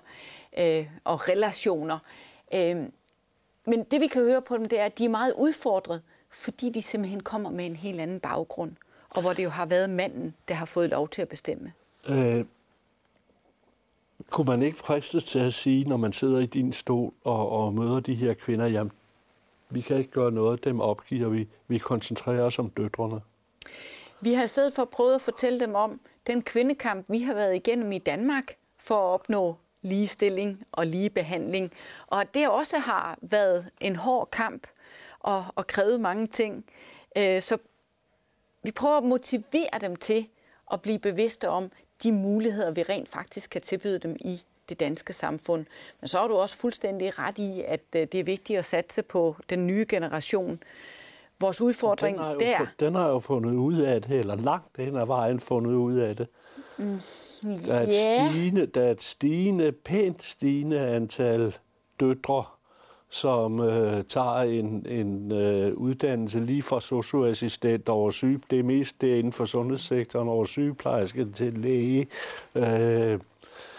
øh, 0.57 0.77
øh, 0.77 0.87
og 1.03 1.29
relationer. 1.29 1.99
Øh, 2.53 2.77
men 3.65 3.83
det 3.83 4.01
vi 4.01 4.07
kan 4.07 4.21
høre 4.21 4.41
på 4.41 4.57
dem, 4.57 4.65
det 4.65 4.79
er, 4.79 4.85
at 4.85 4.97
de 4.97 5.05
er 5.05 5.09
meget 5.09 5.33
udfordret, 5.33 6.01
fordi 6.29 6.69
de 6.69 6.81
simpelthen 6.81 7.23
kommer 7.23 7.49
med 7.49 7.65
en 7.65 7.75
helt 7.75 8.01
anden 8.01 8.19
baggrund, 8.19 8.75
og 9.09 9.21
hvor 9.21 9.33
det 9.33 9.43
jo 9.43 9.49
har 9.49 9.65
været 9.65 9.89
manden, 9.89 10.33
der 10.47 10.53
har 10.53 10.65
fået 10.65 10.89
lov 10.89 11.09
til 11.09 11.21
at 11.21 11.29
bestemme. 11.29 11.73
Øh, 12.09 12.45
kunne 14.29 14.45
man 14.45 14.61
ikke 14.61 14.77
fristes 14.77 15.23
til 15.23 15.39
at 15.39 15.53
sige, 15.53 15.89
når 15.89 15.97
man 15.97 16.13
sidder 16.13 16.39
i 16.39 16.45
din 16.45 16.73
stol 16.73 17.13
og, 17.23 17.49
og 17.49 17.73
møder 17.73 17.99
de 17.99 18.15
her 18.15 18.33
kvinder, 18.33 18.67
jamen, 18.67 18.91
vi 19.69 19.81
kan 19.81 19.97
ikke 19.97 20.11
gøre 20.11 20.31
noget, 20.31 20.63
dem 20.63 20.79
opgiver 20.79 21.29
vi, 21.29 21.47
vi 21.67 21.77
koncentrerer 21.77 22.41
os 22.41 22.59
om 22.59 22.69
døtrene? 22.69 23.21
Vi 24.21 24.33
har 24.33 24.43
i 24.43 24.47
stedet 24.47 24.73
for 24.73 24.85
prøvet 24.85 25.15
at 25.15 25.21
fortælle 25.21 25.59
dem 25.59 25.75
om 25.75 25.99
den 26.27 26.41
kvindekamp, 26.41 27.05
vi 27.07 27.21
har 27.21 27.33
været 27.33 27.55
igennem 27.55 27.91
i 27.91 27.97
Danmark 27.97 28.55
for 28.77 28.95
at 28.95 29.13
opnå 29.13 29.55
ligestilling 29.81 30.63
og 30.71 30.87
lige 30.87 31.09
behandling. 31.09 31.71
Og 32.07 32.33
det 32.33 32.49
også 32.49 32.77
har 32.77 33.17
været 33.21 33.65
en 33.79 33.95
hård 33.95 34.29
kamp 34.31 34.67
og, 35.19 35.45
og 35.55 35.67
krævet 35.67 36.01
mange 36.01 36.27
ting. 36.27 36.65
Øh, 37.17 37.41
så 37.41 37.57
vi 38.63 38.71
prøver 38.71 38.97
at 38.97 39.03
motivere 39.03 39.79
dem 39.81 39.95
til 39.95 40.27
at 40.71 40.81
blive 40.81 40.99
bevidste 40.99 41.49
om 41.49 41.71
de 42.03 42.11
muligheder, 42.11 42.71
vi 42.71 42.83
rent 42.83 43.09
faktisk 43.09 43.49
kan 43.49 43.61
tilbyde 43.61 43.99
dem 43.99 44.15
i 44.19 44.43
det 44.69 44.79
danske 44.79 45.13
samfund. 45.13 45.65
Men 46.01 46.07
så 46.07 46.19
er 46.19 46.27
du 46.27 46.35
også 46.35 46.57
fuldstændig 46.57 47.19
ret 47.19 47.37
i, 47.37 47.63
at 47.67 47.81
øh, 47.95 48.07
det 48.11 48.19
er 48.19 48.23
vigtigt 48.23 48.59
at 48.59 48.65
satse 48.65 49.01
på 49.01 49.35
den 49.49 49.67
nye 49.67 49.85
generation, 49.89 50.63
vores 51.39 51.61
udfordring 51.61 52.17
den 52.17 52.25
har 52.25 52.33
jo, 52.33 52.39
der. 52.39 52.67
Den 52.79 52.95
har 52.95 53.09
jo 53.09 53.19
fundet 53.19 53.53
ud 53.53 53.77
af 53.77 54.01
det, 54.01 54.19
eller 54.19 54.35
langt 54.35 54.77
hen 54.77 54.95
ad 54.95 55.05
vejen 55.05 55.39
fundet 55.39 55.71
ud 55.71 55.95
af 55.95 56.15
det. 56.15 56.27
Mm. 56.77 56.99
Der, 57.41 57.73
er 57.73 57.81
et 57.81 58.05
yeah. 58.07 58.31
stigende, 58.31 58.65
der 58.65 58.81
er 58.81 58.91
et 58.91 59.01
stigende, 59.01 59.71
pænt 59.71 60.23
stigende 60.23 60.79
antal 60.79 61.55
døtre, 61.99 62.43
som 63.09 63.59
øh, 63.59 64.03
tager 64.03 64.41
en, 64.41 64.85
en 64.89 65.31
øh, 65.31 65.73
uddannelse 65.73 66.39
lige 66.39 66.61
fra 66.61 66.81
socioassistent 66.81 67.89
over 67.89 68.11
syge. 68.11 68.41
Det 68.49 68.59
er 68.59 68.63
mest 68.63 69.01
det 69.01 69.17
inden 69.17 69.33
for 69.33 69.45
sundhedssektoren 69.45 70.27
over 70.27 70.45
sygeplejerske 70.45 71.31
til 71.31 71.53
læge. 71.53 72.07
Øh, 72.55 73.19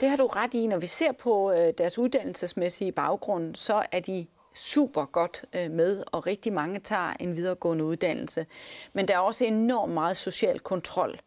det 0.00 0.08
har 0.08 0.16
du 0.16 0.26
ret 0.26 0.54
i. 0.54 0.66
Når 0.66 0.78
vi 0.78 0.86
ser 0.86 1.12
på 1.12 1.52
øh, 1.52 1.72
deres 1.78 1.98
uddannelsesmæssige 1.98 2.92
baggrund, 2.92 3.54
så 3.54 3.82
er 3.92 4.00
de 4.00 4.26
super 4.54 5.04
godt 5.04 5.44
øh, 5.52 5.70
med, 5.70 6.02
og 6.06 6.26
rigtig 6.26 6.52
mange 6.52 6.80
tager 6.80 7.12
en 7.20 7.36
videregående 7.36 7.84
uddannelse. 7.84 8.46
Men 8.92 9.08
der 9.08 9.14
er 9.14 9.18
også 9.18 9.44
enormt 9.44 9.92
meget 9.92 10.16
social 10.16 10.58
kontrol. 10.58 11.18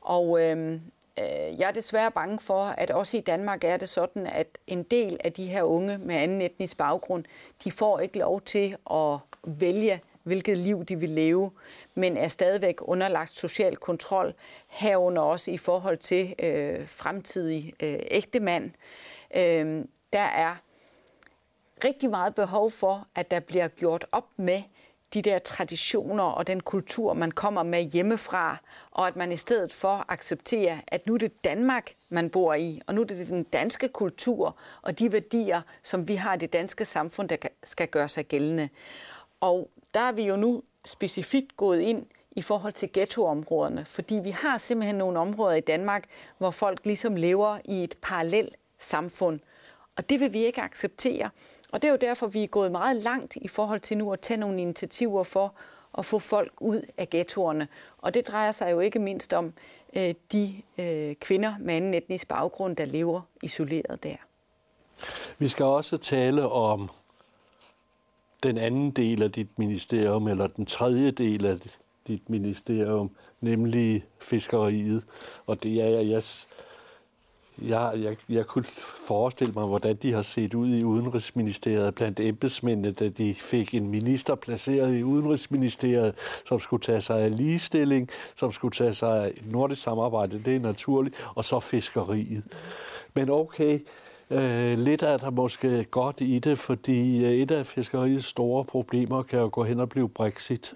Og 0.00 0.42
øh, 0.42 0.80
Øh, 1.18 1.60
jeg 1.60 1.68
er 1.68 1.72
desværre 1.72 2.10
bange 2.10 2.38
for, 2.38 2.64
at 2.64 2.90
også 2.90 3.16
i 3.16 3.20
Danmark 3.20 3.64
er 3.64 3.76
det 3.76 3.88
sådan, 3.88 4.26
at 4.26 4.58
en 4.66 4.82
del 4.82 5.16
af 5.24 5.32
de 5.32 5.46
her 5.46 5.62
unge 5.62 5.98
med 5.98 6.14
anden 6.14 6.42
etnisk 6.42 6.76
baggrund, 6.76 7.24
de 7.64 7.72
får 7.72 8.00
ikke 8.00 8.18
lov 8.18 8.40
til 8.40 8.76
at 8.90 9.18
vælge, 9.44 10.00
hvilket 10.22 10.58
liv 10.58 10.84
de 10.84 10.96
vil 10.96 11.10
leve, 11.10 11.50
men 11.94 12.16
er 12.16 12.28
stadigvæk 12.28 12.76
underlagt 12.80 13.38
social 13.38 13.76
kontrol, 13.76 14.34
herunder 14.66 15.22
også 15.22 15.50
i 15.50 15.56
forhold 15.56 15.98
til 15.98 16.34
øh, 16.38 16.86
fremtidig 16.86 17.74
øh, 17.80 17.98
ægtemand. 18.10 18.70
Øh, 19.36 19.84
der 20.12 20.20
er 20.20 20.56
rigtig 21.84 22.10
meget 22.10 22.34
behov 22.34 22.70
for, 22.70 23.06
at 23.14 23.30
der 23.30 23.40
bliver 23.40 23.68
gjort 23.68 24.06
op 24.12 24.26
med 24.36 24.62
de 25.14 25.22
der 25.22 25.38
traditioner 25.38 26.24
og 26.24 26.46
den 26.46 26.60
kultur, 26.60 27.12
man 27.12 27.30
kommer 27.30 27.62
med 27.62 27.82
hjemmefra, 27.82 28.56
og 28.90 29.06
at 29.06 29.16
man 29.16 29.32
i 29.32 29.36
stedet 29.36 29.72
for 29.72 30.04
accepterer, 30.08 30.78
at 30.86 31.06
nu 31.06 31.14
er 31.14 31.18
det 31.18 31.44
Danmark, 31.44 31.94
man 32.08 32.30
bor 32.30 32.54
i, 32.54 32.80
og 32.86 32.94
nu 32.94 33.00
er 33.00 33.04
det 33.04 33.28
den 33.28 33.42
danske 33.42 33.88
kultur 33.88 34.56
og 34.82 34.98
de 34.98 35.12
værdier, 35.12 35.62
som 35.82 36.08
vi 36.08 36.14
har 36.14 36.34
i 36.34 36.38
det 36.38 36.52
danske 36.52 36.84
samfund, 36.84 37.28
der 37.28 37.36
skal 37.64 37.88
gøre 37.88 38.08
sig 38.08 38.26
gældende. 38.26 38.68
Og 39.40 39.70
der 39.94 40.00
er 40.00 40.12
vi 40.12 40.22
jo 40.22 40.36
nu 40.36 40.62
specifikt 40.84 41.56
gået 41.56 41.80
ind 41.80 42.06
i 42.30 42.42
forhold 42.42 42.72
til 42.72 42.92
ghettoområderne, 42.92 43.84
fordi 43.84 44.14
vi 44.14 44.30
har 44.30 44.58
simpelthen 44.58 44.96
nogle 44.96 45.18
områder 45.18 45.54
i 45.54 45.60
Danmark, 45.60 46.04
hvor 46.38 46.50
folk 46.50 46.80
ligesom 46.84 47.16
lever 47.16 47.58
i 47.64 47.84
et 47.84 47.96
parallelt 48.02 48.56
samfund. 48.78 49.40
Og 49.96 50.10
det 50.10 50.20
vil 50.20 50.32
vi 50.32 50.44
ikke 50.44 50.62
acceptere. 50.62 51.30
Og 51.72 51.82
det 51.82 51.88
er 51.88 51.92
jo 51.92 51.98
derfor, 52.00 52.26
vi 52.26 52.42
er 52.42 52.46
gået 52.46 52.72
meget 52.72 52.96
langt 52.96 53.36
i 53.36 53.48
forhold 53.48 53.80
til 53.80 53.98
nu 53.98 54.12
at 54.12 54.20
tage 54.20 54.38
nogle 54.38 54.62
initiativer 54.62 55.22
for 55.22 55.54
at 55.98 56.04
få 56.04 56.18
folk 56.18 56.52
ud 56.60 56.82
af 56.96 57.10
ghettoerne. 57.10 57.68
Og 57.98 58.14
det 58.14 58.28
drejer 58.28 58.52
sig 58.52 58.70
jo 58.70 58.80
ikke 58.80 58.98
mindst 58.98 59.32
om 59.32 59.52
øh, 59.94 60.14
de 60.32 60.62
øh, 60.78 61.14
kvinder 61.14 61.54
med 61.60 61.74
anden 61.74 61.94
etnisk 61.94 62.28
baggrund, 62.28 62.76
der 62.76 62.84
lever 62.84 63.20
isoleret 63.42 64.02
der. 64.02 64.16
Vi 65.38 65.48
skal 65.48 65.64
også 65.64 65.96
tale 65.96 66.48
om 66.48 66.90
den 68.42 68.58
anden 68.58 68.90
del 68.90 69.22
af 69.22 69.32
dit 69.32 69.58
ministerium, 69.58 70.28
eller 70.28 70.46
den 70.46 70.66
tredje 70.66 71.10
del 71.10 71.46
af 71.46 71.56
dit 72.08 72.30
ministerium, 72.30 73.10
nemlig 73.40 74.04
fiskeriet. 74.20 75.04
Og 75.46 75.62
det 75.62 75.82
er, 75.82 75.86
jeg, 75.88 76.08
jeg, 76.08 76.22
jeg, 77.62 78.16
jeg 78.28 78.46
kunne 78.46 78.64
forestille 79.06 79.52
mig, 79.52 79.66
hvordan 79.66 79.96
de 79.96 80.12
har 80.12 80.22
set 80.22 80.54
ud 80.54 80.68
i 80.68 80.84
Udenrigsministeriet 80.84 81.94
blandt 81.94 82.20
embedsmændene, 82.20 82.92
da 82.92 83.08
de 83.08 83.34
fik 83.34 83.74
en 83.74 83.88
minister 83.90 84.34
placeret 84.34 84.96
i 84.96 85.02
Udenrigsministeriet, 85.02 86.14
som 86.44 86.60
skulle 86.60 86.82
tage 86.82 87.00
sig 87.00 87.20
af 87.20 87.36
ligestilling, 87.36 88.08
som 88.36 88.52
skulle 88.52 88.72
tage 88.72 88.92
sig 88.92 89.24
af 89.24 89.32
nordisk 89.44 89.82
samarbejde, 89.82 90.42
det 90.44 90.56
er 90.56 90.60
naturligt, 90.60 91.16
og 91.34 91.44
så 91.44 91.60
fiskeriet. 91.60 92.44
Men 93.14 93.30
okay, 93.30 93.80
Øh, 94.30 94.78
lidt 94.78 95.02
er 95.02 95.16
der 95.16 95.30
måske 95.30 95.84
godt 95.84 96.20
i 96.20 96.38
det, 96.38 96.58
fordi 96.58 97.24
øh, 97.24 97.30
et 97.30 97.50
af 97.50 97.66
fiskeriets 97.66 98.26
store 98.26 98.64
problemer 98.64 99.22
kan 99.22 99.38
jo 99.38 99.48
gå 99.52 99.64
hen 99.64 99.80
og 99.80 99.88
blive 99.88 100.08
Brexit. 100.08 100.74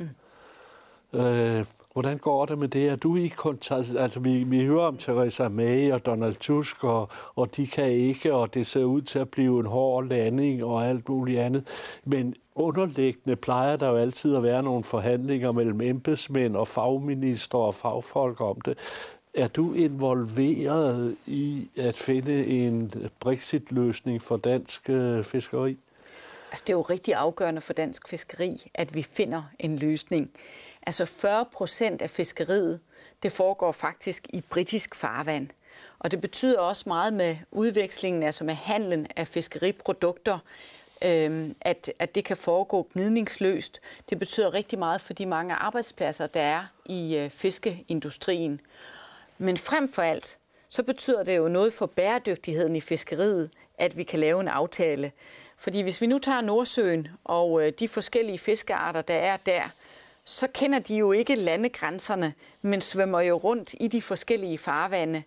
Mm. 1.13 1.21
Øh, 1.21 1.65
hvordan 1.93 2.19
går 2.19 2.47
det 2.47 2.59
med 2.59 2.69
det? 2.69 2.89
Er 2.89 2.97
du 2.97 3.17
i 3.17 3.29
kontakt? 3.29 3.97
Altså, 3.99 4.21
vi, 4.21 4.45
vi 4.45 4.65
hører 4.65 4.87
om 4.87 4.97
Theresa 4.97 5.49
May 5.49 5.93
og 5.93 6.07
Donald 6.07 6.35
Tusk, 6.35 6.85
og, 6.85 7.09
og 7.35 7.57
de 7.57 7.67
kan 7.67 7.91
ikke, 7.91 8.35
og 8.35 8.55
det 8.55 8.67
ser 8.67 8.85
ud 8.85 9.03
til 9.03 9.19
at 9.19 9.29
blive 9.29 9.61
en 9.61 9.67
hård 9.67 10.09
landing 10.09 10.65
og 10.65 10.87
alt 10.87 11.09
muligt 11.09 11.41
andet. 11.41 11.67
Men 12.05 12.35
underliggende 12.55 13.37
plejer 13.37 13.77
der 13.77 13.89
jo 13.89 13.97
altid 13.97 14.37
at 14.37 14.43
være 14.43 14.63
nogle 14.63 14.85
forhandlinger 14.85 15.53
mellem 15.53 15.81
embedsmænd 15.81 16.57
og 16.57 16.69
fagminister 16.69 17.59
og 17.59 17.75
fagfolk 17.75 18.41
om 18.41 18.61
det. 18.61 18.79
Er 19.35 19.49
du 19.49 19.73
involveret 19.73 21.17
i 21.27 21.69
at 21.77 21.95
finde 21.95 22.47
en 22.47 22.93
Brexit-løsning 23.21 24.23
for 24.23 24.37
dansk 24.37 24.91
øh, 24.91 25.25
fiskeri? 25.25 25.77
Altså, 26.51 26.65
det 26.67 26.73
er 26.73 26.77
jo 26.77 26.83
rigtig 26.83 27.15
afgørende 27.15 27.61
for 27.61 27.73
dansk 27.73 28.09
fiskeri, 28.09 28.71
at 28.75 28.95
vi 28.95 29.03
finder 29.03 29.43
en 29.59 29.77
løsning. 29.77 30.31
Altså 30.87 31.05
40 31.05 31.45
procent 31.45 32.03
af 32.03 32.11
fiskeriet, 32.11 32.81
det 33.23 33.33
foregår 33.33 33.73
faktisk 33.73 34.27
i 34.33 34.41
britisk 34.41 34.95
farvand. 34.95 35.49
Og 35.99 36.11
det 36.11 36.21
betyder 36.21 36.61
også 36.61 36.85
meget 36.87 37.13
med 37.13 37.37
udvekslingen, 37.51 38.23
altså 38.23 38.45
med 38.45 38.55
handlen 38.55 39.07
af 39.17 39.29
fiskeriprodukter, 39.29 40.39
øh, 41.05 41.51
at, 41.61 41.93
at 41.99 42.15
det 42.15 42.25
kan 42.25 42.37
foregå 42.37 42.89
gnidningsløst. 42.93 43.81
Det 44.11 44.19
betyder 44.19 44.55
rigtig 44.55 44.79
meget 44.79 45.01
for 45.01 45.13
de 45.13 45.27
mange 45.27 45.55
arbejdspladser, 45.55 46.27
der 46.27 46.41
er 46.41 46.65
i 46.87 47.17
øh, 47.17 47.31
fiskeindustrien. 47.31 48.61
Men 49.39 49.57
frem 49.59 49.93
for 49.93 50.03
alt, 50.03 50.39
så 50.69 50.83
betyder 50.83 51.23
det 51.23 51.37
jo 51.37 51.49
noget 51.49 51.73
for 51.73 51.87
bæredygtigheden 51.87 52.77
i 52.77 52.81
fiskeriet, 52.81 53.51
at 53.79 53.97
vi 53.97 54.03
kan 54.03 54.19
lave 54.19 54.41
en 54.41 54.49
aftale. 54.49 55.13
Fordi 55.57 55.81
hvis 55.81 56.01
vi 56.01 56.07
nu 56.07 56.19
tager 56.19 56.41
Nordsøen 56.41 57.09
og 57.25 57.67
øh, 57.67 57.73
de 57.79 57.89
forskellige 57.89 58.39
fiskearter, 58.39 59.03
der 59.03 59.15
er 59.15 59.37
der, 59.37 59.63
så 60.25 60.47
kender 60.55 60.79
de 60.79 60.97
jo 60.97 61.13
ikke 61.13 61.35
landegrænserne, 61.35 62.35
men 62.63 62.81
svømmer 62.81 63.21
jo 63.21 63.37
rundt 63.37 63.75
i 63.81 63.89
de 63.89 64.03
forskellige 64.03 64.59
farvande. 64.59 65.23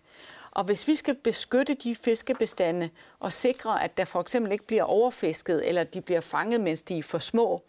Og 0.50 0.64
hvis 0.64 0.88
vi 0.88 0.94
skal 0.94 1.14
beskytte 1.14 1.74
de 1.74 1.94
fiskebestande 1.94 2.90
og 3.18 3.32
sikre, 3.32 3.84
at 3.84 3.96
der 3.96 4.04
for 4.04 4.20
eksempel 4.20 4.52
ikke 4.52 4.66
bliver 4.66 4.82
overfisket, 4.82 5.68
eller 5.68 5.84
de 5.84 6.00
bliver 6.00 6.20
fanget, 6.20 6.60
mens 6.60 6.82
de 6.82 6.98
er 6.98 7.02
for 7.02 7.18
små, 7.18 7.62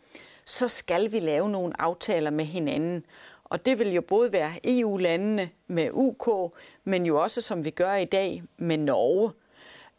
så 0.45 0.67
skal 0.67 1.11
vi 1.11 1.19
lave 1.19 1.49
nogle 1.49 1.81
aftaler 1.81 2.29
med 2.29 2.45
hinanden. 2.45 3.05
Og 3.43 3.65
det 3.65 3.79
vil 3.79 3.93
jo 3.93 4.01
både 4.01 4.31
være 4.31 4.53
EU-landene 4.63 5.49
med 5.67 5.89
UK, 5.93 6.53
men 6.83 7.05
jo 7.05 7.23
også, 7.23 7.41
som 7.41 7.65
vi 7.65 7.69
gør 7.69 7.93
i 7.93 8.05
dag, 8.05 8.43
med 8.57 8.77
Norge. 8.77 9.31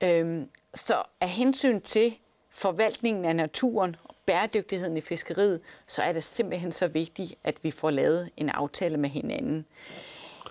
Øhm, 0.01 0.51
så 0.74 1.03
af 1.20 1.29
hensyn 1.29 1.81
til 1.81 2.14
forvaltningen 2.51 3.24
af 3.24 3.37
naturen 3.37 3.97
bæredygtigheden 4.29 4.97
i 4.97 5.01
fiskeriet, 5.01 5.61
så 5.87 6.03
er 6.03 6.12
det 6.12 6.24
simpelthen 6.24 6.72
så 6.72 6.89
vigtigt, 6.89 7.35
at 7.45 7.55
vi 7.62 7.70
får 7.70 7.91
lavet 7.91 8.31
en 8.37 8.49
aftale 8.49 8.97
med 8.97 9.11
hinanden. 9.11 9.66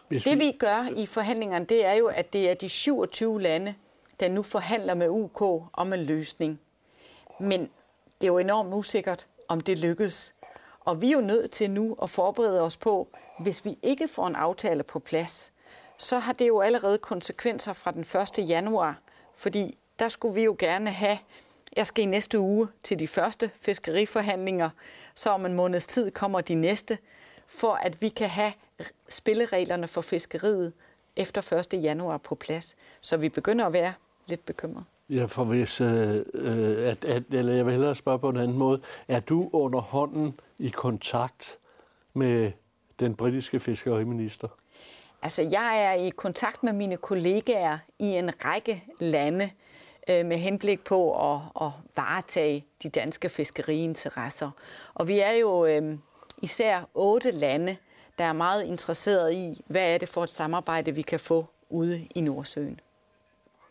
Hvis 0.07 0.25
vi... 0.25 0.31
Det 0.31 0.39
vi 0.39 0.51
gør 0.59 0.89
i 0.95 1.05
forhandlingerne, 1.05 1.65
det 1.65 1.85
er 1.85 1.93
jo, 1.93 2.07
at 2.07 2.33
det 2.33 2.49
er 2.49 2.53
de 2.53 2.69
27 2.69 3.41
lande, 3.41 3.75
der 4.19 4.29
nu 4.29 4.43
forhandler 4.43 4.93
med 4.93 5.09
UK 5.09 5.41
om 5.73 5.93
en 5.93 5.99
løsning. 5.99 6.59
Men 7.39 7.61
det 8.21 8.27
er 8.27 8.27
jo 8.27 8.37
enormt 8.37 8.73
usikkert, 8.73 9.27
om 9.47 9.61
det 9.61 9.77
lykkes. 9.77 10.35
Og 10.79 11.01
vi 11.01 11.07
er 11.07 11.13
jo 11.13 11.21
nødt 11.21 11.51
til 11.51 11.69
nu 11.69 11.97
at 12.01 12.09
forberede 12.09 12.61
os 12.61 12.77
på, 12.77 13.07
hvis 13.39 13.65
vi 13.65 13.77
ikke 13.81 14.07
får 14.07 14.27
en 14.27 14.35
aftale 14.35 14.83
på 14.83 14.99
plads, 14.99 15.51
så 15.97 16.19
har 16.19 16.33
det 16.33 16.47
jo 16.47 16.61
allerede 16.61 16.97
konsekvenser 16.97 17.73
fra 17.73 17.91
den 17.91 18.01
1. 18.41 18.49
januar, 18.49 18.99
fordi 19.35 19.77
der 19.99 20.09
skulle 20.09 20.35
vi 20.35 20.43
jo 20.43 20.55
gerne 20.59 20.89
have, 20.91 21.17
jeg 21.77 21.87
skal 21.87 22.03
i 22.03 22.05
næste 22.05 22.39
uge 22.39 22.67
til 22.83 22.99
de 22.99 23.07
første 23.07 23.51
fiskeriforhandlinger, 23.61 24.69
så 25.15 25.29
om 25.29 25.45
en 25.45 25.53
måneds 25.53 25.87
tid 25.87 26.11
kommer 26.11 26.41
de 26.41 26.55
næste, 26.55 26.97
for 27.47 27.73
at 27.73 28.01
vi 28.01 28.09
kan 28.09 28.29
have 28.29 28.53
spillereglerne 29.09 29.87
for 29.87 30.01
fiskeriet 30.01 30.73
efter 31.15 31.53
1. 31.73 31.83
januar 31.83 32.17
på 32.17 32.35
plads. 32.35 32.75
Så 33.01 33.17
vi 33.17 33.29
begynder 33.29 33.65
at 33.65 33.73
være 33.73 33.93
lidt 34.27 34.45
bekymrede. 34.45 34.85
Ja, 35.09 35.25
for 35.25 35.43
hvis, 35.43 35.81
øh, 35.81 36.15
øh, 36.33 36.89
at, 36.89 37.05
at, 37.05 37.23
eller 37.31 37.53
jeg 37.53 37.65
vil 37.65 37.71
hellere 37.71 37.95
spørge 37.95 38.19
på 38.19 38.29
en 38.29 38.37
anden 38.37 38.57
måde. 38.57 38.81
Er 39.07 39.19
du 39.19 39.49
under 39.53 39.79
hånden 39.79 40.39
i 40.59 40.69
kontakt 40.69 41.57
med 42.13 42.51
den 42.99 43.15
britiske 43.15 43.59
fiskeriminister? 43.59 44.47
Altså, 45.21 45.41
jeg 45.41 45.83
er 45.83 45.93
i 45.93 46.09
kontakt 46.09 46.63
med 46.63 46.73
mine 46.73 46.97
kollegaer 46.97 47.77
i 47.99 48.05
en 48.05 48.45
række 48.45 48.83
lande 48.99 49.49
øh, 50.09 50.25
med 50.25 50.37
henblik 50.37 50.83
på 50.83 51.31
at, 51.33 51.39
at 51.61 51.71
varetage 51.95 52.65
de 52.83 52.89
danske 52.89 53.29
fiskeriinteresser. 53.29 54.51
Og 54.93 55.07
vi 55.07 55.19
er 55.19 55.31
jo 55.31 55.65
øh, 55.65 55.97
især 56.41 56.89
otte 56.93 57.31
lande, 57.31 57.77
der 58.17 58.23
er 58.23 58.33
meget 58.33 58.63
interesseret 58.63 59.33
i, 59.33 59.61
hvad 59.67 59.93
er 59.93 59.97
det 59.97 60.09
for 60.09 60.23
et 60.23 60.29
samarbejde, 60.29 60.91
vi 60.91 61.01
kan 61.01 61.19
få 61.19 61.45
ude 61.69 62.07
i 62.15 62.21
Nordsøen. 62.21 62.79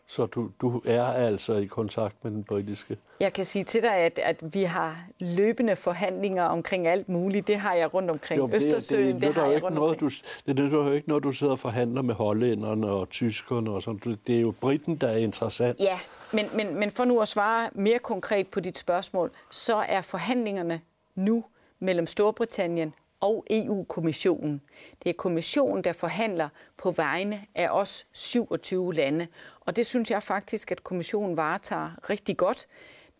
Så 0.09 0.25
du, 0.25 0.49
du 0.61 0.81
er 0.85 1.03
altså 1.03 1.53
i 1.53 1.65
kontakt 1.65 2.23
med 2.23 2.31
den 2.31 2.43
britiske? 2.43 2.97
Jeg 3.19 3.33
kan 3.33 3.45
sige 3.45 3.63
til 3.63 3.81
dig, 3.81 3.93
at, 3.93 4.19
at 4.23 4.53
vi 4.53 4.63
har 4.63 4.97
løbende 5.19 5.75
forhandlinger 5.75 6.43
omkring 6.43 6.87
alt 6.87 7.09
muligt. 7.09 7.47
Det 7.47 7.57
har 7.57 7.73
jeg 7.73 7.93
rundt 7.93 8.11
omkring 8.11 8.39
jo, 8.39 8.49
Østersøen. 8.53 9.05
Det, 9.05 9.13
det, 9.13 9.21
det, 9.21 9.35
det 9.35 9.43
har 9.43 9.51
jeg 9.51 9.63
rundt 9.63 9.75
noget, 9.75 9.99
Du, 9.99 10.09
det 10.47 10.59
er 10.59 10.69
jo 10.69 10.91
ikke 10.91 11.07
noget, 11.07 11.23
du 11.23 11.31
sidder 11.31 11.53
og 11.53 11.59
forhandler 11.59 12.01
med 12.01 12.15
hollænderne 12.15 12.87
og 12.87 13.09
tyskerne. 13.09 13.71
Og 13.71 13.81
sådan. 13.81 14.17
Det 14.27 14.37
er 14.37 14.41
jo 14.41 14.53
Briten, 14.61 14.95
der 14.95 15.07
er 15.07 15.17
interessant. 15.17 15.79
Ja, 15.79 15.99
men, 16.33 16.49
men, 16.53 16.75
men 16.75 16.91
for 16.91 17.05
nu 17.05 17.21
at 17.21 17.27
svare 17.27 17.69
mere 17.73 17.99
konkret 17.99 18.47
på 18.47 18.59
dit 18.59 18.77
spørgsmål, 18.77 19.31
så 19.51 19.75
er 19.75 20.01
forhandlingerne 20.01 20.81
nu 21.15 21.43
mellem 21.79 22.07
Storbritannien 22.07 22.93
og 23.19 23.45
EU-kommissionen. 23.49 24.61
Det 25.03 25.09
er 25.09 25.13
kommissionen, 25.13 25.83
der 25.83 25.93
forhandler 25.93 26.49
på 26.77 26.91
vegne 26.91 27.45
af 27.55 27.69
os 27.69 28.05
27 28.11 28.93
lande. 28.93 29.27
Og 29.59 29.75
det 29.75 29.85
synes 29.85 30.11
jeg 30.11 30.23
faktisk, 30.23 30.71
at 30.71 30.83
kommissionen 30.83 31.37
varetager 31.37 32.09
rigtig 32.09 32.37
godt. 32.37 32.67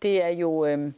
Det 0.02 0.22
er 0.22 0.28
jo 0.28 0.66
øh, 0.66 0.92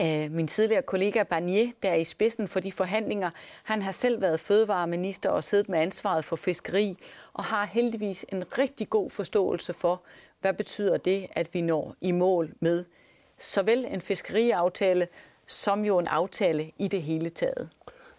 øh, 0.00 0.30
min 0.30 0.48
tidligere 0.48 0.82
kollega 0.82 1.22
Barnier, 1.22 1.70
der 1.82 1.90
er 1.90 1.94
i 1.94 2.04
spidsen 2.04 2.48
for 2.48 2.60
de 2.60 2.72
forhandlinger. 2.72 3.30
Han 3.62 3.82
har 3.82 3.92
selv 3.92 4.20
været 4.20 4.40
fødevareminister 4.40 5.30
og 5.30 5.44
siddet 5.44 5.68
med 5.68 5.78
ansvaret 5.78 6.24
for 6.24 6.36
fiskeri, 6.36 6.96
og 7.32 7.44
har 7.44 7.64
heldigvis 7.64 8.26
en 8.28 8.58
rigtig 8.58 8.90
god 8.90 9.10
forståelse 9.10 9.72
for, 9.74 10.02
hvad 10.40 10.54
betyder 10.54 10.96
det, 10.96 11.26
at 11.32 11.54
vi 11.54 11.60
når 11.60 11.94
i 12.00 12.12
mål 12.12 12.50
med 12.60 12.84
såvel 13.38 13.86
en 13.90 14.00
fiskeriaftale, 14.00 15.08
som 15.46 15.84
jo 15.84 15.98
en 15.98 16.06
aftale 16.06 16.70
i 16.78 16.88
det 16.88 17.02
hele 17.02 17.30
taget. 17.30 17.68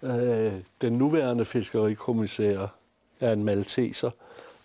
Øh, 0.01 0.53
den 0.81 0.93
nuværende 0.93 1.45
fiskerikommissær 1.45 2.67
er 3.19 3.33
en 3.33 3.43
malteser, 3.43 4.11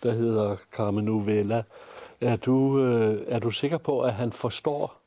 der 0.03 0.11
hedder 0.11 0.55
Carmen 0.71 1.05
Novella. 1.05 1.63
Er 2.21 2.35
du, 2.35 2.79
øh, 2.81 3.21
er 3.27 3.39
du 3.39 3.51
sikker 3.51 3.77
på, 3.77 4.01
at 4.01 4.13
han 4.13 4.31
forstår, 4.31 4.97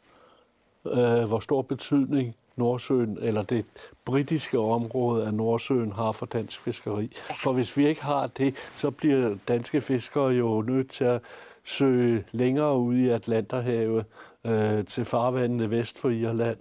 øh, 0.86 1.28
hvor 1.28 1.40
stor 1.40 1.62
betydning 1.62 2.36
Nordsøen, 2.57 3.18
eller 3.20 3.42
det 3.42 3.64
britiske 4.05 4.59
område 4.59 5.26
af 5.26 5.34
Nordsøen 5.34 5.92
har 5.92 6.12
for 6.12 6.26
dansk 6.26 6.61
fiskeri. 6.61 7.12
For 7.42 7.53
hvis 7.53 7.76
vi 7.76 7.86
ikke 7.86 8.03
har 8.03 8.26
det, 8.26 8.55
så 8.76 8.90
bliver 8.90 9.36
danske 9.48 9.80
fiskere 9.80 10.28
jo 10.28 10.62
nødt 10.62 10.90
til 10.90 11.05
at 11.05 11.20
søge 11.71 12.25
længere 12.33 12.79
ud 12.79 12.95
i 12.95 13.09
Atlanterhavet 13.09 14.05
øh, 14.47 14.85
til 14.85 15.05
farvandene 15.05 15.71
vest 15.71 15.99
for 15.99 16.11
Irland. 16.11 16.59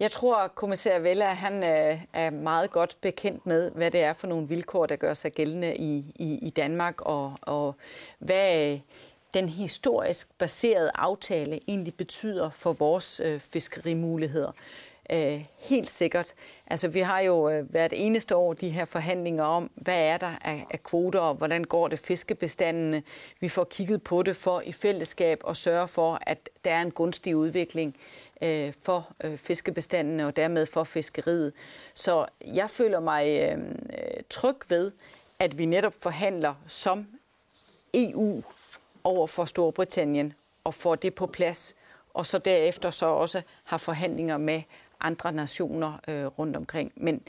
Jeg 0.00 0.10
tror, 0.10 0.36
at 0.36 0.54
kommissær 0.54 0.98
Vella 0.98 1.24
han 1.24 1.64
øh, 1.64 2.00
er 2.12 2.30
meget 2.30 2.70
godt 2.70 2.96
bekendt 3.00 3.46
med, 3.46 3.70
hvad 3.70 3.90
det 3.90 4.00
er 4.00 4.12
for 4.12 4.26
nogle 4.26 4.48
vilkår, 4.48 4.86
der 4.86 4.96
gør 4.96 5.14
sig 5.14 5.32
gældende 5.32 5.76
i, 5.76 6.12
i, 6.14 6.38
i 6.42 6.50
Danmark, 6.50 7.00
og, 7.00 7.34
og 7.42 7.74
hvad 8.18 8.72
øh, 8.72 8.80
den 9.34 9.48
historisk 9.48 10.38
baserede 10.38 10.90
aftale 10.94 11.60
egentlig 11.68 11.94
betyder 11.94 12.50
for 12.50 12.72
vores 12.72 13.20
øh, 13.24 13.40
fiskerimuligheder. 13.40 14.52
Øh, 15.12 15.44
helt 15.58 15.90
sikkert. 15.90 16.34
Altså, 16.70 16.88
vi 16.88 17.00
har 17.00 17.20
jo 17.20 17.50
øh, 17.50 17.70
hvert 17.70 17.92
eneste 17.92 18.36
år 18.36 18.52
de 18.52 18.68
her 18.68 18.84
forhandlinger 18.84 19.44
om, 19.44 19.70
hvad 19.74 19.98
er 19.98 20.16
der 20.16 20.32
af, 20.44 20.66
af 20.70 20.82
kvoter, 20.82 21.20
og 21.20 21.34
hvordan 21.34 21.64
går 21.64 21.88
det 21.88 21.98
fiskebestandene. 21.98 23.02
Vi 23.40 23.48
får 23.48 23.64
kigget 23.64 24.02
på 24.02 24.22
det 24.22 24.36
for 24.36 24.60
i 24.60 24.72
fællesskab 24.72 25.40
og 25.44 25.56
sørge 25.56 25.88
for, 25.88 26.18
at 26.26 26.48
der 26.64 26.72
er 26.72 26.82
en 26.82 26.90
gunstig 26.90 27.36
udvikling 27.36 27.96
øh, 28.42 28.72
for 28.82 29.12
øh, 29.24 29.38
fiskebestandene 29.38 30.26
og 30.26 30.36
dermed 30.36 30.66
for 30.66 30.84
fiskeriet. 30.84 31.52
Så 31.94 32.26
jeg 32.46 32.70
føler 32.70 33.00
mig 33.00 33.26
øh, 33.28 33.58
tryg 34.30 34.56
ved, 34.68 34.92
at 35.38 35.58
vi 35.58 35.66
netop 35.66 35.94
forhandler 36.00 36.54
som 36.66 37.06
EU 37.94 38.42
over 39.04 39.26
for 39.26 39.44
Storbritannien 39.44 40.34
og 40.64 40.74
får 40.74 40.94
det 40.94 41.14
på 41.14 41.26
plads, 41.26 41.74
og 42.14 42.26
så 42.26 42.38
derefter 42.38 42.90
så 42.90 43.06
også 43.06 43.42
har 43.64 43.78
forhandlinger 43.78 44.38
med 44.38 44.62
andre 45.00 45.32
nationer 45.32 45.92
øh, 46.08 46.26
rundt 46.26 46.56
omkring. 46.56 46.92
Men 46.96 47.20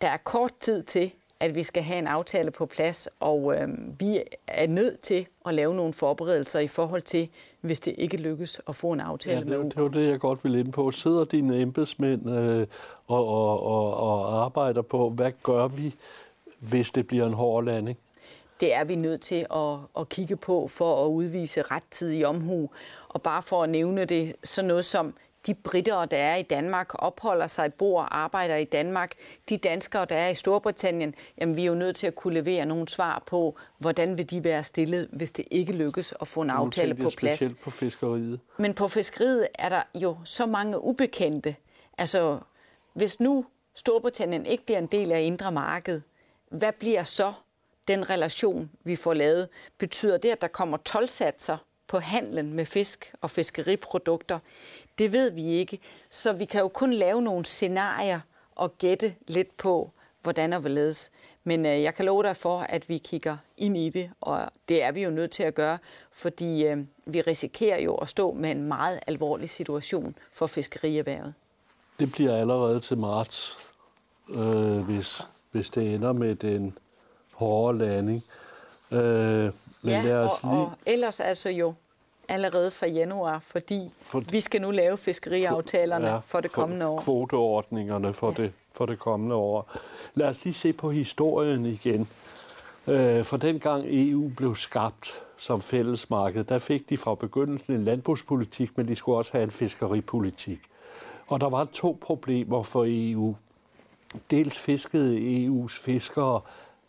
der 0.00 0.08
er 0.08 0.16
kort 0.16 0.52
tid 0.60 0.82
til, 0.82 1.10
at 1.40 1.54
vi 1.54 1.62
skal 1.62 1.82
have 1.82 1.98
en 1.98 2.06
aftale 2.06 2.50
på 2.50 2.66
plads, 2.66 3.08
og 3.20 3.54
øh, 3.56 3.68
vi 4.00 4.22
er 4.46 4.66
nødt 4.66 5.00
til 5.00 5.26
at 5.46 5.54
lave 5.54 5.74
nogle 5.74 5.92
forberedelser 5.92 6.58
i 6.58 6.68
forhold 6.68 7.02
til, 7.02 7.28
hvis 7.60 7.80
det 7.80 7.94
ikke 7.98 8.16
lykkes 8.16 8.60
at 8.68 8.76
få 8.76 8.92
en 8.92 9.00
aftale 9.00 9.34
ja, 9.34 9.40
det, 9.40 9.48
med 9.48 9.70
Det 9.70 9.82
var 9.82 9.88
det, 9.88 10.10
jeg 10.10 10.20
godt 10.20 10.44
ville 10.44 10.60
ind 10.60 10.72
på. 10.72 10.90
Sidder 10.90 11.24
dine 11.24 11.60
embedsmænd 11.60 12.30
øh, 12.30 12.66
og, 13.06 13.28
og, 13.28 13.62
og, 13.62 13.96
og 13.96 14.44
arbejder 14.44 14.82
på, 14.82 15.10
hvad 15.10 15.32
gør 15.42 15.68
vi, 15.68 15.94
hvis 16.58 16.90
det 16.90 17.06
bliver 17.06 17.26
en 17.26 17.32
hård 17.32 17.64
landing? 17.64 17.98
Det 18.60 18.74
er 18.74 18.84
vi 18.84 18.94
nødt 18.94 19.20
til 19.20 19.46
at, 19.54 19.78
at 19.98 20.08
kigge 20.08 20.36
på 20.36 20.68
for 20.68 21.06
at 21.06 21.10
udvise 21.10 21.62
rettidig 21.62 22.26
omhu. 22.26 22.70
Og 23.08 23.22
bare 23.22 23.42
for 23.42 23.62
at 23.62 23.68
nævne 23.68 24.04
det, 24.04 24.36
så 24.44 24.62
noget 24.62 24.84
som 24.84 25.14
de 25.48 25.54
britter, 25.54 26.04
der 26.04 26.16
er 26.16 26.36
i 26.36 26.42
Danmark, 26.42 26.90
opholder 26.94 27.46
sig, 27.46 27.74
bor 27.74 28.00
og 28.00 28.18
arbejder 28.18 28.56
i 28.56 28.64
Danmark. 28.64 29.12
De 29.48 29.56
danskere, 29.56 30.04
der 30.04 30.16
er 30.16 30.28
i 30.28 30.34
Storbritannien, 30.34 31.14
jamen 31.38 31.56
vi 31.56 31.62
er 31.62 31.66
jo 31.66 31.74
nødt 31.74 31.96
til 31.96 32.06
at 32.06 32.14
kunne 32.14 32.34
levere 32.34 32.66
nogle 32.66 32.88
svar 32.88 33.22
på, 33.26 33.56
hvordan 33.78 34.18
vil 34.18 34.30
de 34.30 34.44
være 34.44 34.64
stillet, 34.64 35.08
hvis 35.12 35.32
det 35.32 35.44
ikke 35.50 35.72
lykkes 35.72 36.14
at 36.20 36.28
få 36.28 36.40
en 36.40 36.46
nogle 36.46 36.60
aftale 36.60 36.94
på 36.94 37.10
plads. 37.16 37.36
Specielt 37.36 37.60
på 37.60 37.70
fiskeriet. 37.70 38.40
Men 38.58 38.74
på 38.74 38.88
fiskeriet 38.88 39.48
er 39.54 39.68
der 39.68 39.82
jo 39.94 40.16
så 40.24 40.46
mange 40.46 40.84
ubekendte. 40.84 41.56
Altså, 41.98 42.38
hvis 42.92 43.20
nu 43.20 43.44
Storbritannien 43.74 44.46
ikke 44.46 44.64
bliver 44.64 44.78
en 44.78 44.86
del 44.86 45.12
af 45.12 45.20
indre 45.20 45.52
marked, 45.52 46.00
hvad 46.50 46.72
bliver 46.72 47.04
så 47.04 47.32
den 47.88 48.10
relation, 48.10 48.70
vi 48.84 48.96
får 48.96 49.14
lavet? 49.14 49.48
Betyder 49.78 50.18
det, 50.18 50.28
at 50.28 50.40
der 50.40 50.48
kommer 50.48 50.76
tolvsatser 50.76 51.56
på 51.86 51.98
handlen 51.98 52.52
med 52.52 52.66
fisk 52.66 53.12
og 53.20 53.30
fiskeriprodukter? 53.30 54.38
Det 54.98 55.12
ved 55.12 55.30
vi 55.30 55.46
ikke, 55.46 55.78
så 56.10 56.32
vi 56.32 56.44
kan 56.44 56.60
jo 56.60 56.68
kun 56.68 56.92
lave 56.92 57.22
nogle 57.22 57.44
scenarier 57.44 58.20
og 58.54 58.78
gætte 58.78 59.14
lidt 59.26 59.56
på, 59.56 59.90
hvordan 60.22 60.52
og 60.52 60.60
hvorledes. 60.60 61.10
Men 61.44 61.66
øh, 61.66 61.82
jeg 61.82 61.94
kan 61.94 62.04
love 62.04 62.22
dig 62.22 62.36
for, 62.36 62.60
at 62.60 62.88
vi 62.88 62.98
kigger 62.98 63.36
ind 63.56 63.76
i 63.76 63.88
det, 63.88 64.10
og 64.20 64.50
det 64.68 64.82
er 64.82 64.92
vi 64.92 65.02
jo 65.02 65.10
nødt 65.10 65.30
til 65.30 65.42
at 65.42 65.54
gøre, 65.54 65.78
fordi 66.12 66.66
øh, 66.66 66.78
vi 67.06 67.20
risikerer 67.20 67.80
jo 67.80 67.94
at 67.94 68.08
stå 68.08 68.32
med 68.32 68.50
en 68.50 68.62
meget 68.62 69.00
alvorlig 69.06 69.50
situation 69.50 70.14
for 70.32 70.46
fiskerierhvervet. 70.46 71.34
Det 72.00 72.12
bliver 72.12 72.36
allerede 72.36 72.80
til 72.80 72.98
marts, 72.98 73.56
øh, 74.34 74.78
hvis, 74.78 75.22
hvis 75.50 75.70
det 75.70 75.94
ender 75.94 76.12
med 76.12 76.34
den 76.34 76.78
hårde 77.34 77.78
landing. 77.78 78.24
Øh, 78.92 79.00
men 79.00 79.52
ja, 79.84 80.02
lad 80.02 80.14
os 80.14 80.42
lige... 80.42 80.52
og, 80.52 80.64
og 80.64 80.72
ellers 80.86 81.20
altså 81.20 81.48
jo 81.48 81.74
allerede 82.28 82.70
fra 82.70 82.86
januar, 82.86 83.38
fordi 83.46 83.90
for, 84.02 84.20
vi 84.20 84.40
skal 84.40 84.60
nu 84.60 84.70
lave 84.70 84.96
fiskeriaftalerne 84.96 86.06
for, 86.06 86.12
ja, 86.12 86.20
for 86.26 86.40
det 86.40 86.52
kommende 86.52 86.86
for 86.86 86.92
år. 86.92 87.00
Kvoteordningerne 87.00 88.12
for, 88.12 88.34
ja. 88.38 88.42
det, 88.42 88.52
for 88.72 88.86
det 88.86 88.98
kommende 88.98 89.34
år. 89.34 89.70
Lad 90.14 90.28
os 90.28 90.44
lige 90.44 90.54
se 90.54 90.72
på 90.72 90.90
historien 90.90 91.66
igen. 91.66 92.08
Øh, 92.86 93.24
for 93.24 93.36
dengang 93.36 93.84
EU 93.86 94.30
blev 94.36 94.56
skabt 94.56 95.22
som 95.36 95.62
fællesmarked, 95.62 96.44
der 96.44 96.58
fik 96.58 96.90
de 96.90 96.96
fra 96.96 97.14
begyndelsen 97.14 97.74
en 97.74 97.84
landbrugspolitik, 97.84 98.76
men 98.76 98.88
de 98.88 98.96
skulle 98.96 99.18
også 99.18 99.32
have 99.32 99.44
en 99.44 99.50
fiskeripolitik. 99.50 100.60
Og 101.26 101.40
der 101.40 101.48
var 101.48 101.64
to 101.64 101.98
problemer 102.00 102.62
for 102.62 102.84
EU. 102.88 103.36
Dels 104.30 104.58
fiskede 104.58 105.46
EU's 105.46 105.82
fiskere 105.82 106.40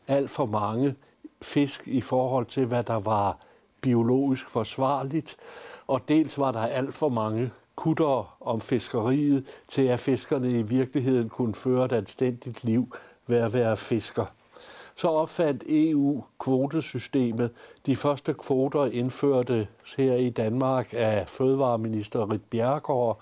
alt 0.08 0.30
for 0.30 0.46
mange 0.46 0.96
fisk 1.42 1.88
i 1.88 2.02
forhold 2.02 2.46
til, 2.46 2.66
hvad 2.66 2.84
der 2.84 3.00
var 3.00 3.38
biologisk 3.82 4.50
forsvarligt, 4.50 5.38
og 5.88 6.02
dels 6.08 6.38
var 6.38 6.52
der 6.52 6.60
alt 6.60 6.96
for 6.96 7.10
mange 7.10 7.52
kutter 7.76 8.38
om 8.42 8.62
fiskeriet, 8.62 9.46
til 9.68 9.82
at 9.82 10.00
fiskerne 10.00 10.52
i 10.52 10.62
virkeligheden 10.62 11.30
kunne 11.30 11.56
føre 11.56 11.86
et 11.86 11.92
anstændigt 11.92 12.64
liv 12.64 12.94
ved 13.28 13.38
at 13.38 13.54
være 13.54 13.78
fisker. 13.78 14.26
Så 14.96 15.08
opfandt 15.08 15.64
EU 15.68 16.24
kvotesystemet. 16.40 17.52
De 17.86 17.96
første 17.96 18.34
kvoter 18.34 18.86
indførte 18.86 19.68
her 19.98 20.16
i 20.16 20.30
Danmark 20.30 20.94
af 20.94 21.30
fødevareminister 21.30 22.32
Rit 22.32 22.44
Bjergård, 22.50 23.22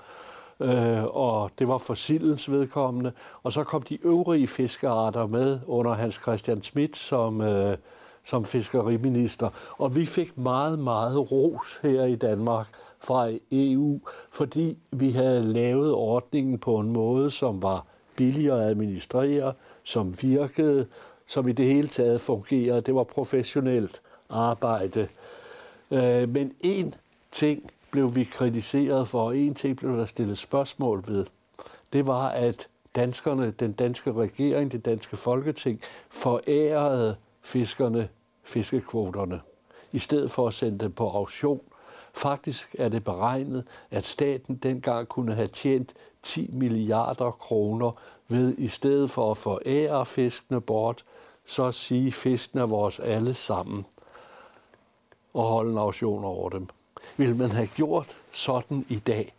øh, 0.60 1.03
og 1.03 1.51
det 1.60 1.68
var 1.68 1.78
for 1.78 1.93
sildens 1.93 2.51
vedkommende. 2.51 3.12
Og 3.43 3.51
så 3.51 3.64
kom 3.64 3.82
de 3.82 4.05
øvrige 4.05 4.47
fiskearter 4.47 5.28
med 5.28 5.60
under 5.68 5.93
Hans 5.93 6.16
Christian 6.16 6.64
Schmidt 6.64 6.97
som, 6.97 7.41
øh, 7.41 7.78
som 8.28 8.45
fiskeriminister. 8.45 9.49
Og 9.78 9.95
vi 9.95 10.05
fik 10.05 10.38
meget, 10.38 10.80
meget 10.80 11.32
ros 11.32 11.80
her 11.84 12.03
i 12.03 12.15
Danmark 12.15 12.67
fra 12.99 13.30
EU, 13.51 13.99
fordi 14.32 14.78
vi 14.91 15.11
havde 15.11 15.43
lavet 15.43 15.93
ordningen 15.93 16.57
på 16.57 16.78
en 16.80 16.93
måde, 16.93 17.32
som 17.32 17.61
var 17.61 17.86
billigere 18.15 18.63
at 18.63 18.69
administrere, 18.69 19.53
som 19.84 20.21
virkede, 20.21 20.88
som 21.28 21.47
i 21.47 21.51
det 21.51 21.65
hele 21.65 21.88
taget 21.88 22.21
fungerede. 22.21 22.82
Det 22.82 22.95
var 22.95 23.03
professionelt 23.03 24.01
arbejde. 24.30 25.07
Øh, 25.91 26.30
men 26.30 26.53
en 26.59 26.95
ting 27.32 27.71
blev 27.91 28.15
vi 28.15 28.23
kritiseret 28.23 29.07
for, 29.07 29.23
og 29.23 29.38
en 29.38 29.55
ting 29.55 29.78
blev 29.78 29.97
der 29.97 30.05
stillet 30.05 30.38
spørgsmål 30.38 31.03
ved. 31.07 31.25
Det 31.93 32.07
var, 32.07 32.28
at 32.28 32.67
danskerne, 32.95 33.51
den 33.51 33.71
danske 33.71 34.13
regering, 34.13 34.71
det 34.71 34.86
danske 34.86 35.17
folketing, 35.17 35.82
forærede 36.09 37.15
fiskerne 37.41 38.09
fiskekvoterne, 38.48 39.41
i 39.91 40.00
stedet 40.00 40.32
for 40.32 40.48
at 40.48 40.54
sende 40.54 40.80
dem 40.80 40.91
på 40.91 41.10
auktion. 41.10 41.62
Faktisk 42.14 42.76
er 42.80 42.89
det 42.89 43.04
beregnet, 43.04 43.64
at 43.91 44.06
staten 44.06 44.56
dengang 44.56 45.08
kunne 45.08 45.36
have 45.36 45.48
tjent 45.48 45.93
10 46.24 46.50
milliarder 46.54 47.32
kroner 47.32 47.91
ved 48.28 48.56
i 48.58 48.68
stedet 48.68 49.12
for 49.12 49.32
at 49.32 49.38
forære 49.38 50.06
fiskene 50.06 50.62
bort, 50.62 51.06
så 51.45 51.66
at 51.66 51.76
sige, 51.76 52.12
fisken 52.12 52.60
er 52.60 52.66
vores 52.66 53.00
alle 53.00 53.34
sammen 53.34 53.86
og 55.34 55.43
holde 55.43 55.72
en 55.72 55.78
auktion 55.78 56.24
over 56.24 56.50
dem. 56.50 56.68
Vil 57.18 57.36
man 57.36 57.52
have 57.52 57.68
gjort 57.68 58.16
sådan 58.32 58.86
i 58.89 59.00
dag? 59.00 59.34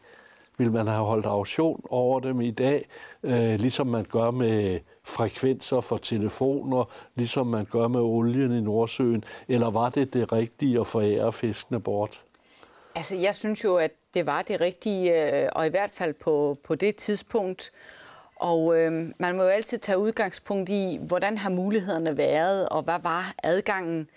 Vil 0.59 0.73
man 0.73 0.87
have 0.87 1.05
holdt 1.05 1.27
auktion 1.27 1.85
over 1.91 2.21
dem 2.21 2.41
i 2.41 2.51
dag, 2.51 2.89
øh, 3.23 3.61
ligesom 3.61 3.87
man 3.87 4.05
gør 4.05 4.31
med 4.31 4.81
frekvenser 5.09 5.81
for 5.81 5.97
telefoner, 5.97 6.85
ligesom 7.15 7.47
man 7.47 7.65
gør 7.65 7.89
med 7.89 8.01
olien 8.01 8.53
i 8.53 8.61
Nordsøen, 8.61 9.25
eller 9.49 9.71
var 9.71 9.89
det 9.89 10.15
det 10.15 10.33
rigtige 10.33 10.81
at 10.81 10.87
forære 10.87 11.33
fiskene 11.33 11.81
bort? 11.81 12.23
Altså, 12.95 13.17
jeg 13.17 13.35
synes 13.35 13.65
jo, 13.65 13.77
at 13.77 13.91
det 14.15 14.27
var 14.27 14.43
det 14.43 14.61
rigtige, 14.61 15.33
øh, 15.43 15.49
og 15.53 15.67
i 15.67 15.71
hvert 15.71 15.91
fald 15.91 16.15
på, 16.15 16.59
på 16.65 16.75
det 16.75 16.97
tidspunkt. 16.97 17.73
Og 18.37 18.79
øh, 18.79 19.13
man 19.19 19.37
må 19.37 19.43
jo 19.43 19.49
altid 19.49 19.79
tage 19.79 19.99
udgangspunkt 19.99 20.71
i, 20.71 20.99
hvordan 21.03 21.39
har 21.39 21.51
mulighederne 21.51 22.17
været, 22.17 22.69
og 22.69 22.83
hvad 22.83 22.99
var 23.03 23.35
adgangen. 23.43 24.09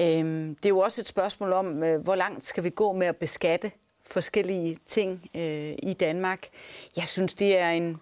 Øh, 0.00 0.06
det 0.48 0.64
er 0.64 0.68
jo 0.68 0.78
også 0.78 1.00
et 1.00 1.06
spørgsmål 1.06 1.52
om, 1.52 1.82
øh, 1.82 2.00
hvor 2.00 2.14
langt 2.14 2.46
skal 2.46 2.64
vi 2.64 2.70
gå 2.70 2.92
med 2.92 3.06
at 3.06 3.16
beskatte 3.16 3.70
forskellige 4.06 4.78
ting 4.86 5.30
øh, 5.34 5.74
i 5.82 5.92
Danmark. 6.00 6.48
Jeg 6.96 7.06
synes, 7.06 7.34
det 7.34 7.58
er 7.58 7.70
en, 7.70 8.00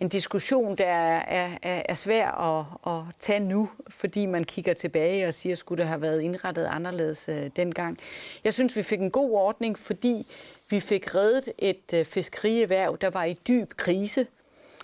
en 0.00 0.08
diskussion, 0.08 0.76
der 0.76 0.86
er, 0.86 1.48
er, 1.62 1.82
er 1.84 1.94
svær 1.94 2.30
at, 2.30 2.66
at 2.86 3.14
tage 3.18 3.40
nu, 3.40 3.70
fordi 3.88 4.26
man 4.26 4.44
kigger 4.44 4.74
tilbage 4.74 5.28
og 5.28 5.34
siger, 5.34 5.54
skulle 5.54 5.78
det 5.82 5.88
have 5.88 6.02
været 6.02 6.20
indrettet 6.20 6.64
anderledes 6.64 7.28
øh, 7.28 7.50
dengang. 7.56 7.98
Jeg 8.44 8.54
synes, 8.54 8.76
vi 8.76 8.82
fik 8.82 9.00
en 9.00 9.10
god 9.10 9.30
ordning, 9.30 9.78
fordi 9.78 10.26
Vi 10.70 10.80
fik 10.80 11.14
reddet 11.14 11.52
et 11.58 11.92
øh, 11.94 12.04
fiskerierhverv, 12.04 12.98
der 13.00 13.10
var 13.10 13.24
i 13.24 13.32
dyb 13.32 13.74
krise, 13.76 14.26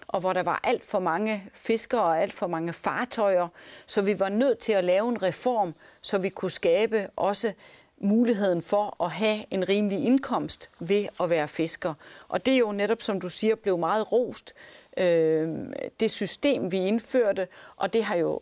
og 0.09 0.21
hvor 0.21 0.33
der 0.33 0.43
var 0.43 0.61
alt 0.65 0.85
for 0.85 0.99
mange 0.99 1.45
fiskere 1.53 2.03
og 2.03 2.23
alt 2.23 2.33
for 2.33 2.47
mange 2.47 2.73
fartøjer, 2.73 3.49
så 3.87 4.03
vi 4.03 4.21
var 4.21 4.29
nødt 4.29 4.59
til 4.59 4.73
at 4.73 4.85
lave 4.85 5.09
en 5.09 5.23
reform, 5.23 5.75
så 6.03 6.19
vi 6.19 6.29
kunne 6.29 6.51
skabe 6.51 7.09
også 7.17 7.53
muligheden 7.99 8.63
for 8.63 9.05
at 9.05 9.11
have 9.11 9.45
en 9.51 9.69
rimelig 9.69 10.05
indkomst 10.05 10.71
ved 10.81 11.07
at 11.21 11.31
være 11.31 11.49
fisker. 11.49 11.95
Og 12.29 12.47
det 12.47 12.55
er 12.55 12.59
jo 12.59 12.73
netop, 12.73 13.03
som 13.03 13.21
du 13.21 13.29
siger, 13.29 13.55
blev 13.55 13.79
meget 13.79 14.13
rost. 14.13 14.55
Øh, 14.97 15.49
det 16.01 16.11
system, 16.11 16.73
vi 16.73 16.79
indførte, 16.79 17.49
og 17.77 17.93
det 17.93 18.05
har 18.05 18.17
jo 18.17 18.41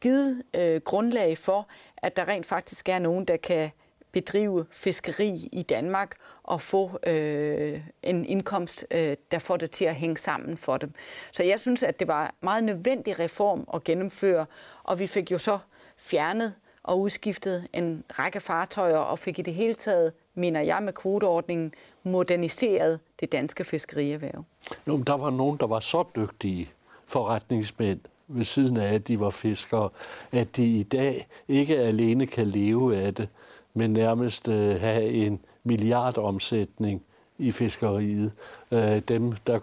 givet 0.00 0.42
øh, 0.54 0.80
grundlag 0.80 1.38
for, 1.38 1.68
at 1.96 2.16
der 2.16 2.28
rent 2.28 2.46
faktisk 2.46 2.88
er 2.88 2.98
nogen, 2.98 3.24
der 3.24 3.36
kan 3.36 3.70
bedrive 4.12 4.66
fiskeri 4.70 5.48
i 5.52 5.62
Danmark 5.62 6.16
og 6.42 6.60
få 6.60 6.98
øh, 7.06 7.80
en 8.02 8.24
indkomst, 8.24 8.86
øh, 8.90 9.16
der 9.30 9.38
får 9.38 9.56
det 9.56 9.70
til 9.70 9.84
at 9.84 9.94
hænge 9.94 10.16
sammen 10.16 10.56
for 10.56 10.76
dem. 10.76 10.92
Så 11.32 11.42
jeg 11.42 11.60
synes, 11.60 11.82
at 11.82 12.00
det 12.00 12.08
var 12.08 12.26
en 12.26 12.32
meget 12.40 12.64
nødvendig 12.64 13.18
reform 13.18 13.68
at 13.74 13.84
gennemføre, 13.84 14.46
og 14.82 14.98
vi 14.98 15.06
fik 15.06 15.30
jo 15.30 15.38
så 15.38 15.58
fjernet 15.96 16.54
og 16.82 17.00
udskiftet 17.00 17.68
en 17.72 18.04
række 18.10 18.40
fartøjer 18.40 18.96
og 18.96 19.18
fik 19.18 19.38
i 19.38 19.42
det 19.42 19.54
hele 19.54 19.74
taget, 19.74 20.12
mener 20.38 20.60
jeg 20.60 20.82
med 20.82 20.92
kvoteordningen, 20.92 21.74
moderniseret 22.02 23.00
det 23.20 23.32
danske 23.32 23.64
fiskerierhverv. 23.64 24.44
Jo, 24.86 24.96
men 24.96 25.02
der 25.02 25.16
var 25.16 25.30
nogen, 25.30 25.56
der 25.60 25.66
var 25.66 25.80
så 25.80 26.04
dygtige 26.16 26.70
forretningsmænd, 27.06 28.00
ved 28.28 28.44
siden 28.44 28.76
af, 28.76 28.94
at 28.94 29.08
de 29.08 29.20
var 29.20 29.30
fiskere, 29.30 29.88
at 30.32 30.56
de 30.56 30.78
i 30.78 30.82
dag 30.82 31.28
ikke 31.48 31.78
alene 31.78 32.26
kan 32.26 32.46
leve 32.46 32.96
af 32.96 33.14
det, 33.14 33.28
men 33.74 33.92
nærmest 33.92 34.48
øh, 34.48 34.80
have 34.80 35.10
en 35.10 35.40
milliardomsætning 35.64 37.02
i 37.38 37.50
fiskeriet. 37.50 38.32
Øh, 38.72 38.98
dem, 38.98 39.32
der 39.46 39.58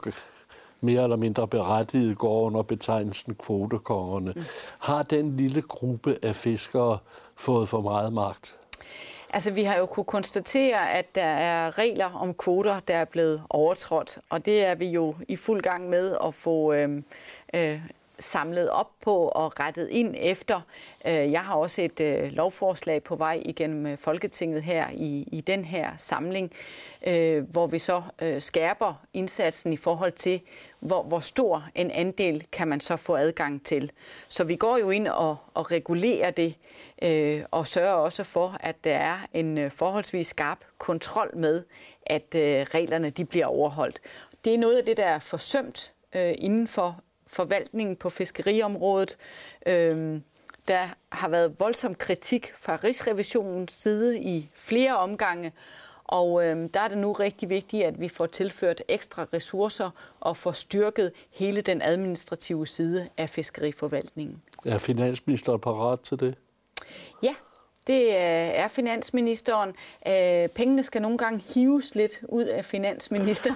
mere 0.82 1.04
eller 1.04 1.16
mindre 1.16 1.48
berettiget 1.48 2.18
går 2.18 2.42
under 2.42 2.62
betegnelsen 2.62 3.36
kvotekongerne. 3.36 4.34
Mm. 4.36 4.44
Har 4.80 5.04
den 5.04 5.38
lille 5.38 5.62
gruppe 5.62 6.18
af 6.22 6.36
fiskere 6.36 6.98
fået 7.36 7.70
for 7.70 7.82
meget 7.82 8.14
magt? 8.14 8.58
Altså, 9.30 9.52
vi 9.52 9.64
har 9.64 9.78
jo 9.78 9.86
kunne 9.86 10.04
konstatere, 10.04 10.92
at 10.92 11.16
der 11.16 11.24
er 11.24 11.78
regler 11.78 12.14
om 12.14 12.34
kvoter, 12.34 12.80
der 12.80 12.96
er 12.96 13.06
blevet 13.06 13.44
overtrådt, 13.50 14.20
og 14.30 14.46
det 14.46 14.66
er 14.66 14.76
vi 14.76 14.88
jo 14.88 15.16
i 15.28 15.36
fuld 15.36 15.62
gang 15.62 15.90
med 15.90 16.18
at 16.24 16.34
få 16.34 16.74
øh, 16.74 17.02
øh, 17.54 17.80
samlet 18.20 18.70
op 18.70 18.92
på 19.02 19.28
og 19.28 19.60
rettet 19.60 19.90
ind 19.90 20.16
efter. 20.18 20.62
Øh, 21.06 21.32
jeg 21.32 21.42
har 21.42 21.56
også 21.56 21.82
et 21.82 22.00
øh, 22.00 22.32
lovforslag 22.32 23.04
på 23.04 23.16
vej 23.16 23.42
igennem 23.46 23.86
øh, 23.86 23.98
Folketinget 23.98 24.64
her 24.64 24.88
i, 24.94 25.28
i 25.32 25.42
den 25.42 25.66
her 25.66 25.90
samling, 25.98 26.52
øh, 27.08 27.44
hvor 27.52 27.68
vi 27.68 27.80
så 27.80 28.02
skærper 28.40 28.94
indsatsen 29.14 29.74
i 29.74 29.78
forhold 29.78 30.12
til, 30.12 30.42
hvor, 30.80 31.04
hvor 31.04 31.20
stor 31.20 31.70
en 31.76 31.92
andel 31.92 32.46
kan 32.52 32.68
man 32.68 32.80
så 32.80 32.98
få 32.98 33.16
adgang 33.16 33.66
til. 33.66 33.92
Så 34.28 34.44
vi 34.44 34.56
går 34.56 34.78
jo 34.78 34.90
ind 34.90 35.08
og, 35.08 35.38
og 35.54 35.72
regulerer 35.72 36.32
det, 36.32 36.56
Øh, 37.02 37.43
og 37.52 37.68
sørger 37.68 37.93
også 37.93 38.24
for, 38.24 38.58
at 38.60 38.84
der 38.84 38.96
er 38.96 39.18
en 39.34 39.58
øh, 39.58 39.72
forholdsvis 39.72 40.28
skarp 40.28 40.60
kontrol 40.78 41.38
med, 41.38 41.64
at 42.06 42.36
øh, 42.36 42.41
reglerne 42.41 43.10
de 43.10 43.26
bliver 43.26 43.46
overholdt. 43.46 44.00
Det 44.46 44.54
er 44.54 44.58
noget 44.58 44.78
af 44.78 44.86
det, 44.86 44.98
der 44.98 45.06
er 45.06 45.20
forsømt 45.20 45.91
inden 46.38 46.68
for 46.68 47.00
forvaltningen 47.28 47.96
på 47.96 48.10
fiskeriområdet. 48.10 49.18
Øh, 49.66 50.20
der 50.68 50.88
har 51.10 51.30
været 51.30 51.60
voldsom 51.60 51.96
kritik 51.96 52.54
fra 52.58 52.80
Rigsrevisionens 52.84 53.74
side 53.74 54.20
i 54.20 54.50
flere 54.54 54.98
omgange, 54.98 55.52
og 56.04 56.46
øh, 56.46 56.70
der 56.74 56.80
er 56.80 56.88
det 56.88 56.98
nu 56.98 57.12
rigtig 57.12 57.50
vigtigt, 57.50 57.84
at 57.84 58.00
vi 58.00 58.10
får 58.10 58.26
tilført 58.26 58.82
ekstra 58.88 59.26
ressourcer 59.34 59.89
og 60.20 60.38
får 60.38 60.52
styrket 60.52 61.12
hele 61.32 61.62
den 61.62 61.82
administrative 61.82 62.68
side 62.68 63.10
af 63.18 63.30
fiskeriforvaltningen. 63.30 64.41
Er 64.66 64.78
finansministeren 64.78 65.60
parat 65.60 66.00
til 66.00 66.20
det? 66.20 66.36
Ja, 67.24 67.36
det 67.88 68.02
øh, 68.02 68.12
er 68.14 68.68
finansministeren. 68.68 69.70
Øh, 70.08 70.50
pengene 70.50 70.84
skal 70.84 71.02
nogle 71.02 71.18
gange 71.18 71.44
hives 71.54 71.96
lidt 71.96 72.20
ud 72.30 72.44
af 72.44 72.66
finansminister. 72.66 73.52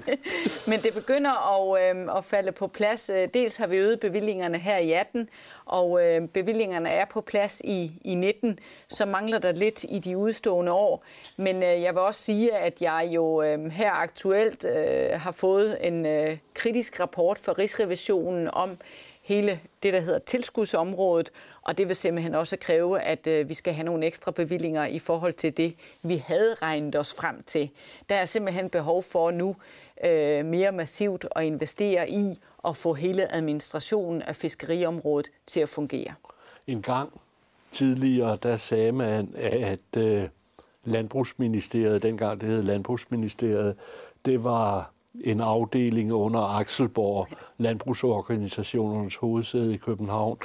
Men 0.70 0.80
det 0.80 0.94
begynder 0.94 1.30
at, 1.30 1.96
øh, 1.96 2.16
at 2.16 2.24
falde 2.24 2.52
på 2.52 2.66
plads. 2.66 3.10
Øh, 3.10 3.28
dels 3.34 3.56
har 3.56 3.66
vi 3.66 3.76
øget 3.76 4.00
bevillingerne 4.00 4.58
her 4.58 4.78
i 4.78 4.92
18, 4.92 5.28
og 5.64 6.00
bevillingerne 6.32 6.88
er 6.88 7.04
på 7.04 7.20
plads 7.20 7.60
i, 7.64 7.92
i 8.04 8.14
19. 8.14 8.58
Så 8.88 9.04
mangler 9.04 9.38
der 9.38 9.52
lidt 9.52 9.84
i 9.88 9.98
de 9.98 10.16
udstående 10.16 10.72
år. 10.72 11.04
Men 11.36 11.62
jeg 11.62 11.94
vil 11.94 12.02
også 12.02 12.22
sige, 12.22 12.56
at 12.56 12.82
jeg 12.82 13.08
jo 13.10 13.42
her 13.70 13.92
aktuelt 13.92 14.66
har 15.14 15.32
fået 15.32 15.86
en 15.86 16.06
kritisk 16.54 17.00
rapport 17.00 17.38
fra 17.38 17.52
Rigsrevisionen 17.52 18.48
om, 18.52 18.78
hele 19.22 19.60
det, 19.82 19.92
der 19.92 20.00
hedder 20.00 20.18
tilskudsområdet, 20.18 21.30
og 21.62 21.78
det 21.78 21.88
vil 21.88 21.96
simpelthen 21.96 22.34
også 22.34 22.56
kræve, 22.56 23.00
at 23.00 23.26
øh, 23.26 23.48
vi 23.48 23.54
skal 23.54 23.74
have 23.74 23.84
nogle 23.84 24.06
ekstra 24.06 24.30
bevillinger 24.30 24.86
i 24.86 24.98
forhold 24.98 25.32
til 25.32 25.56
det, 25.56 25.74
vi 26.02 26.16
havde 26.16 26.54
regnet 26.62 26.96
os 26.96 27.14
frem 27.14 27.42
til. 27.42 27.70
Der 28.08 28.14
er 28.14 28.26
simpelthen 28.26 28.70
behov 28.70 29.02
for 29.02 29.30
nu 29.30 29.56
øh, 30.04 30.44
mere 30.44 30.72
massivt 30.72 31.26
at 31.36 31.44
investere 31.44 32.10
i 32.10 32.40
og 32.58 32.76
få 32.76 32.94
hele 32.94 33.34
administrationen 33.34 34.22
af 34.22 34.36
fiskeriområdet 34.36 35.30
til 35.46 35.60
at 35.60 35.68
fungere. 35.68 36.14
En 36.66 36.82
gang 36.82 37.20
tidligere, 37.70 38.38
der 38.42 38.56
sagde 38.56 38.92
man, 38.92 39.34
at 39.36 39.96
øh, 39.98 40.28
Landbrugsministeriet, 40.84 42.02
dengang 42.02 42.40
det 42.40 42.48
hed 42.48 42.62
Landbrugsministeriet, 42.62 43.76
det 44.24 44.44
var 44.44 44.90
en 45.20 45.40
afdeling 45.40 46.12
under 46.12 46.40
Akselborg, 46.40 47.28
landbrugsorganisationernes 47.58 49.16
hovedsæde 49.16 49.74
i 49.74 49.76
København. 49.76 50.38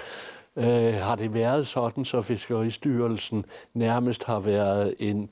Øh, 0.55 0.93
har 0.93 1.15
det 1.15 1.33
været 1.33 1.67
sådan, 1.67 2.05
så 2.05 2.21
Fiskeristyrelsen 2.21 3.45
nærmest 3.73 4.23
har 4.23 4.39
været 4.39 4.95
en 4.99 5.31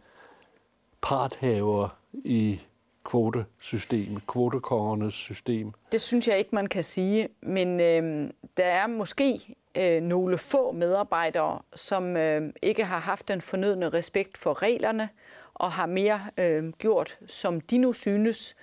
parthaver 1.02 1.98
i 2.14 2.60
kvotesystemet, 3.04 4.28
kvotekongernes 4.28 5.14
system? 5.14 5.72
Det 5.92 6.02
synes 6.02 6.28
jeg 6.28 6.38
ikke, 6.38 6.56
man 6.56 6.68
kan 6.68 6.84
sige, 6.84 7.30
men 7.42 7.80
øh, 7.80 8.30
der 8.58 8.66
er 8.66 8.88
måske 8.88 9.56
øh, 9.78 10.02
nogle 10.02 10.38
få 10.38 10.72
medarbejdere, 10.72 11.60
som 11.76 12.18
øh, 12.18 12.54
ikke 12.62 12.86
har 12.86 13.00
haft 13.00 13.28
den 13.28 13.42
fornødne 13.42 13.90
respekt 13.90 14.38
for 14.38 14.62
reglerne, 14.62 15.10
og 15.54 15.72
har 15.72 15.86
mere 15.86 16.22
øh, 16.38 16.70
gjort, 16.70 17.18
som 17.28 17.62
de 17.62 17.78
nu 17.78 17.94
synes. 17.94 18.56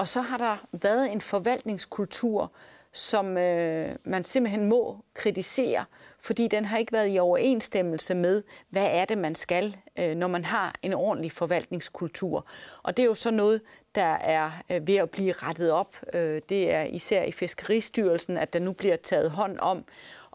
Og 0.00 0.08
så 0.08 0.20
har 0.20 0.36
der 0.36 0.56
været 0.72 1.12
en 1.12 1.20
forvaltningskultur, 1.20 2.52
som 2.92 3.38
øh, 3.38 3.96
man 4.04 4.24
simpelthen 4.24 4.68
må 4.68 5.04
kritisere, 5.14 5.84
fordi 6.20 6.48
den 6.48 6.64
har 6.64 6.78
ikke 6.78 6.92
været 6.92 7.14
i 7.14 7.18
overensstemmelse 7.18 8.14
med, 8.14 8.42
hvad 8.68 8.86
er 8.90 9.04
det, 9.04 9.18
man 9.18 9.34
skal, 9.34 9.76
øh, 9.98 10.14
når 10.16 10.28
man 10.28 10.44
har 10.44 10.74
en 10.82 10.94
ordentlig 10.94 11.32
forvaltningskultur. 11.32 12.46
Og 12.82 12.96
det 12.96 13.02
er 13.02 13.06
jo 13.06 13.14
så 13.14 13.30
noget, 13.30 13.60
der 13.94 14.12
er 14.14 14.50
øh, 14.70 14.86
ved 14.86 14.96
at 14.96 15.10
blive 15.10 15.32
rettet 15.32 15.72
op. 15.72 15.96
Øh, 16.12 16.42
det 16.48 16.72
er 16.72 16.82
især 16.82 17.22
i 17.22 17.32
Fiskeristyrelsen, 17.32 18.36
at 18.36 18.52
der 18.52 18.58
nu 18.58 18.72
bliver 18.72 18.96
taget 18.96 19.30
hånd 19.30 19.58
om 19.58 19.84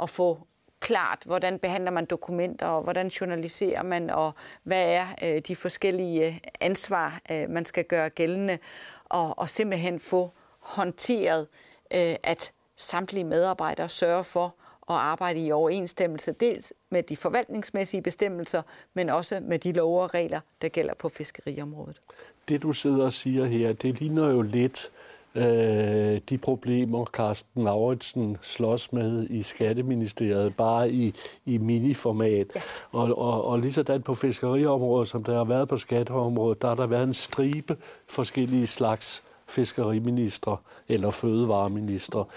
at 0.02 0.10
få 0.10 0.40
klart, 0.80 1.20
hvordan 1.26 1.60
behandler 1.60 1.92
man 1.92 2.06
dokumenter, 2.06 2.68
og 2.68 2.84
hvordan 2.84 3.08
journaliserer 3.08 3.84
man, 3.84 4.10
og 4.10 4.32
hvad 4.64 4.86
er 4.86 5.08
øh, 5.24 5.42
de 5.48 5.56
forskellige 5.56 6.28
øh, 6.28 6.38
ansvar, 6.62 7.22
øh, 7.32 7.50
man 7.50 7.66
skal 7.66 7.84
gøre 7.84 8.10
gældende 8.10 8.58
og, 9.06 9.40
og 9.40 9.50
simpelthen 9.50 10.00
få 10.00 10.32
håndteret, 10.60 11.48
øh, 11.94 12.16
at 12.24 12.52
samtlige 12.78 13.24
medarbejdere 13.24 13.90
sørger 13.90 14.24
for 14.24 14.56
at 14.90 14.96
arbejde 14.96 15.40
i 15.40 15.52
overensstemmelse 15.52 16.32
dels 16.32 16.74
med 16.90 17.04
de 17.04 17.18
forvaltningsmæssige 17.18 18.02
bestemmelser, 18.02 18.62
men 18.94 19.10
også 19.10 19.40
med 19.40 19.60
de 19.60 19.72
lov 19.72 20.04
og 20.04 20.14
regler, 20.14 20.40
der 20.62 20.70
gælder 20.70 20.94
på 20.94 21.10
fiskeriområdet. 21.10 22.02
Det 22.48 22.64
du 22.64 22.74
sidder 22.74 23.06
og 23.06 23.14
siger 23.14 23.46
her, 23.46 23.74
det 23.74 24.00
ligner 24.00 24.30
jo 24.30 24.42
lidt 24.42 24.92
øh, 25.36 26.20
de 26.30 26.38
problemer, 26.38 27.06
Carsten 27.06 27.64
Lauritsen 27.64 28.38
slås 28.42 28.94
med 28.94 29.28
i 29.30 29.42
Skatteministeriet, 29.42 30.56
bare 30.56 30.92
i, 30.92 31.14
i 31.46 31.58
miniformat. 31.58 32.48
Ja. 32.56 32.62
Og, 32.92 33.18
og, 33.18 33.46
og 33.46 33.60
lige 33.60 33.74
sådan 33.74 34.02
på 34.02 34.14
fiskeriområdet, 34.14 35.08
som 35.08 35.24
der 35.24 35.38
har 35.38 35.44
været 35.44 35.70
på 35.70 35.78
skatteområdet, 35.78 36.62
der 36.62 36.68
har 36.68 36.76
der 36.76 36.88
været 36.88 37.04
en 37.04 37.14
stribe 37.14 37.78
forskellige 38.08 38.68
slags 38.68 39.24
fiskeriminister 39.48 40.62
eller 40.88 41.12
fødevareminister. 41.12 42.30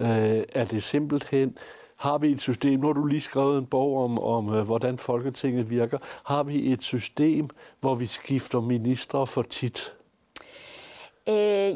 Øh, 0.00 0.42
er 0.54 0.64
det 0.64 0.82
simpelthen 0.82 1.56
har 1.96 2.18
vi 2.18 2.30
et 2.32 2.40
system, 2.40 2.80
nu 2.80 2.86
har 2.86 2.94
du 2.94 3.06
lige 3.06 3.20
skrevet 3.20 3.58
en 3.58 3.66
bog 3.66 4.04
om, 4.04 4.18
om 4.18 4.54
øh, 4.54 4.62
hvordan 4.62 4.98
Folketinget 4.98 5.70
virker, 5.70 5.98
har 6.24 6.42
vi 6.42 6.72
et 6.72 6.82
system, 6.82 7.48
hvor 7.80 7.94
vi 7.94 8.06
skifter 8.06 8.60
ministre 8.60 9.26
for 9.26 9.42
tit? 9.42 9.94
Øh, 11.28 11.74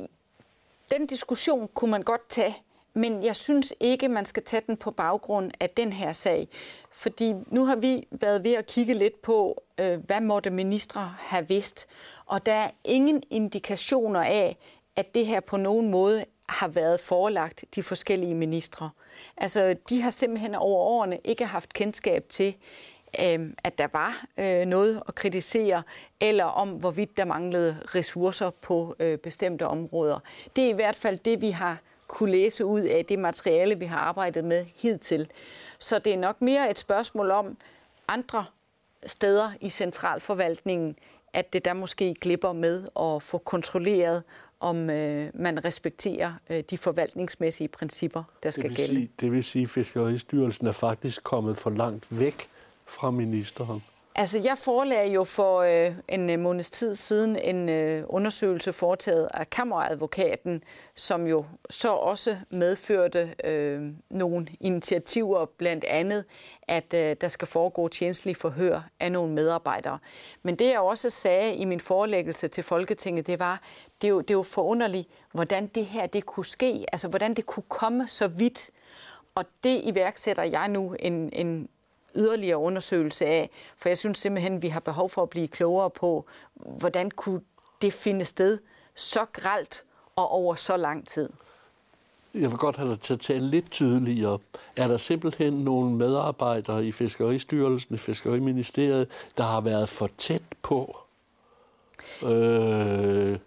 den 0.90 1.06
diskussion 1.06 1.68
kunne 1.74 1.90
man 1.90 2.02
godt 2.02 2.28
tage, 2.28 2.56
men 2.94 3.22
jeg 3.22 3.36
synes 3.36 3.74
ikke, 3.80 4.08
man 4.08 4.26
skal 4.26 4.42
tage 4.42 4.62
den 4.66 4.76
på 4.76 4.90
baggrund 4.90 5.50
af 5.60 5.70
den 5.70 5.92
her 5.92 6.12
sag. 6.12 6.48
Fordi 6.90 7.34
nu 7.46 7.64
har 7.66 7.76
vi 7.76 8.06
været 8.10 8.44
ved 8.44 8.52
at 8.52 8.66
kigge 8.66 8.94
lidt 8.94 9.22
på, 9.22 9.62
øh, 9.80 9.98
hvad 10.06 10.20
måtte 10.20 10.50
ministre 10.50 11.14
have 11.18 11.48
vidst. 11.48 11.86
Og 12.26 12.46
der 12.46 12.52
er 12.52 12.70
ingen 12.84 13.22
indikationer 13.30 14.20
af, 14.20 14.56
at 14.96 15.14
det 15.14 15.26
her 15.26 15.40
på 15.40 15.56
nogen 15.56 15.90
måde 15.90 16.24
har 16.48 16.68
været 16.68 17.00
forelagt 17.00 17.64
de 17.74 17.82
forskellige 17.82 18.34
ministre. 18.34 18.90
Altså, 19.36 19.76
de 19.88 20.02
har 20.02 20.10
simpelthen 20.10 20.54
over 20.54 20.84
årene 20.84 21.18
ikke 21.24 21.44
haft 21.44 21.72
kendskab 21.72 22.28
til, 22.28 22.54
øh, 23.20 23.50
at 23.64 23.78
der 23.78 23.88
var 23.92 24.24
øh, 24.38 24.66
noget 24.66 25.02
at 25.08 25.14
kritisere, 25.14 25.82
eller 26.20 26.44
om 26.44 26.68
hvorvidt 26.68 27.16
der 27.16 27.24
manglede 27.24 27.76
ressourcer 27.94 28.50
på 28.50 28.96
øh, 28.98 29.18
bestemte 29.18 29.66
områder. 29.66 30.18
Det 30.56 30.64
er 30.64 30.68
i 30.68 30.72
hvert 30.72 30.96
fald 30.96 31.18
det, 31.18 31.40
vi 31.40 31.50
har 31.50 31.78
kunne 32.06 32.30
læse 32.30 32.64
ud 32.64 32.80
af 32.80 33.04
det 33.04 33.18
materiale, 33.18 33.78
vi 33.78 33.84
har 33.84 33.98
arbejdet 33.98 34.44
med 34.44 34.64
hidtil. 34.76 35.28
Så 35.78 35.98
det 35.98 36.12
er 36.12 36.18
nok 36.18 36.42
mere 36.42 36.70
et 36.70 36.78
spørgsmål 36.78 37.30
om 37.30 37.56
andre 38.08 38.44
steder 39.06 39.50
i 39.60 39.70
centralforvaltningen, 39.70 40.96
at 41.32 41.52
det 41.52 41.64
der 41.64 41.72
måske 41.72 42.14
glipper 42.14 42.52
med 42.52 42.88
at 43.00 43.22
få 43.22 43.38
kontrolleret, 43.38 44.22
om 44.60 44.90
øh, 44.90 45.30
man 45.34 45.64
respekterer 45.64 46.32
øh, 46.50 46.64
de 46.70 46.78
forvaltningsmæssige 46.78 47.68
principper, 47.68 48.22
der 48.42 48.50
skal 48.50 48.68
det 48.68 48.76
gælde. 48.76 48.88
Sige, 48.88 49.10
det 49.20 49.32
vil 49.32 49.44
sige, 49.44 49.62
at 49.62 49.68
Fiskeristyrelsen 49.68 50.66
er 50.66 50.72
faktisk 50.72 51.24
kommet 51.24 51.56
for 51.56 51.70
langt 51.70 52.20
væk 52.20 52.48
fra 52.86 53.10
ministeren. 53.10 53.82
Altså, 54.18 54.38
jeg 54.38 54.58
forelagde 54.58 55.12
jo 55.12 55.24
for 55.24 55.60
øh, 55.60 55.94
en 56.08 56.30
øh, 56.30 56.38
måneds 56.38 56.70
tid 56.70 56.94
siden 56.94 57.36
en 57.36 57.68
øh, 57.68 58.04
undersøgelse 58.08 58.72
foretaget 58.72 59.28
af 59.34 59.50
kammeradvokaten, 59.50 60.64
som 60.94 61.26
jo 61.26 61.44
så 61.70 61.92
også 61.92 62.36
medførte 62.50 63.34
øh, 63.44 63.92
nogle 64.10 64.46
initiativer, 64.60 65.44
blandt 65.44 65.84
andet, 65.84 66.24
at 66.62 66.94
øh, 66.94 67.16
der 67.20 67.28
skal 67.28 67.48
foregå 67.48 67.88
tjenestelig 67.88 68.36
forhør 68.36 68.88
af 69.00 69.12
nogle 69.12 69.32
medarbejdere. 69.34 69.98
Men 70.42 70.56
det 70.56 70.66
jeg 70.66 70.80
også 70.80 71.10
sagde 71.10 71.54
i 71.54 71.64
min 71.64 71.80
forelæggelse 71.80 72.48
til 72.48 72.64
Folketinget, 72.64 73.26
det 73.26 73.38
var, 73.38 73.60
det 74.00 74.06
er 74.06 74.10
jo, 74.10 74.20
det 74.20 74.30
er 74.30 74.38
jo 74.38 74.42
forunderligt, 74.42 75.08
hvordan 75.32 75.66
det 75.66 75.86
her 75.86 76.06
det 76.06 76.26
kunne 76.26 76.46
ske, 76.46 76.84
altså 76.92 77.08
hvordan 77.08 77.34
det 77.34 77.46
kunne 77.46 77.64
komme 77.68 78.08
så 78.08 78.28
vidt. 78.28 78.70
Og 79.34 79.44
det 79.64 79.80
iværksætter 79.84 80.42
jeg 80.42 80.68
nu 80.68 80.94
en, 80.98 81.30
en 81.32 81.68
yderligere 82.16 82.58
undersøgelse 82.58 83.26
af, 83.26 83.50
for 83.76 83.88
jeg 83.88 83.98
synes 83.98 84.18
simpelthen, 84.18 84.56
at 84.56 84.62
vi 84.62 84.68
har 84.68 84.80
behov 84.80 85.10
for 85.10 85.22
at 85.22 85.30
blive 85.30 85.48
klogere 85.48 85.90
på, 85.90 86.26
hvordan 86.54 87.10
kunne 87.10 87.40
det 87.82 87.92
finde 87.92 88.24
sted 88.24 88.58
så 88.94 89.24
gralt 89.32 89.84
og 90.16 90.28
over 90.28 90.54
så 90.54 90.76
lang 90.76 91.08
tid. 91.08 91.30
Jeg 92.34 92.50
vil 92.50 92.58
godt 92.58 92.76
have 92.76 92.90
dig 92.90 93.00
til 93.00 93.14
at 93.14 93.20
tale 93.20 93.46
lidt 93.46 93.70
tydeligere. 93.70 94.38
Er 94.76 94.86
der 94.86 94.96
simpelthen 94.96 95.52
nogle 95.52 95.90
medarbejdere 95.90 96.86
i 96.86 96.92
Fiskeristyrelsen, 96.92 97.94
i 97.94 97.98
Fiskeriministeriet, 97.98 99.08
der 99.38 99.44
har 99.44 99.60
været 99.60 99.88
for 99.88 100.10
tæt 100.18 100.42
på 100.62 100.96
øh, 102.22 103.38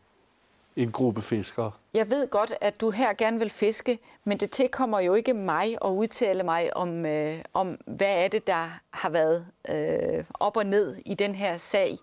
en 0.75 0.91
gruppe 0.91 1.21
fiskere? 1.21 1.71
Jeg 1.93 2.09
ved 2.09 2.27
godt, 2.27 2.53
at 2.61 2.81
du 2.81 2.89
her 2.89 3.13
gerne 3.13 3.39
vil 3.39 3.49
fiske, 3.49 3.99
men 4.23 4.37
det 4.37 4.51
tilkommer 4.51 4.99
jo 4.99 5.13
ikke 5.13 5.33
mig 5.33 5.77
at 5.85 5.89
udtale 5.89 6.43
mig 6.43 6.77
om, 6.77 7.05
øh, 7.05 7.39
om 7.53 7.77
hvad 7.85 8.23
er 8.23 8.27
det, 8.27 8.47
der 8.47 8.79
har 8.89 9.09
været 9.09 9.45
øh, 9.69 10.23
op 10.33 10.57
og 10.57 10.65
ned 10.65 10.95
i 11.05 11.13
den 11.13 11.35
her 11.35 11.57
sag. 11.57 11.97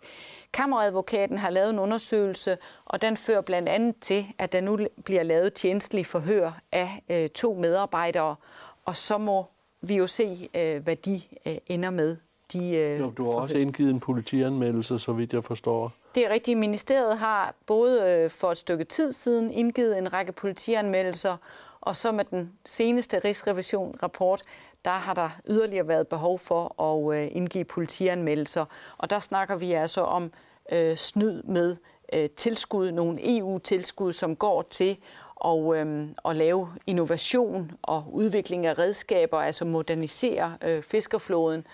Kammeradvokaten 0.52 1.38
har 1.38 1.50
lavet 1.50 1.70
en 1.70 1.78
undersøgelse, 1.78 2.58
og 2.84 3.02
den 3.02 3.16
fører 3.16 3.40
blandt 3.40 3.68
andet 3.68 3.96
til, 4.00 4.26
at 4.38 4.52
der 4.52 4.60
nu 4.60 4.78
bliver 5.04 5.22
lavet 5.22 5.54
tjenestelig 5.54 6.06
forhør 6.06 6.60
af 6.72 7.02
øh, 7.08 7.28
to 7.28 7.54
medarbejdere, 7.54 8.36
og 8.84 8.96
så 8.96 9.18
må 9.18 9.46
vi 9.80 9.96
jo 9.96 10.06
se, 10.06 10.48
øh, 10.54 10.82
hvad 10.82 10.96
de 10.96 11.20
øh, 11.46 11.56
ender 11.66 11.90
med. 11.90 12.16
De, 12.52 12.70
øh, 12.70 13.00
jo, 13.00 13.10
du 13.10 13.24
har 13.24 13.32
forhør. 13.32 13.42
også 13.42 13.58
indgivet 13.58 13.90
en 13.90 14.00
politianmeldelse, 14.00 14.98
så 14.98 15.12
vidt 15.12 15.32
jeg 15.32 15.44
forstår. 15.44 15.92
Det 16.16 16.24
er 16.24 16.30
rigtigt. 16.30 16.58
Ministeriet 16.58 17.18
har 17.18 17.54
både 17.66 18.02
øh, 18.02 18.30
for 18.30 18.52
et 18.52 18.58
stykke 18.58 18.84
tid 18.84 19.12
siden 19.12 19.52
indgivet 19.52 19.98
en 19.98 20.12
række 20.12 20.32
politianmeldelser, 20.32 21.36
og 21.80 21.96
så 21.96 22.12
med 22.12 22.24
den 22.24 22.52
seneste 22.64 23.18
Rigsrevision-rapport, 23.18 24.42
der 24.84 24.90
har 24.90 25.14
der 25.14 25.30
yderligere 25.48 25.88
været 25.88 26.08
behov 26.08 26.38
for 26.38 26.82
at 26.82 27.16
øh, 27.16 27.28
indgive 27.32 27.64
politianmeldelser. 27.64 28.64
Og 28.98 29.10
der 29.10 29.18
snakker 29.18 29.56
vi 29.56 29.72
altså 29.72 30.00
om 30.00 30.32
øh, 30.72 30.96
snyd 30.96 31.42
med 31.42 31.76
øh, 32.12 32.30
tilskud, 32.30 32.92
nogle 32.92 33.38
EU-tilskud, 33.38 34.12
som 34.12 34.36
går 34.36 34.62
til 34.62 34.96
og, 35.34 35.76
øh, 35.76 36.08
at 36.24 36.36
lave 36.36 36.68
innovation 36.86 37.72
og 37.82 38.04
udvikling 38.12 38.66
af 38.66 38.78
redskaber, 38.78 39.38
altså 39.38 39.64
modernisere 39.64 40.58
øh, 40.62 40.82
fiskerflåden. 40.82 41.66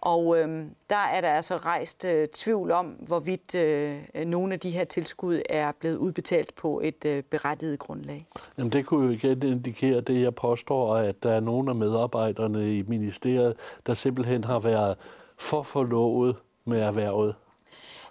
Og 0.00 0.38
øh, 0.38 0.66
der 0.90 0.96
er 0.96 1.20
der 1.20 1.32
altså 1.32 1.56
rejst 1.56 2.04
øh, 2.04 2.28
tvivl 2.28 2.70
om, 2.70 2.86
hvorvidt 2.86 3.54
øh, 3.54 3.98
nogle 4.26 4.54
af 4.54 4.60
de 4.60 4.70
her 4.70 4.84
tilskud 4.84 5.42
er 5.48 5.72
blevet 5.72 5.96
udbetalt 5.96 6.54
på 6.54 6.80
et 6.84 7.04
øh, 7.04 7.22
berettiget 7.22 7.78
grundlag. 7.78 8.26
Jamen 8.58 8.72
det 8.72 8.86
kunne 8.86 9.06
jo 9.06 9.12
igen 9.12 9.42
indikere 9.42 10.00
det, 10.00 10.22
jeg 10.22 10.34
påstår, 10.34 10.96
at 10.96 11.22
der 11.22 11.32
er 11.32 11.40
nogle 11.40 11.70
af 11.70 11.76
medarbejderne 11.76 12.76
i 12.76 12.82
ministeriet, 12.88 13.56
der 13.86 13.94
simpelthen 13.94 14.44
har 14.44 14.58
været 14.58 14.96
for 15.38 15.62
forlovet 15.62 16.36
med 16.64 16.80
erhvervet. 16.80 17.34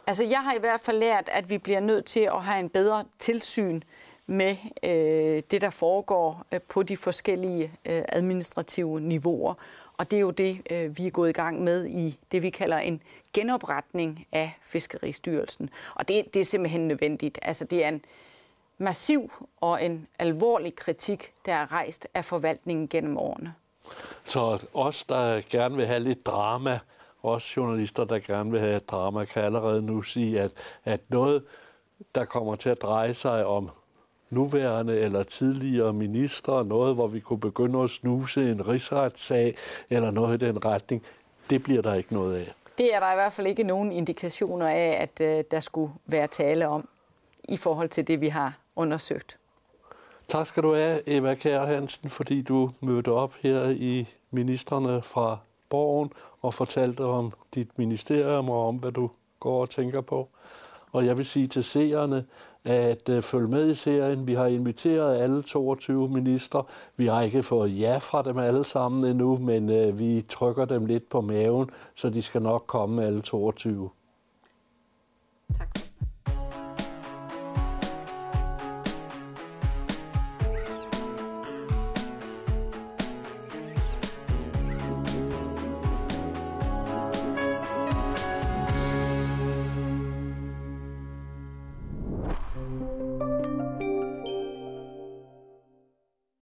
Altså 0.08 0.24
jeg 0.24 0.40
har 0.40 0.54
i 0.54 0.60
hvert 0.60 0.82
fald 0.82 0.98
lært, 0.98 1.30
at 1.32 1.50
vi 1.50 1.58
bliver 1.58 1.80
nødt 1.80 2.06
til 2.06 2.20
at 2.20 2.44
have 2.44 2.60
en 2.60 2.70
bedre 2.70 3.04
tilsyn 3.20 3.82
med 4.28 4.56
øh, 4.84 5.44
det, 5.52 5.62
der 5.62 5.70
foregår 5.70 6.46
øh, 6.52 6.60
på 6.62 6.84
de 6.84 6.98
forskellige 6.98 7.72
øh, 7.86 8.04
administrative 8.10 9.02
niveauer. 9.02 9.54
Og 10.00 10.12
det 10.12 10.18
er 10.18 10.22
jo 10.22 10.32
det, 10.32 10.62
øh, 10.70 10.98
vi 10.98 11.08
er 11.08 11.12
gået 11.12 11.30
i 11.30 11.34
gang 11.34 11.64
med 11.64 11.86
i 11.86 12.20
det, 12.32 12.42
vi 12.42 12.50
kalder 12.50 12.78
en 12.78 13.02
genopretning 13.34 14.28
af 14.32 14.58
Fiskeristyrelsen. 14.62 15.70
Og 15.96 16.08
det, 16.08 16.34
det 16.34 16.40
er 16.40 16.44
simpelthen 16.46 16.88
nødvendigt. 16.88 17.40
Altså 17.42 17.66
det 17.66 17.84
er 17.84 17.88
en 17.88 18.06
massiv 18.78 19.32
og 19.62 19.86
en 19.86 20.08
alvorlig 20.20 20.76
kritik, 20.76 21.34
der 21.46 21.54
er 21.54 21.72
rejst 21.72 22.08
af 22.14 22.26
forvaltningen 22.26 22.88
gennem 22.88 23.18
årene. 23.18 23.54
Så 24.24 24.68
os, 24.74 25.04
der 25.04 25.42
gerne 25.50 25.76
vil 25.76 25.86
have 25.86 26.00
lidt 26.00 26.26
drama, 26.26 26.80
også 27.22 27.54
journalister, 27.58 28.04
der 28.04 28.20
gerne 28.20 28.52
vil 28.52 28.60
have 28.60 28.80
drama, 28.80 29.26
kan 29.26 29.44
allerede 29.44 29.82
nu 29.82 30.02
sige, 30.02 30.42
at, 30.42 30.52
at 30.86 31.02
noget, 31.10 31.44
der 32.16 32.26
kommer 32.26 32.56
til 32.56 32.70
at 32.70 32.82
dreje 32.82 33.14
sig 33.14 33.46
om 33.46 33.70
nuværende 34.30 35.00
eller 35.00 35.24
tidligere 35.24 35.94
ministre, 35.94 36.66
noget, 36.66 36.96
hvor 36.96 37.08
vi 37.08 37.20
kunne 37.20 37.40
begynde 37.40 37.84
at 37.84 37.90
snuse 37.90 38.52
en 38.52 38.68
rigsretssag 38.68 39.56
eller 39.90 40.12
noget 40.12 40.42
i 40.42 40.46
den 40.46 40.66
retning, 40.66 41.04
det 41.50 41.64
bliver 41.64 41.82
der 41.82 41.94
ikke 41.94 42.14
noget 42.14 42.36
af. 42.36 42.54
Det 42.78 42.96
er 42.96 43.00
der 43.00 43.12
i 43.12 43.16
hvert 43.16 43.34
fald 43.34 43.48
ikke 43.48 43.64
nogen 43.64 43.92
indikationer 43.92 44.68
af, 44.68 44.98
at 45.02 45.22
øh, 45.22 45.44
der 45.52 45.60
skulle 45.60 45.94
være 46.06 46.28
tale 46.28 46.68
om 46.68 46.90
i 47.44 47.58
forhold 47.58 47.90
til 47.90 48.08
det, 48.08 48.22
vi 48.22 48.30
har 48.30 48.58
undersøgt. 48.76 49.38
Tak 50.28 50.48
skal 50.48 50.64
du 50.64 50.74
have, 50.74 51.02
Eva 51.10 51.34
Kjær 51.34 51.66
Hansen, 51.66 52.10
fordi 52.10 52.42
du 52.42 52.72
mødte 52.82 53.12
op 53.12 53.34
her 53.42 53.70
i 53.70 54.08
ministerne 54.32 55.02
fra 55.02 55.38
Borgen 55.70 56.12
og 56.42 56.54
fortalte 56.54 57.02
om 57.02 57.34
dit 57.56 57.78
ministerium 57.78 58.50
og 58.50 58.68
om, 58.68 58.76
hvad 58.76 58.92
du 58.92 59.10
går 59.40 59.62
og 59.62 59.70
tænker 59.70 60.02
på. 60.02 60.30
Og 60.92 61.06
jeg 61.06 61.18
vil 61.18 61.26
sige 61.26 61.48
til 61.48 61.64
seerne, 61.64 62.26
at 62.66 63.10
uh, 63.10 63.22
følge 63.22 63.48
med 63.48 63.70
i 63.70 63.76
serien. 63.76 64.28
Vi 64.28 64.34
har 64.34 64.46
inviteret 64.46 65.18
alle 65.18 65.42
22 65.42 66.10
minister. 66.10 66.68
Vi 66.96 67.06
har 67.06 67.22
ikke 67.22 67.44
fået 67.44 67.80
ja 67.80 67.98
fra 67.98 68.22
dem 68.22 68.38
alle 68.38 68.64
sammen 68.64 69.06
endnu, 69.06 69.38
men 69.38 69.70
uh, 69.70 70.00
vi 70.00 70.26
trykker 70.30 70.66
dem 70.66 70.86
lidt 70.86 71.10
på 71.10 71.22
maven, 71.22 71.70
så 71.96 72.10
de 72.10 72.22
skal 72.22 72.42
nok 72.42 72.64
komme 72.68 73.06
alle 73.06 73.22
22. 73.22 73.90
Tak. 75.58 75.89